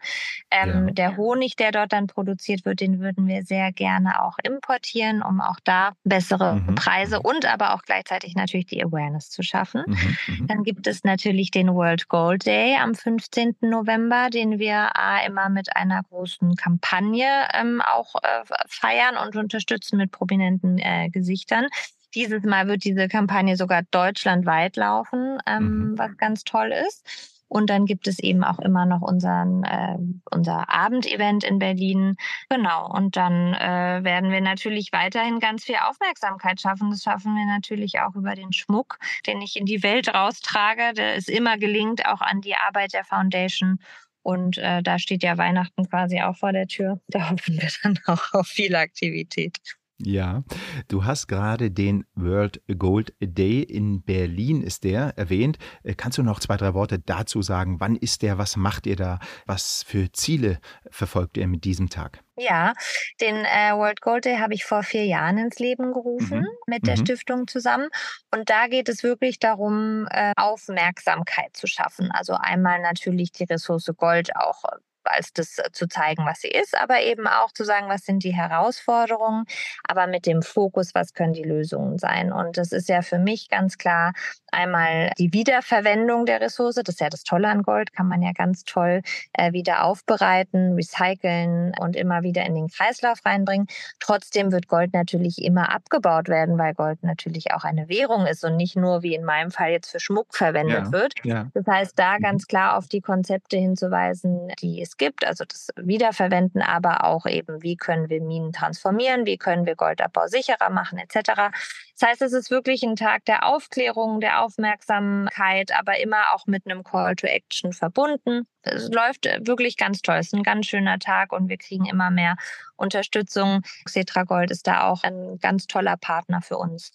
Ähm, 0.51 0.87
ja. 0.89 0.95
Der 0.95 1.17
Honig, 1.19 1.57
der 1.57 1.71
dort 1.71 1.93
dann 1.93 2.07
produziert 2.07 2.65
wird, 2.65 2.81
den 2.81 2.99
würden 2.99 3.27
wir 3.27 3.43
sehr 3.43 3.73
gerne 3.73 4.23
auch 4.23 4.39
importieren, 4.43 5.21
um 5.21 5.43
auch 5.43 5.59
da 5.65 5.93
bessere 6.05 6.55
mhm. 6.55 6.77
Preise 6.77 7.19
mhm. 7.19 7.27
und 7.27 7.45
aber 7.45 7.75
auch 7.75 7.83
gleichzeitig 7.83 8.35
natürlich 8.35 8.65
die 8.65 8.83
Awareness 8.83 9.29
zu 9.29 9.43
schaffen. 9.43 9.85
Mhm. 9.87 10.17
mhm. 10.27 10.47
Dann 10.47 10.63
gibt 10.63 10.87
es 10.87 11.05
natürlich 11.05 11.51
den 11.51 11.75
World 11.75 12.09
Gold 12.09 12.47
Day 12.47 12.79
am 12.81 12.95
15. 12.95 13.57
November, 13.61 14.31
den 14.31 14.59
wir 14.59 14.93
äh, 14.97 15.27
immer 15.27 15.51
mit 15.51 15.77
einer 15.77 16.03
großen 16.05 16.55
Kampagne 16.55 17.27
ähm, 17.53 17.83
auch 17.83 18.15
äh, 18.23 18.45
feiern 18.67 19.19
und 19.19 19.37
unterstützen 19.37 19.99
mit 19.99 20.11
prominenten 20.11 20.79
äh, 20.79 21.11
Gesichtern. 21.11 21.67
Dieses 22.15 22.43
Mal 22.43 22.67
wird 22.69 22.85
diese 22.85 23.09
Kampagne 23.09 23.57
sogar 23.57 23.83
deutschlandweit 23.91 24.77
laufen, 24.77 25.39
ähm, 25.47 25.91
mhm. 25.91 25.99
was 25.99 26.17
ganz 26.17 26.45
toll 26.45 26.73
ist. 26.87 27.39
Und 27.51 27.69
dann 27.69 27.85
gibt 27.85 28.07
es 28.07 28.21
eben 28.21 28.45
auch 28.45 28.61
immer 28.61 28.87
noch 28.87 29.03
unseren, 29.03 29.65
äh, 29.65 29.99
unser 30.31 30.69
Abendevent 30.69 31.43
in 31.43 31.59
Berlin. 31.59 32.15
Genau. 32.49 32.89
Und 32.89 33.17
dann 33.17 33.55
äh, 33.55 34.05
werden 34.05 34.31
wir 34.31 34.41
natürlich 34.41 34.93
weiterhin 34.93 35.41
ganz 35.41 35.65
viel 35.65 35.75
Aufmerksamkeit 35.75 36.61
schaffen. 36.61 36.91
Das 36.91 37.03
schaffen 37.03 37.35
wir 37.35 37.47
natürlich 37.47 37.99
auch 37.99 38.15
über 38.15 38.37
den 38.37 38.53
Schmuck, 38.53 38.99
den 39.27 39.43
ich 39.43 39.57
in 39.57 39.67
die 39.67 39.83
Welt 39.83 40.15
raustrage. 40.15 40.93
Der 40.95 41.17
ist 41.17 41.29
immer 41.29 41.59
gelingt, 41.59 42.07
auch 42.07 42.21
an 42.21 42.41
die 42.41 42.55
Arbeit 42.55 42.93
der 42.93 43.05
Foundation. 43.05 43.81
Und 44.23 44.59
äh, 44.59 44.81
da 44.81 45.01
steht 45.01 45.25
ja 45.25 45.37
Weihnachten 45.37 45.89
quasi 45.89 46.21
auch 46.21 46.37
vor 46.37 46.53
der 46.53 46.69
Tür. 46.69 47.01
Da 47.09 47.31
hoffen 47.31 47.61
wir 47.61 47.69
dann 47.83 47.99
auch 48.07 48.33
auf 48.33 48.47
viel 48.47 48.77
Aktivität. 48.77 49.59
Ja, 50.03 50.45
du 50.89 51.05
hast 51.05 51.27
gerade 51.27 51.71
den 51.71 52.07
World 52.15 52.63
Gold 52.79 53.13
Day 53.21 53.63
in 53.63 54.03
Berlin 54.03 54.63
ist 54.63 54.85
der 54.85 55.19
erwähnt. 55.19 55.59
Äh, 55.83 55.95
kannst 55.95 56.17
du 56.17 56.23
noch 56.23 56.41
zwei, 56.41 56.57
drei 56.57 56.73
Worte 56.73 56.99
dazu 56.99 57.43
sagen? 57.43 57.81
Wann 57.81 57.97
ist 57.97 58.23
der? 58.23 58.39
Was 58.39 58.57
macht 58.57 58.87
ihr 58.87 58.97
da? 58.97 59.19
Was 59.45 59.83
für 59.83 60.11
Ziele 60.13 60.59
verfolgt 60.91 61.37
ihr 61.37 61.47
mit 61.47 61.65
diesem 61.65 61.91
Tag? 61.91 62.23
Ja, 62.37 62.73
den 63.21 63.37
äh, 63.45 63.75
World 63.75 64.01
Gold 64.01 64.25
Day 64.25 64.39
habe 64.39 64.55
ich 64.55 64.65
vor 64.65 64.83
vier 64.83 65.05
Jahren 65.05 65.37
ins 65.37 65.59
Leben 65.59 65.93
gerufen 65.93 66.41
mhm. 66.41 66.49
mit 66.67 66.87
der 66.87 66.97
mhm. 66.97 67.05
Stiftung 67.05 67.47
zusammen. 67.47 67.89
Und 68.31 68.49
da 68.49 68.69
geht 68.69 68.89
es 68.89 69.03
wirklich 69.03 69.39
darum, 69.39 70.07
äh, 70.11 70.33
Aufmerksamkeit 70.37 71.55
zu 71.55 71.67
schaffen. 71.67 72.11
Also 72.11 72.33
einmal 72.33 72.81
natürlich 72.81 73.33
die 73.33 73.45
Ressource 73.45 73.91
Gold 73.97 74.35
auch 74.37 74.65
äh, 74.65 74.77
als 75.11 75.33
das 75.33 75.59
äh, 75.59 75.71
zu 75.73 75.89
zeigen, 75.89 76.27
was 76.27 76.41
sie 76.41 76.49
ist, 76.49 76.77
aber 76.81 77.01
eben 77.01 77.27
auch 77.27 77.53
zu 77.53 77.65
sagen, 77.65 77.89
was 77.89 78.05
sind 78.05 78.25
die 78.25 78.35
Herausforderungen, 78.35 79.45
aber 79.85 80.07
mit 80.07 80.27
dem 80.27 80.43
Fokus, 80.43 80.95
was 80.95 81.15
können 81.15 81.33
die 81.33 81.43
Lösungen 81.43 81.99
sein. 81.99 82.33
Und 82.33 82.57
das 82.57 82.73
ist 82.73 82.89
ja 82.89 83.03
für 83.03 83.19
mich 83.19 83.49
ganz 83.49 83.79
klar 83.79 84.13
einmal 84.53 85.13
die 85.19 85.33
Wiederverwendung 85.33 86.27
der 86.27 86.41
Ressource. 86.41 86.77
Das 86.77 86.89
ist 86.89 87.01
ja 87.01 87.09
das 87.09 87.25
Tolle 87.25 87.49
an 87.49 87.63
Gold, 87.63 87.93
kann 87.93 88.09
man 88.09 88.23
ja 88.23 88.33
ganz 88.33 88.65
toll 88.65 89.03
äh, 89.33 89.53
wieder 89.53 89.85
aufbereiten, 89.85 90.75
recyceln 90.75 91.73
und 91.79 91.97
immer 91.97 92.23
wieder 92.23 92.45
in 92.45 92.55
den 92.55 92.69
Kreislauf 92.69 93.25
reinbringen. 93.25 93.67
Trotzdem 94.01 94.53
wird 94.53 94.69
Gold 94.69 94.93
natürlich 94.93 95.43
immer 95.43 95.73
abgebaut 95.75 96.29
werden, 96.29 96.59
weil 96.59 96.75
Gold 96.75 97.03
natürlich 97.03 97.53
auch 97.53 97.65
eine 97.65 97.89
Währung 97.89 98.27
ist 98.27 98.45
und 98.45 98.57
nicht 98.57 98.77
nur 98.77 99.03
wie 99.03 99.15
in 99.15 99.25
meinem 99.25 99.51
Fall 99.51 99.71
jetzt 99.71 99.91
für 99.91 100.01
Schmuck 100.01 100.35
verwendet 100.35 100.87
ja, 100.87 100.93
wird. 100.93 101.15
Ja. 101.25 101.47
Das 101.55 101.67
heißt, 101.67 101.99
da 101.99 102.19
mhm. 102.19 102.23
ganz 102.23 102.47
klar 102.47 102.77
auf 102.77 102.89
die 102.89 103.01
Konzepte 103.01 103.57
hinzuweisen, 103.57 104.49
die 104.61 104.81
es 104.81 104.97
gibt, 105.01 105.27
also 105.27 105.45
das 105.45 105.69
Wiederverwenden, 105.77 106.61
aber 106.61 107.05
auch 107.05 107.25
eben, 107.25 107.63
wie 107.63 107.77
können 107.77 108.11
wir 108.11 108.21
Minen 108.21 108.53
transformieren, 108.53 109.25
wie 109.25 109.39
können 109.39 109.65
wir 109.65 109.75
Goldabbau 109.75 110.27
sicherer 110.27 110.69
machen, 110.69 110.99
etc. 110.99 111.51
Das 111.99 112.09
heißt, 112.09 112.23
es 112.23 112.35
ist 112.35 112.51
wirklich 112.51 112.83
ein 112.83 112.97
Tag 112.97 113.25
der 113.25 113.47
Aufklärung, 113.47 114.21
der 114.21 114.43
Aufmerksamkeit, 114.43 115.73
aber 115.77 115.99
immer 116.01 116.35
auch 116.35 116.47
mit 116.47 116.67
einem 116.67 116.85
Call 116.85 117.17
to 117.17 117.27
Action 117.27 117.73
verbunden. 117.73 118.47
Es 118.61 118.91
läuft 118.91 119.25
wirklich 119.25 119.79
ganz 119.79 120.03
toll. 120.03 120.17
Es 120.17 120.27
ist 120.27 120.35
ein 120.35 120.43
ganz 120.43 120.67
schöner 120.67 120.99
Tag 120.99 121.33
und 121.33 121.49
wir 121.49 121.57
kriegen 121.57 121.87
immer 121.87 122.11
mehr 122.11 122.37
Unterstützung. 122.77 123.63
Xetra 123.87 124.25
Gold 124.25 124.51
ist 124.51 124.67
da 124.67 124.83
auch 124.85 125.03
ein 125.03 125.39
ganz 125.41 125.67
toller 125.67 125.97
Partner 125.97 126.43
für 126.43 126.59
uns 126.59 126.93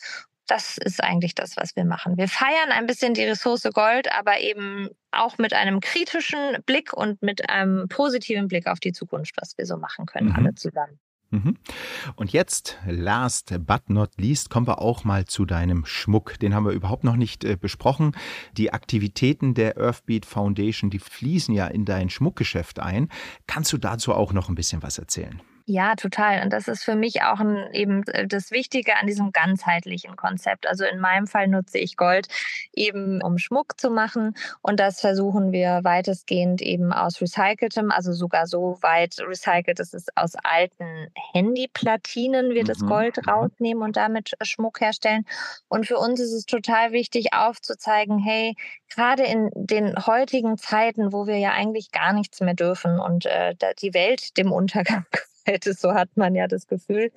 das 0.48 0.78
ist 0.78 1.04
eigentlich 1.04 1.36
das, 1.36 1.58
was 1.58 1.76
wir 1.76 1.86
machen. 1.86 2.18
Wir 2.18 2.28
feiern 2.28 2.72
ein 2.72 2.86
bisschen 2.86 3.14
die 3.14 3.24
Ressource 3.24 3.64
Gold, 3.74 4.12
aber 4.12 4.40
eben 4.40 4.90
auch 5.12 5.38
mit 5.38 5.54
einem 5.54 5.80
kritischen 5.80 6.58
Blick 6.66 6.94
und 6.94 7.22
mit 7.22 7.50
einem 7.50 7.88
positiven 7.88 8.48
Blick 8.48 8.68
auf 8.68 8.80
die 8.80 8.92
Zukunft, 8.92 9.36
was 9.38 9.58
wir 9.58 9.66
so 9.66 9.78
machen 9.78 10.06
können, 10.06 10.30
mhm. 10.30 10.36
alle 10.36 10.56
zusammen. 10.56 11.00
Mhm. 11.32 11.58
Und 12.16 12.32
jetzt, 12.32 12.78
last 12.86 13.54
but 13.66 13.90
not 13.90 14.12
least, 14.18 14.50
kommen 14.50 14.68
wir 14.68 14.80
auch 14.82 15.04
mal 15.04 15.26
zu 15.26 15.46
deinem 15.46 15.86
Schmuck. 15.86 16.40
Den 16.40 16.54
haben 16.54 16.66
wir 16.66 16.72
überhaupt 16.72 17.04
noch 17.04 17.16
nicht 17.16 17.44
äh, 17.44 17.58
besprochen. 17.58 18.16
Die 18.54 18.72
Aktivitäten 18.72 19.54
der 19.54 19.78
Earthbeat 19.78 20.26
Foundation, 20.26 20.90
die 20.90 21.00
fließen 21.00 21.54
ja 21.54 21.68
in 21.68 21.86
dein 21.86 22.10
Schmuckgeschäft 22.10 22.80
ein. 22.80 23.10
Kannst 23.48 23.74
du 23.74 23.78
dazu 23.78 24.14
auch 24.14 24.34
noch 24.34 24.50
ein 24.50 24.56
bisschen 24.56 24.84
was 24.84 24.98
erzählen? 24.98 25.42
Ja, 25.67 25.95
total. 25.95 26.43
Und 26.43 26.54
das 26.54 26.67
ist 26.67 26.84
für 26.84 26.95
mich 26.95 27.23
auch 27.23 27.39
ein, 27.39 27.73
eben 27.73 28.04
äh, 28.10 28.28
das 28.28 28.51
Wichtige 28.51 28.97
an 28.97 29.08
diesem 29.08 29.32
ganzheitlichen 29.32 30.15
Konzept. 30.15 30.67
Also 30.67 30.86
in 30.86 30.99
meinem 30.99 31.25
Fall 31.25 31.47
nutze 31.47 31.80
ich 31.80 31.97
Gold 31.97 32.28
eben, 32.71 33.19
um 33.23 33.39
Schmuck 33.39 33.80
zu 33.80 33.89
machen. 33.89 34.36
Und 34.62 34.80
das 34.80 35.01
versuchen 35.01 35.51
wir 35.51 35.80
weitestgehend 35.84 36.62
eben 36.62 36.93
aus 36.93 37.19
recyceltem, 37.19 37.89
also 37.89 38.13
sogar 38.13 38.45
so 38.45 38.78
weit 38.82 39.15
recycelt, 39.19 39.80
dass 39.80 39.95
es 39.95 40.06
aus 40.15 40.34
alten 40.36 41.08
Handyplatinen 41.34 42.51
wir 42.51 42.62
mhm. 42.62 42.67
das 42.67 42.82
Gold 42.82 43.17
mhm. 43.17 43.30
rausnehmen 43.30 43.84
und 43.84 43.97
damit 43.97 44.34
Schmuck 44.43 44.82
herstellen. 44.82 45.25
Und 45.67 45.88
für 45.88 45.97
uns 45.97 46.19
ist 46.19 46.34
es 46.34 46.45
total 46.45 46.91
wichtig 46.91 47.34
aufzuzeigen, 47.34 48.19
hey, 48.19 48.54
gerade 48.93 49.23
in 49.23 49.49
den 49.56 49.95
heutigen 50.06 50.60
Zeiten, 50.60 51.12
wo 51.12 51.25
wir 51.25 51.39
ja 51.39 51.54
eigentlich 51.54 51.91
gar 51.91 52.13
nichts 52.13 52.39
mehr 52.39 52.54
dürfen 52.54 52.99
und 52.99 53.25
äh, 53.25 53.56
die 53.82 53.95
Welt 53.95 54.38
dem 54.38 54.51
Untergang 54.51 55.06
hätte, 55.46 55.74
so 55.74 55.94
hat 55.94 56.10
man 56.16 56.36
ja 56.36 56.48
das 56.48 56.68
Gefühl, 56.68 57.12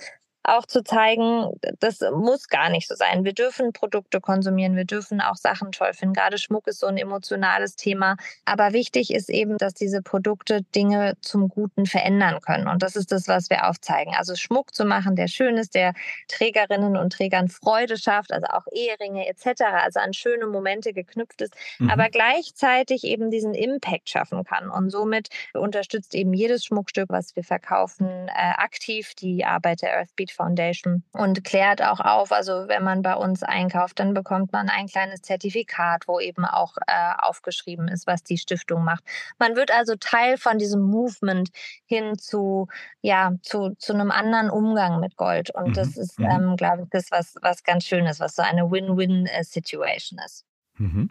auch 0.49 0.67
zu 0.67 0.83
zeigen, 0.83 1.53
das 1.81 2.01
muss 2.15 2.49
gar 2.49 2.71
nicht 2.71 2.89
so 2.89 2.95
sein. 2.95 3.25
Wir 3.25 3.33
dürfen 3.33 3.73
Produkte 3.73 4.21
konsumieren, 4.21 4.77
wir 4.77 4.85
dürfen 4.85 5.21
auch 5.21 5.37
Sachen 5.37 5.73
toll 5.73 5.93
finden. 5.93 6.15
Gerade 6.15 6.39
Schmuck 6.39 6.67
ist 6.67 6.81
so 6.81 6.87
ein 6.87 6.97
emotionales 6.97 7.77
Thema. 7.77 8.17
Aber 8.45 8.73
wichtig 8.73 9.13
ist 9.13 9.31
eben, 9.31 9.59
dass 9.59 9.75
diese 9.75 10.03
Produkte 10.03 10.63
Dinge 10.75 11.15
zum 11.21 11.49
Guten 11.49 11.87
verändern 11.87 12.41
können. 12.41 12.69
Und 12.69 12.83
das 12.83 12.97
ist 12.97 13.13
das, 13.13 13.29
was 13.29 13.51
wir 13.51 13.69
aufzeigen. 13.69 14.15
Also 14.17 14.35
Schmuck 14.35 14.75
zu 14.75 14.85
machen, 14.85 15.17
der 15.17 15.29
schön 15.29 15.57
ist, 15.57 15.75
der 15.75 15.93
Trägerinnen 16.29 16.97
und 16.97 17.13
Trägern 17.13 17.49
Freude 17.49 17.97
schafft, 17.97 18.33
also 18.33 18.47
auch 18.49 18.67
Eheringe 18.73 19.29
etc., 19.29 19.63
also 19.85 20.01
an 20.01 20.15
schöne 20.15 20.47
Momente 20.47 20.93
geknüpft 20.93 21.43
ist, 21.43 21.55
mhm. 21.79 21.91
aber 21.91 22.09
gleichzeitig 22.09 23.05
eben 23.05 23.31
diesen 23.31 23.55
Impact 23.55 24.09
schaffen 24.09 24.45
kann. 24.45 24.71
Und 24.71 24.91
somit 24.91 25.29
unterstützt 25.53 26.15
eben 26.15 26.33
jedes 26.33 26.65
Schmuckstück, 26.65 27.11
was 27.11 27.37
wir 27.37 27.45
verkaufen, 27.45 28.29
äh, 28.29 28.33
aktiv 28.33 29.15
die 29.15 29.45
Arbeit 29.45 29.83
der 29.83 29.99
Earthbeat 29.99 30.31
Foundation 30.39 31.03
und 31.13 31.45
klärt 31.45 31.83
auch 31.83 32.01
auf, 32.01 32.33
also 32.33 32.69
wenn 32.69 32.85
man 32.85 33.03
bei 33.03 33.15
uns 33.15 33.43
einkauft, 33.43 33.99
dann 33.99 34.15
bekommt 34.15 34.53
man 34.53 34.69
ein 34.69 34.87
kleines 34.87 35.21
Zertifikat, 35.21 36.07
wo 36.07 36.21
eben 36.21 36.45
auch 36.45 36.77
äh, 36.87 37.13
aufgeschrieben 37.19 37.89
ist, 37.89 38.07
was 38.07 38.23
die 38.23 38.39
Stiftung 38.39 38.85
macht. 38.85 39.05
Man 39.39 39.57
wird 39.57 39.71
also 39.71 39.97
Teil 39.97 40.39
von 40.39 40.59
diesem 40.59 40.81
Movement 40.81 41.51
hin 41.87 42.17
zu, 42.17 42.69
ja, 43.03 43.33
zu, 43.43 43.75
zu 43.79 43.93
einem 43.93 44.11
anderen 44.11 44.49
Umgang 44.49 45.01
mit 45.01 45.17
Gold. 45.17 45.51
Und 45.55 45.69
mhm. 45.69 45.75
das 45.75 45.97
ist, 45.97 46.19
mhm. 46.19 46.31
ähm, 46.31 46.57
glaube 46.57 46.83
ich, 46.85 46.89
das, 46.91 47.11
was, 47.11 47.35
was 47.43 47.65
ganz 47.65 47.85
schön 47.85 48.07
ist, 48.07 48.21
was 48.21 48.37
so 48.37 48.43
eine 48.43 48.71
Win-Win-Situation 48.71 50.21
ist. 50.25 50.48
Mhm. 50.79 51.11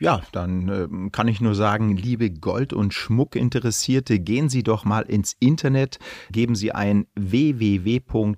Ja, 0.00 0.22
dann 0.32 0.68
äh, 0.68 0.88
kann 1.10 1.28
ich 1.28 1.40
nur 1.40 1.54
sagen, 1.54 1.96
liebe 1.96 2.30
Gold- 2.30 2.72
und 2.72 2.92
Schmuckinteressierte, 2.92 4.18
gehen 4.18 4.48
Sie 4.48 4.64
doch 4.64 4.84
mal 4.84 5.02
ins 5.02 5.36
Internet, 5.38 5.98
geben 6.30 6.56
Sie 6.56 6.72
ein 6.72 7.06
www.vieri.com. 7.14 8.28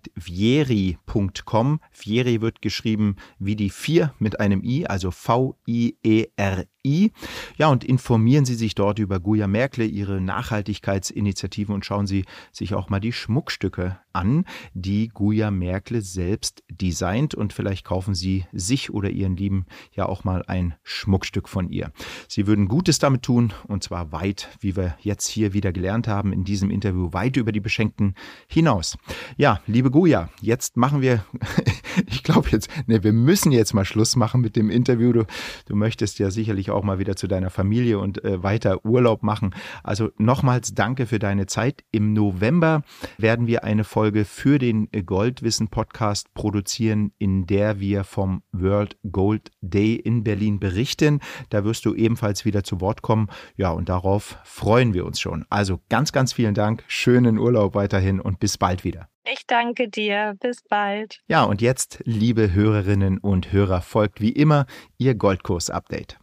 Vieri 1.91 2.41
wird 2.41 2.63
geschrieben 2.63 3.17
wie 3.39 3.57
die 3.57 3.71
vier 3.71 4.13
mit 4.19 4.39
einem 4.41 4.63
i, 4.63 4.87
also 4.87 5.11
V-I-E-R-I. 5.11 6.76
KI. 6.87 7.13
Ja, 7.57 7.69
und 7.69 7.85
informieren 7.85 8.45
Sie 8.45 8.55
sich 8.55 8.75
dort 8.75 8.99
über 8.99 9.19
Guya 9.21 9.47
Merkle, 9.47 9.85
ihre 9.85 10.21
Nachhaltigkeitsinitiativen 10.21 11.75
und 11.75 11.85
schauen 11.85 12.07
Sie 12.07 12.25
sich 12.53 12.75
auch 12.75 12.89
mal 12.89 13.01
die 13.01 13.13
Schmuckstücke 13.13 13.99
an, 14.13 14.45
die 14.73 15.09
Guya 15.09 15.51
Merkle 15.51 16.01
selbst 16.01 16.63
designt 16.71 17.35
und 17.35 17.53
vielleicht 17.53 17.85
kaufen 17.85 18.15
Sie 18.15 18.47
sich 18.53 18.93
oder 18.93 19.11
Ihren 19.11 19.37
Lieben 19.37 19.67
ja 19.93 20.07
auch 20.07 20.25
mal 20.25 20.45
ein 20.47 20.75
Schmuckstück 20.83 21.49
von 21.49 21.69
ihr. 21.69 21.93
Sie 22.29 22.47
würden 22.47 22.69
Gutes 22.69 22.99
damit 22.99 23.23
tun 23.23 23.53
und 23.67 23.83
zwar 23.83 24.13
weit, 24.13 24.49
wie 24.61 24.77
wir 24.77 24.97
jetzt 25.01 25.27
hier 25.27 25.53
wieder 25.53 25.73
gelernt 25.73 26.09
haben 26.09 26.33
in 26.33 26.45
diesem 26.45 26.71
Interview, 26.71 27.13
weit 27.13 27.37
über 27.37 27.53
die 27.53 27.61
Beschenkten 27.61 28.15
hinaus. 28.49 28.97
Ja, 29.37 29.61
liebe 29.67 29.91
Guya, 29.91 30.31
jetzt 30.41 30.77
machen 30.77 31.01
wir, 31.01 31.25
ich 32.07 32.23
glaube 32.23 32.49
jetzt, 32.51 32.71
ne, 32.87 33.03
wir 33.03 33.13
müssen 33.13 33.53
jetzt 33.53 33.75
mal 33.75 33.85
Schluss 33.85 34.17
machen 34.17 34.41
mit 34.41 34.57
dem 34.57 34.71
Interview. 34.71 35.13
Du, 35.13 35.27
du 35.67 35.77
möchtest 35.77 36.19
ja 36.19 36.31
sicherlich 36.31 36.71
auch 36.71 36.76
auch 36.77 36.85
mal 36.85 36.99
wieder 36.99 37.17
zu 37.17 37.27
deiner 37.27 37.51
Familie 37.51 37.99
und 37.99 38.25
äh, 38.25 38.43
weiter 38.43 38.85
Urlaub 38.85 39.23
machen. 39.23 39.55
Also 39.83 40.11
nochmals 40.19 40.75
danke 40.75 41.07
für 41.07 41.19
deine 41.19 41.47
Zeit. 41.47 41.85
Im 41.91 42.13
November 42.13 42.83
werden 43.19 43.47
wir 43.47 43.65
eine 43.65 43.85
Folge 43.85 44.25
für 44.25 44.59
den 44.59 44.89
Goldwissen 45.05 45.69
Podcast 45.69 46.33
produzieren, 46.35 47.13
in 47.19 47.47
der 47.47 47.81
wir 47.81 48.05
vom 48.05 48.43
World 48.53 48.97
Gold 49.11 49.51
Day 49.61 49.95
in 49.95 50.25
Berlin 50.25 50.61
berichten. 50.61 51.21
Da 51.51 51.65
wirst 51.65 51.85
du 51.85 51.95
ebenfalls 51.95 52.45
wieder 52.45 52.63
zu 52.65 52.81
Wort 52.81 53.03
kommen. 53.03 53.29
Ja, 53.57 53.71
und 53.71 53.89
darauf 53.89 54.39
freuen 54.45 54.95
wir 54.95 55.07
uns 55.07 55.21
schon. 55.21 55.45
Also 55.51 55.81
ganz, 55.89 56.13
ganz 56.13 56.33
vielen 56.33 56.55
Dank. 56.55 56.85
Schönen 56.87 57.39
Urlaub 57.39 57.75
weiterhin 57.75 58.21
und 58.21 58.39
bis 58.39 58.59
bald 58.59 58.85
wieder. 58.85 59.09
Ich 59.25 59.47
danke 59.47 59.89
dir. 59.89 60.37
Bis 60.41 60.63
bald. 60.63 61.21
Ja, 61.27 61.45
und 61.45 61.61
jetzt, 61.61 62.01
liebe 62.05 62.53
Hörerinnen 62.53 63.19
und 63.19 63.53
Hörer, 63.53 63.81
folgt 63.81 64.21
wie 64.21 64.33
immer 64.33 64.67
Ihr 64.99 65.15
Goldkurs-Update. 65.15 66.19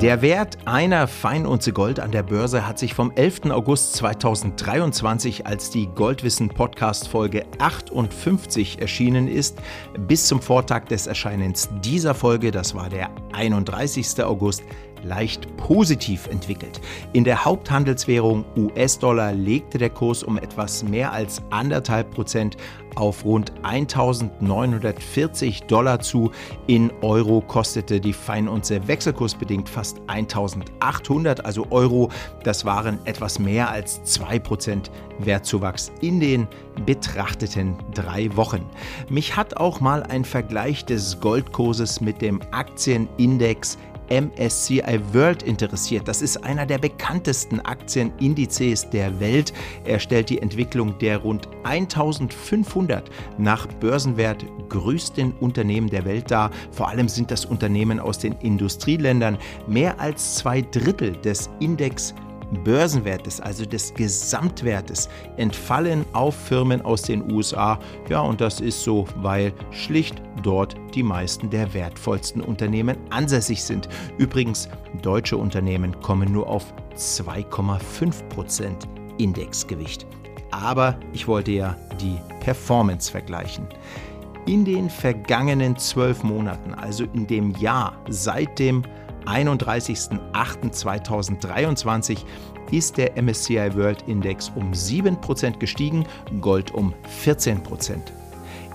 Der 0.00 0.22
Wert 0.22 0.58
einer 0.66 1.06
Feinunze 1.06 1.72
Gold 1.72 2.00
an 2.00 2.10
der 2.10 2.24
Börse 2.24 2.66
hat 2.66 2.78
sich 2.78 2.92
vom 2.94 3.12
11. 3.12 3.50
August 3.50 3.94
2023, 3.94 5.46
als 5.46 5.70
die 5.70 5.86
Goldwissen 5.86 6.48
Podcast 6.48 7.08
Folge 7.08 7.46
58 7.58 8.80
erschienen 8.80 9.28
ist, 9.28 9.62
bis 9.96 10.26
zum 10.26 10.42
Vortag 10.42 10.86
des 10.86 11.06
Erscheinens 11.06 11.70
dieser 11.82 12.14
Folge, 12.14 12.50
das 12.50 12.74
war 12.74 12.90
der 12.90 13.08
31. 13.32 14.22
August, 14.24 14.64
leicht 15.04 15.56
positiv 15.56 16.26
entwickelt. 16.26 16.80
In 17.12 17.24
der 17.24 17.44
Haupthandelswährung 17.44 18.44
US-Dollar 18.56 19.32
legte 19.32 19.78
der 19.78 19.90
Kurs 19.90 20.22
um 20.22 20.38
etwas 20.38 20.82
mehr 20.82 21.12
als 21.12 21.42
anderthalb 21.50 22.10
Prozent 22.10 22.56
auf 22.96 23.24
rund 23.24 23.52
1940 23.62 25.64
Dollar 25.64 26.00
zu. 26.00 26.30
In 26.66 26.92
Euro 27.02 27.40
kostete 27.40 28.00
die 28.00 28.12
Feinunze 28.12 28.86
wechselkursbedingt 28.86 29.68
fast 29.68 30.00
1800, 30.06 31.44
also 31.44 31.66
Euro. 31.70 32.10
Das 32.42 32.64
waren 32.64 32.98
etwas 33.04 33.38
mehr 33.38 33.70
als 33.70 34.00
2% 34.02 34.90
Wertzuwachs 35.18 35.92
in 36.00 36.20
den 36.20 36.48
betrachteten 36.86 37.76
drei 37.94 38.34
Wochen. 38.36 38.66
Mich 39.08 39.36
hat 39.36 39.56
auch 39.56 39.80
mal 39.80 40.02
ein 40.02 40.24
Vergleich 40.24 40.84
des 40.84 41.20
Goldkurses 41.20 42.00
mit 42.00 42.20
dem 42.20 42.40
Aktienindex 42.50 43.78
MSCI 44.10 45.00
World 45.12 45.42
interessiert. 45.42 46.08
Das 46.08 46.22
ist 46.22 46.44
einer 46.44 46.66
der 46.66 46.78
bekanntesten 46.78 47.60
Aktienindizes 47.60 48.88
der 48.90 49.18
Welt. 49.20 49.52
Er 49.84 49.98
stellt 49.98 50.30
die 50.30 50.40
Entwicklung 50.40 50.98
der 50.98 51.18
rund 51.18 51.48
1500 51.64 53.10
nach 53.38 53.66
Börsenwert 53.66 54.44
größten 54.68 55.32
Unternehmen 55.40 55.88
der 55.88 56.04
Welt 56.04 56.30
dar. 56.30 56.50
Vor 56.70 56.88
allem 56.88 57.08
sind 57.08 57.30
das 57.30 57.44
Unternehmen 57.44 58.00
aus 58.00 58.18
den 58.18 58.32
Industrieländern. 58.40 59.38
Mehr 59.66 60.00
als 60.00 60.36
zwei 60.36 60.62
Drittel 60.62 61.12
des 61.12 61.50
Index 61.60 62.14
Börsenwertes, 62.64 63.40
also 63.40 63.64
des 63.64 63.94
Gesamtwertes, 63.94 65.08
entfallen 65.36 66.04
auf 66.12 66.34
Firmen 66.34 66.82
aus 66.82 67.02
den 67.02 67.32
USA. 67.32 67.78
Ja, 68.08 68.20
und 68.20 68.40
das 68.40 68.60
ist 68.60 68.82
so, 68.82 69.06
weil 69.16 69.52
schlicht 69.70 70.22
dort 70.42 70.76
die 70.94 71.02
meisten 71.02 71.50
der 71.50 71.72
wertvollsten 71.74 72.40
Unternehmen 72.42 72.96
ansässig 73.10 73.62
sind. 73.62 73.88
Übrigens, 74.18 74.68
deutsche 75.02 75.36
Unternehmen 75.36 76.00
kommen 76.00 76.32
nur 76.32 76.48
auf 76.48 76.72
2,5% 76.96 78.70
Indexgewicht. 79.18 80.06
Aber 80.50 80.98
ich 81.12 81.26
wollte 81.26 81.50
ja 81.50 81.76
die 82.00 82.18
Performance 82.40 83.10
vergleichen. 83.10 83.66
In 84.46 84.64
den 84.64 84.90
vergangenen 84.90 85.76
zwölf 85.76 86.22
Monaten, 86.22 86.74
also 86.74 87.04
in 87.14 87.26
dem 87.26 87.52
Jahr 87.52 87.96
seit 88.08 88.58
dem 88.58 88.82
31.08.2023 89.26 92.18
ist 92.70 92.96
der 92.96 93.20
MSCI 93.20 93.74
World 93.74 94.04
Index 94.06 94.52
um 94.54 94.70
7% 94.72 95.58
gestiegen, 95.58 96.06
Gold 96.40 96.72
um 96.72 96.94
14%. 97.24 97.98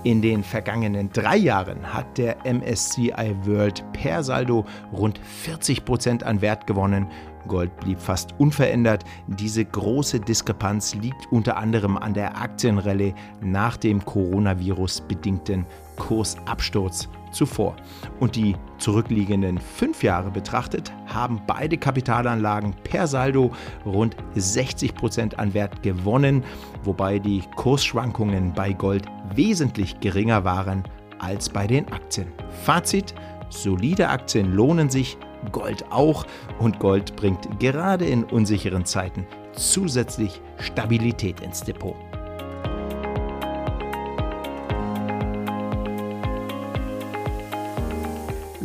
In 0.03 0.21
den 0.21 0.43
vergangenen 0.43 1.09
drei 1.11 1.35
Jahren 1.35 1.93
hat 1.93 2.17
der 2.17 2.37
MSCI 2.45 3.35
World 3.43 3.83
per 3.91 4.23
Saldo 4.23 4.65
rund 4.93 5.19
40% 5.45 6.23
an 6.23 6.41
Wert 6.41 6.65
gewonnen. 6.67 7.07
Gold 7.49 7.75
blieb 7.81 7.99
fast 7.99 8.33
unverändert. 8.37 9.03
Diese 9.27 9.65
große 9.65 10.21
Diskrepanz 10.21 10.95
liegt 10.95 11.29
unter 11.31 11.57
anderem 11.57 11.97
an 11.97 12.13
der 12.13 12.37
Aktienrallye 12.37 13.13
nach 13.41 13.75
dem 13.75 14.05
Coronavirus 14.05 15.01
bedingten 15.01 15.65
Kursabsturz 15.97 17.09
zuvor. 17.31 17.75
Und 18.19 18.35
die 18.35 18.55
zurückliegenden 18.77 19.57
fünf 19.57 20.03
Jahre 20.03 20.31
betrachtet, 20.31 20.91
haben 21.07 21.41
beide 21.47 21.77
Kapitalanlagen 21.77 22.73
per 22.83 23.07
Saldo 23.07 23.51
rund 23.85 24.15
60 24.35 24.95
Prozent 24.95 25.39
an 25.39 25.53
Wert 25.53 25.83
gewonnen, 25.83 26.43
wobei 26.83 27.19
die 27.19 27.43
Kursschwankungen 27.55 28.53
bei 28.53 28.73
Gold 28.73 29.05
wesentlich 29.35 29.99
geringer 29.99 30.43
waren 30.43 30.83
als 31.19 31.49
bei 31.49 31.67
den 31.67 31.91
Aktien. 31.91 32.27
Fazit: 32.63 33.13
Solide 33.49 34.09
Aktien 34.09 34.53
lohnen 34.53 34.89
sich, 34.89 35.17
Gold 35.51 35.85
auch 35.89 36.25
und 36.59 36.79
Gold 36.79 37.15
bringt 37.15 37.59
gerade 37.59 38.05
in 38.05 38.23
unsicheren 38.23 38.85
Zeiten 38.85 39.25
zusätzlich 39.53 40.41
Stabilität 40.57 41.41
ins 41.41 41.61
Depot. 41.61 41.95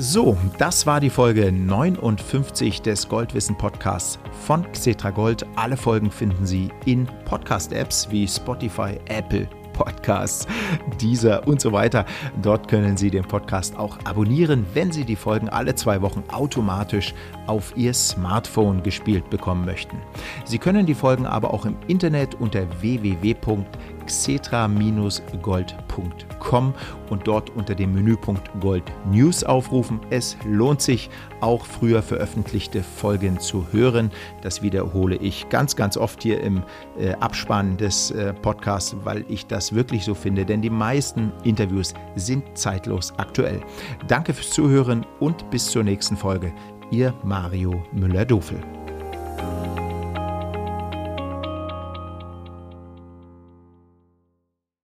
So, 0.07 0.37
das 0.59 0.85
war 0.85 1.01
die 1.01 1.09
Folge 1.09 1.51
59 1.51 2.83
des 2.83 3.09
Goldwissen 3.09 3.57
Podcasts 3.57 4.19
von 4.45 4.71
Xetra 4.71 5.09
Gold. 5.09 5.47
Alle 5.57 5.79
Folgen 5.79 6.11
finden 6.11 6.45
Sie 6.45 6.69
in 6.85 7.07
Podcast-Apps 7.25 8.11
wie 8.11 8.29
Spotify, 8.29 8.99
Apple 9.07 9.49
Podcasts, 9.73 10.47
dieser 11.01 11.49
und 11.49 11.59
so 11.59 11.73
weiter. 11.73 12.05
Dort 12.43 12.69
können 12.69 12.99
Sie 12.99 13.11
den 13.11 13.25
Podcast 13.25 13.79
auch 13.79 13.99
abonnieren, 14.05 14.67
wenn 14.75 14.93
Sie 14.93 15.05
die 15.05 15.17
Folgen 15.17 15.49
alle 15.49 15.75
zwei 15.75 16.03
Wochen 16.03 16.23
automatisch 16.31 17.15
auf 17.47 17.73
Ihr 17.75 17.95
Smartphone 17.95 18.83
gespielt 18.83 19.31
bekommen 19.31 19.65
möchten. 19.65 19.97
Sie 20.45 20.59
können 20.59 20.85
die 20.85 20.95
Folgen 20.95 21.25
aber 21.25 21.55
auch 21.55 21.65
im 21.65 21.77
Internet 21.89 22.35
unter 22.35 22.67
www.xetra-gold.com 24.05 26.75
und 27.11 27.27
dort 27.27 27.51
unter 27.51 27.75
dem 27.75 27.93
Menüpunkt 27.95 28.49
Gold 28.61 28.85
News 29.11 29.43
aufrufen. 29.45 30.01
Es 30.11 30.37
lohnt 30.45 30.81
sich, 30.81 31.11
auch 31.41 31.67
früher 31.67 32.01
veröffentlichte 32.03 32.83
Folgen 32.83 33.41
zu 33.41 33.67
hören. 33.73 34.11
Das 34.43 34.63
wiederhole 34.63 35.17
ich 35.17 35.49
ganz, 35.49 35.75
ganz 35.77 35.97
oft 35.97 36.23
hier 36.23 36.41
im 36.41 36.63
äh, 36.99 37.13
Abspann 37.15 37.77
des 37.77 38.11
äh, 38.11 38.33
Podcasts, 38.33 38.97
weil 39.05 39.25
ich 39.29 39.47
das 39.47 39.73
wirklich 39.75 40.05
so 40.05 40.15
finde, 40.15 40.45
denn 40.45 40.63
die 40.63 40.71
meisten 40.71 41.33
Interviews 41.45 41.95
sind 42.17 42.57
zeitlos 42.57 43.13
aktuell. 43.17 43.61
Danke 44.09 44.35
fürs 44.35 44.51
Zuhören 44.51 45.07
und 45.21 45.49
bis 45.51 45.67
zur 45.67 45.85
nächsten 45.85 46.17
Folge. 46.17 46.53
Ihr 46.91 47.15
Mario 47.25 47.83
Müller-Dofel. 47.93 48.84